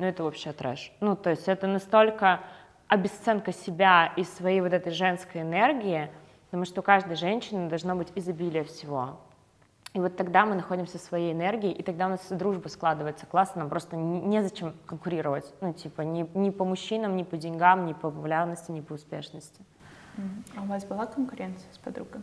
ну 0.00 0.06
это 0.06 0.24
вообще 0.24 0.52
трэш. 0.52 0.92
Ну 1.00 1.14
то 1.14 1.30
есть 1.30 1.46
это 1.46 1.66
настолько 1.66 2.40
обесценка 2.88 3.52
себя 3.52 4.12
и 4.16 4.24
своей 4.24 4.62
вот 4.62 4.72
этой 4.72 4.92
женской 4.92 5.42
энергии, 5.42 6.10
потому 6.46 6.64
что 6.64 6.80
у 6.80 6.82
каждой 6.82 7.16
женщины 7.16 7.68
должно 7.68 7.94
быть 7.94 8.08
изобилие 8.14 8.64
всего. 8.64 9.20
И 9.92 9.98
вот 9.98 10.16
тогда 10.16 10.46
мы 10.46 10.54
находимся 10.54 10.98
в 10.98 11.02
своей 11.02 11.32
энергии, 11.32 11.70
и 11.70 11.82
тогда 11.82 12.06
у 12.06 12.10
нас 12.10 12.26
дружба 12.30 12.68
складывается 12.68 13.26
классно, 13.26 13.60
нам 13.60 13.68
просто 13.68 13.96
незачем 13.96 14.74
конкурировать. 14.86 15.52
Ну, 15.60 15.72
типа, 15.74 16.02
ни, 16.02 16.26
ни 16.34 16.50
по 16.50 16.64
мужчинам, 16.64 17.16
ни 17.16 17.24
по 17.24 17.36
деньгам, 17.36 17.86
ни 17.86 17.92
по 17.92 18.10
популярности, 18.10 18.70
ни 18.70 18.80
по 18.80 18.94
успешности. 18.94 19.60
А 20.56 20.62
у 20.62 20.66
вас 20.66 20.84
была 20.84 21.06
конкуренция 21.06 21.72
с 21.72 21.78
подругой? 21.78 22.22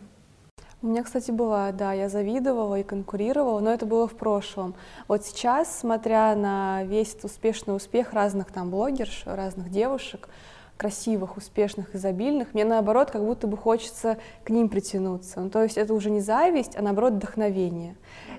У 0.80 0.86
меня, 0.86 1.02
кстати, 1.02 1.32
была, 1.32 1.72
да, 1.72 1.92
я 1.92 2.08
завидовала 2.08 2.78
и 2.78 2.84
конкурировала, 2.84 3.58
но 3.58 3.72
это 3.72 3.84
было 3.84 4.06
в 4.06 4.14
прошлом. 4.14 4.76
Вот 5.08 5.24
сейчас, 5.24 5.76
смотря 5.76 6.36
на 6.36 6.84
весь 6.84 7.16
успешный 7.24 7.74
успех 7.74 8.12
разных 8.12 8.52
там 8.52 8.70
блогерш, 8.70 9.24
разных 9.26 9.72
девушек, 9.72 10.28
красивых, 10.76 11.36
успешных, 11.36 11.96
изобильных, 11.96 12.54
мне 12.54 12.64
наоборот 12.64 13.10
как 13.10 13.24
будто 13.24 13.48
бы 13.48 13.56
хочется 13.56 14.18
к 14.44 14.50
ним 14.50 14.68
притянуться. 14.68 15.40
Ну, 15.40 15.50
то 15.50 15.64
есть 15.64 15.76
это 15.76 15.92
уже 15.92 16.10
не 16.10 16.20
зависть, 16.20 16.76
а 16.76 16.82
наоборот 16.82 17.14
вдохновение. 17.14 17.96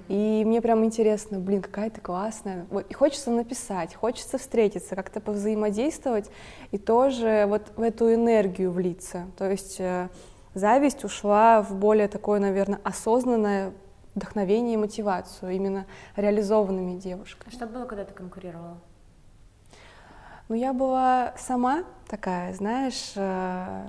И 0.08 0.44
мне 0.46 0.62
прям 0.62 0.86
интересно, 0.86 1.40
блин, 1.40 1.62
какая 1.62 1.90
ты 1.90 2.00
классная. 2.00 2.66
Вот, 2.70 2.90
и 2.90 2.94
хочется 2.94 3.32
написать, 3.32 3.94
хочется 3.96 4.38
встретиться, 4.38 4.96
как-то 4.96 5.20
повзаимодействовать 5.20 6.32
и 6.72 6.78
тоже 6.78 7.44
вот 7.50 7.74
в 7.76 7.82
эту 7.82 8.14
энергию 8.14 8.72
влиться. 8.72 9.28
То 9.38 9.52
есть 9.52 9.76
э, 9.82 10.08
зависть 10.54 11.04
ушла 11.04 11.62
в 11.62 11.76
более 11.76 12.08
такое, 12.08 12.40
наверное, 12.40 12.80
осознанное 12.84 13.74
вдохновение 14.16 14.74
и 14.74 14.78
мотивацию 14.78 15.52
именно 15.52 15.86
реализованными 16.16 17.00
девушками. 17.00 17.52
А 17.52 17.56
что 17.56 17.68
было, 17.68 17.86
когда 17.86 18.06
ты 18.06 18.14
конкурировала? 18.14 18.80
Ну, 20.50 20.56
я 20.56 20.74
была 20.74 21.34
сама 21.38 21.84
такая, 22.08 22.54
знаешь, 22.56 23.12
э, 23.16 23.86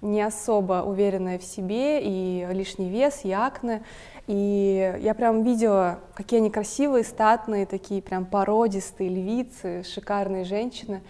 не 0.00 0.20
особо 0.20 0.82
уверенная 0.82 1.38
в 1.38 1.44
себе, 1.44 2.02
и 2.02 2.46
лишний 2.50 2.90
вес, 2.90 3.20
и 3.24 3.32
акне. 3.32 3.84
И 4.26 4.98
я 5.00 5.14
прям 5.14 5.42
видела, 5.42 6.00
какие 6.14 6.40
они 6.40 6.50
красивые, 6.50 7.04
статные, 7.04 7.66
такие 7.66 8.02
прям 8.02 8.26
породистые 8.26 9.10
львицы, 9.10 9.84
шикарные 9.84 10.44
женщины. 10.44 11.02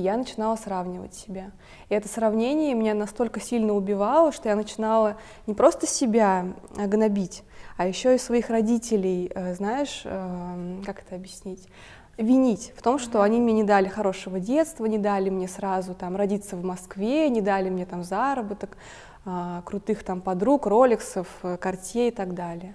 И 0.00 0.02
я 0.02 0.16
начинала 0.16 0.56
сравнивать 0.56 1.12
себя. 1.12 1.50
И 1.90 1.94
это 1.94 2.08
сравнение 2.08 2.72
меня 2.72 2.94
настолько 2.94 3.38
сильно 3.38 3.74
убивало, 3.74 4.32
что 4.32 4.48
я 4.48 4.56
начинала 4.56 5.18
не 5.46 5.52
просто 5.52 5.86
себя 5.86 6.46
гнобить, 6.74 7.42
а 7.76 7.86
еще 7.86 8.14
и 8.14 8.18
своих 8.18 8.48
родителей, 8.48 9.30
э, 9.34 9.54
знаешь, 9.54 10.00
э, 10.06 10.80
как 10.86 11.00
это 11.00 11.16
объяснить, 11.16 11.68
винить 12.16 12.72
в 12.74 12.80
том, 12.80 12.98
что 12.98 13.20
они 13.20 13.40
мне 13.40 13.52
не 13.52 13.62
дали 13.62 13.88
хорошего 13.88 14.40
детства, 14.40 14.86
не 14.86 14.96
дали 14.96 15.28
мне 15.28 15.48
сразу 15.48 15.94
там 15.94 16.16
родиться 16.16 16.56
в 16.56 16.64
Москве, 16.64 17.28
не 17.28 17.42
дали 17.42 17.68
мне 17.68 17.84
там 17.84 18.02
заработок, 18.02 18.78
а, 19.26 19.60
крутых 19.66 20.02
там 20.02 20.22
подруг, 20.22 20.66
роликсов, 20.66 21.26
картей 21.60 22.08
и 22.08 22.10
так 22.10 22.32
далее. 22.32 22.74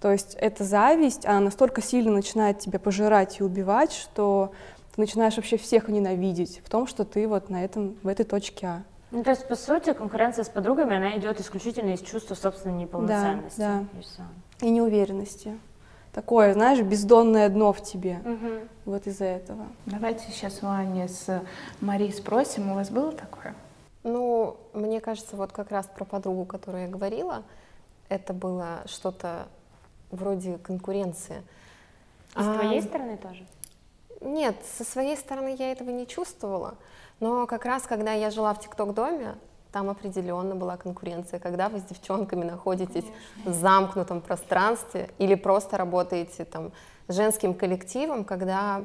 То 0.00 0.12
есть 0.12 0.34
эта 0.34 0.62
зависть, 0.62 1.24
она 1.24 1.40
настолько 1.40 1.80
сильно 1.80 2.12
начинает 2.12 2.58
тебя 2.58 2.78
пожирать 2.78 3.40
и 3.40 3.42
убивать, 3.42 3.92
что 3.92 4.52
ты 4.96 5.02
начинаешь 5.02 5.36
вообще 5.36 5.58
всех 5.58 5.88
ненавидеть 5.88 6.60
в 6.64 6.70
том, 6.70 6.86
что 6.86 7.04
ты 7.04 7.28
вот 7.28 7.50
на 7.50 7.64
этом, 7.64 7.96
в 8.02 8.08
этой 8.08 8.24
точке 8.24 8.66
А. 8.66 8.82
Ну, 9.10 9.22
то 9.22 9.30
есть, 9.30 9.46
по 9.46 9.54
сути, 9.54 9.92
конкуренция 9.92 10.44
с 10.44 10.48
подругами, 10.48 10.96
она 10.96 11.16
идет 11.16 11.40
исключительно 11.40 11.92
из 11.92 12.00
чувства 12.00 12.34
собственной 12.34 12.76
неполноценности. 12.76 13.58
Да, 13.58 13.84
да. 14.18 14.24
И, 14.60 14.68
и 14.68 14.70
неуверенности 14.70 15.58
такое, 16.12 16.54
знаешь, 16.54 16.80
бездонное 16.80 17.48
дно 17.50 17.74
в 17.74 17.82
тебе. 17.82 18.20
Угу. 18.24 18.68
Вот 18.86 19.06
из-за 19.06 19.26
этого. 19.26 19.66
Давайте 19.84 20.24
сейчас 20.30 20.62
у 20.62 20.66
Ани 20.66 21.06
с 21.06 21.42
Марией 21.82 22.12
спросим, 22.12 22.72
у 22.72 22.74
вас 22.74 22.88
было 22.88 23.12
такое? 23.12 23.54
Ну, 24.02 24.56
мне 24.72 25.00
кажется, 25.00 25.36
вот 25.36 25.52
как 25.52 25.70
раз 25.70 25.86
про 25.86 26.06
подругу, 26.06 26.46
которую 26.46 26.84
я 26.84 26.88
говорила, 26.88 27.42
это 28.08 28.32
было 28.32 28.82
что-то 28.86 29.46
вроде 30.10 30.56
конкуренции. 30.58 31.42
И 32.34 32.38
с 32.38 32.46
а, 32.46 32.54
твоей 32.54 32.80
стороны 32.80 33.18
тоже? 33.18 33.44
Нет, 34.26 34.56
со 34.76 34.84
своей 34.84 35.16
стороны 35.16 35.54
я 35.58 35.72
этого 35.72 35.90
не 35.90 36.06
чувствовала. 36.06 36.74
Но 37.20 37.46
как 37.46 37.64
раз, 37.64 37.84
когда 37.84 38.12
я 38.12 38.30
жила 38.30 38.52
в 38.52 38.60
ТикТок-доме, 38.60 39.36
там 39.72 39.88
определенно 39.88 40.54
была 40.54 40.76
конкуренция, 40.76 41.38
когда 41.38 41.68
вы 41.68 41.80
с 41.80 41.82
девчонками 41.82 42.44
находитесь 42.44 43.04
Конечно. 43.34 43.52
в 43.52 43.54
замкнутом 43.54 44.20
пространстве 44.20 45.10
или 45.18 45.34
просто 45.34 45.76
работаете 45.76 46.44
там 46.44 46.72
с 47.08 47.14
женским 47.14 47.54
коллективом, 47.54 48.24
когда 48.24 48.84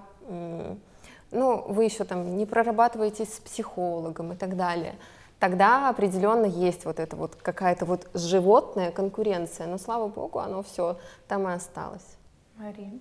ну, 1.32 1.64
вы 1.68 1.86
еще 1.86 2.04
там 2.04 2.38
не 2.38 2.46
прорабатываетесь 2.46 3.34
с 3.36 3.39
психологом 3.39 4.34
и 4.34 4.36
так 4.36 4.56
далее, 4.58 4.96
тогда 5.39 5.89
определенно 5.89 6.46
есть 6.46 6.86
вот 6.86 7.00
эта 7.00 7.16
вот 7.16 7.36
какая-то 7.36 7.86
вот 7.86 8.10
животная 8.14 8.92
конкуренция, 8.92 9.68
но 9.68 9.78
слава 9.78 10.08
богу, 10.08 10.39
оно 10.39 10.62
все 10.62 10.98
там 11.28 11.48
и 11.48 11.54
осталось. 11.54 12.18
Мария. 12.58 12.92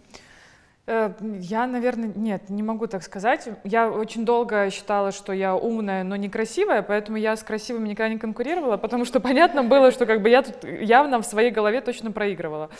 Э, 0.87 1.13
я, 1.41 1.67
наверное, 1.67 2.11
нет, 2.15 2.49
не 2.49 2.63
могу 2.63 2.87
так 2.87 3.03
сказать. 3.03 3.49
Я 3.65 3.91
очень 3.91 4.25
долго 4.25 4.71
считала, 4.71 5.13
что 5.13 5.33
я 5.33 5.55
умная, 5.55 6.05
но 6.05 6.17
некрасивая, 6.17 6.83
поэтому 6.83 7.19
я 7.19 7.37
с 7.37 7.43
красивыми 7.43 7.89
никогда 7.89 8.09
не 8.09 8.19
конкурировала, 8.19 8.77
потому 8.77 9.05
что 9.05 9.21
понятно 9.21 9.63
было, 9.63 9.91
что 9.91 10.07
как 10.07 10.23
бы 10.23 10.31
я 10.31 10.43
тут 10.43 10.65
явно 10.65 11.21
в 11.21 11.27
своей 11.27 11.51
голове 11.51 11.81
точно 11.81 12.13
проигрывала. 12.13 12.71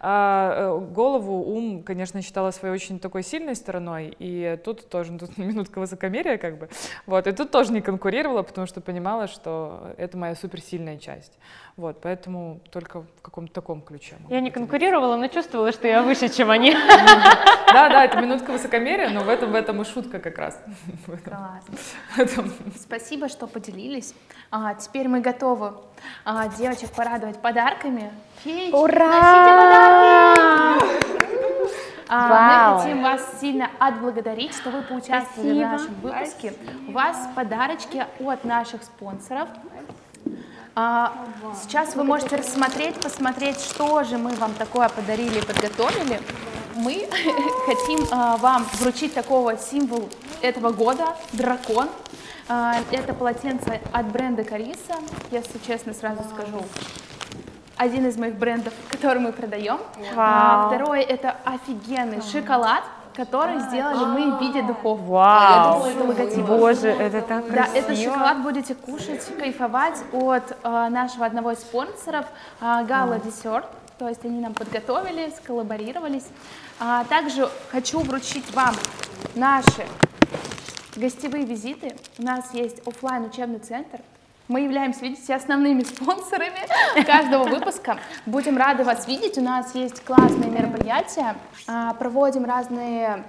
А 0.00 0.78
э, 0.78 0.92
голову, 0.92 1.42
ум, 1.54 1.82
конечно, 1.82 2.22
считала 2.22 2.50
своей 2.50 2.74
очень 2.74 2.98
такой 2.98 3.22
сильной 3.22 3.54
стороной, 3.54 4.16
и 4.18 4.58
тут 4.64 4.88
тоже 4.88 5.16
тут 5.18 5.36
минутка 5.38 5.80
высокомерия 5.80 6.38
как 6.38 6.58
бы. 6.58 6.68
Вот, 7.06 7.26
и 7.26 7.32
тут 7.32 7.50
тоже 7.50 7.72
не 7.72 7.82
конкурировала, 7.82 8.42
потому 8.42 8.66
что 8.66 8.80
понимала, 8.80 9.26
что 9.26 9.94
это 9.98 10.16
моя 10.16 10.34
суперсильная 10.34 10.96
часть. 10.96 11.38
Вот, 11.76 12.00
поэтому 12.00 12.60
только 12.70 13.00
в 13.00 13.22
каком-то 13.22 13.52
таком 13.54 13.80
ключе. 13.80 14.16
Я 14.28 14.40
не 14.40 14.50
конкурировала, 14.50 15.16
но 15.16 15.28
чувствовала, 15.28 15.72
что 15.72 15.88
я 15.88 16.02
выше, 16.02 16.28
чем 16.28 16.50
они. 16.50 16.72
Да, 17.72 17.88
да, 17.88 18.04
это 18.04 18.20
минутка 18.20 18.50
высокомерия, 18.50 19.10
но 19.10 19.20
в 19.20 19.28
этом, 19.28 19.52
в 19.52 19.54
этом 19.54 19.80
и 19.80 19.84
шутка 19.84 20.18
как 20.18 20.38
раз. 20.38 20.60
Класс. 21.24 21.64
Спасибо, 22.80 23.28
что 23.28 23.46
поделились. 23.46 24.14
А, 24.50 24.74
теперь 24.74 25.06
мы 25.06 25.20
готовы 25.20 25.74
а, 26.24 26.48
девочек 26.48 26.90
порадовать 26.90 27.40
подарками. 27.40 28.10
Феечки, 28.42 28.74
Ура! 28.74 30.00
А, 32.12 32.74
мы 32.74 32.80
хотим 32.80 33.02
вас 33.04 33.40
сильно 33.40 33.70
отблагодарить, 33.78 34.52
что 34.56 34.70
вы 34.70 34.82
поучаствовали 34.82 35.60
Спасибо. 35.60 35.68
в 35.68 35.70
нашем 35.70 35.94
выпуске. 36.02 36.54
У 36.88 36.92
вас 36.92 37.28
подарочки 37.36 38.04
от 38.18 38.44
наших 38.44 38.82
спонсоров. 38.82 39.48
А, 40.74 41.12
сейчас 41.60 41.96
вы 41.96 42.04
можете 42.04 42.36
рассмотреть, 42.36 42.94
посмотреть, 43.00 43.60
что 43.60 44.04
же 44.04 44.18
мы 44.18 44.30
вам 44.36 44.54
такое 44.54 44.88
подарили 44.88 45.38
и 45.38 45.42
подготовили. 45.42 46.20
Мы 46.76 47.08
хотим 47.66 48.06
а, 48.12 48.36
вам 48.36 48.64
вручить 48.78 49.12
такого 49.14 49.56
символ 49.58 50.08
этого 50.42 50.70
года, 50.70 51.16
дракон. 51.32 51.88
А, 52.48 52.76
это 52.92 53.14
полотенце 53.14 53.80
от 53.92 54.06
бренда 54.06 54.44
Кариса, 54.44 54.94
если 55.30 55.58
честно 55.66 55.92
сразу 55.92 56.22
скажу. 56.32 56.64
Один 57.76 58.06
из 58.06 58.16
моих 58.16 58.34
брендов, 58.34 58.72
который 58.90 59.20
мы 59.20 59.32
продаем. 59.32 59.80
А, 60.16 60.68
второй 60.68 61.02
это 61.02 61.36
офигенный 61.44 62.22
шоколад 62.22 62.84
который 63.20 63.60
сделали 63.60 64.04
мы 64.06 64.36
в 64.36 64.40
виде 64.40 64.62
духов. 64.62 64.98
Вау! 65.00 65.84
Я 65.86 65.92
думала, 65.94 66.12
это 66.12 66.22
логотип. 66.22 66.46
Боже, 66.46 66.88
это 66.88 67.20
так 67.20 67.46
красиво. 67.46 67.66
Да, 67.72 67.78
этот 67.78 67.98
шоколад 67.98 68.42
будете 68.42 68.74
кушать, 68.74 69.24
кайфовать 69.38 69.98
от 70.12 70.56
э, 70.62 70.88
нашего 70.88 71.26
одного 71.26 71.50
из 71.52 71.58
спонсоров, 71.58 72.24
э, 72.60 72.64
Gala 72.64 73.22
Dessert. 73.22 73.66
то 73.98 74.08
есть 74.08 74.24
они 74.24 74.40
нам 74.40 74.54
подготовили, 74.54 75.30
сколлаборировались. 75.36 76.26
А 76.78 77.04
также 77.04 77.50
хочу 77.70 78.00
вручить 78.00 78.54
вам 78.54 78.74
наши 79.34 79.86
гостевые 80.96 81.44
визиты. 81.44 81.94
У 82.18 82.22
нас 82.22 82.54
есть 82.54 82.86
офлайн 82.86 83.26
учебный 83.26 83.58
центр, 83.58 84.00
мы 84.50 84.62
являемся, 84.62 85.00
видите, 85.02 85.34
основными 85.34 85.82
спонсорами 85.84 86.60
каждого 87.06 87.44
выпуска. 87.44 87.98
Будем 88.26 88.58
рады 88.58 88.84
вас 88.84 89.06
видеть. 89.06 89.38
У 89.38 89.40
нас 89.40 89.74
есть 89.74 90.04
классные 90.04 90.50
мероприятия. 90.50 91.36
А, 91.68 91.94
проводим 91.94 92.44
разные 92.44 93.24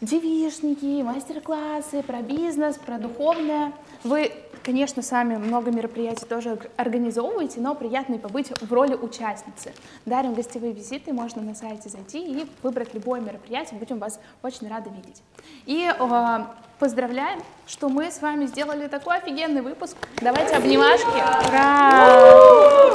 девишники, 0.00 1.02
мастер-классы 1.02 2.02
про 2.02 2.22
бизнес, 2.22 2.76
про 2.76 2.98
духовное. 2.98 3.72
Вы, 4.04 4.32
конечно, 4.62 5.02
сами 5.02 5.36
много 5.36 5.70
мероприятий 5.70 6.24
тоже 6.24 6.58
организовываете, 6.76 7.60
но 7.60 7.74
приятно 7.74 8.14
и 8.14 8.18
побыть 8.18 8.50
в 8.62 8.72
роли 8.72 8.94
участницы. 8.94 9.74
Дарим 10.06 10.32
гостевые 10.32 10.72
визиты, 10.72 11.12
можно 11.12 11.42
на 11.42 11.54
сайте 11.54 11.90
зайти 11.90 12.24
и 12.24 12.46
выбрать 12.62 12.94
любое 12.94 13.20
мероприятие, 13.20 13.78
будем 13.78 13.98
вас 13.98 14.18
очень 14.42 14.68
рады 14.68 14.88
видеть. 14.90 15.22
И 15.66 15.92
э, 15.92 16.44
поздравляем, 16.78 17.40
что 17.66 17.88
мы 17.88 18.10
с 18.10 18.20
вами 18.20 18.46
сделали 18.46 18.86
такой 18.86 19.18
офигенный 19.18 19.62
выпуск. 19.62 19.96
Давайте 20.20 20.56
обнимашки. 20.56 21.06
Ура! 21.48 22.88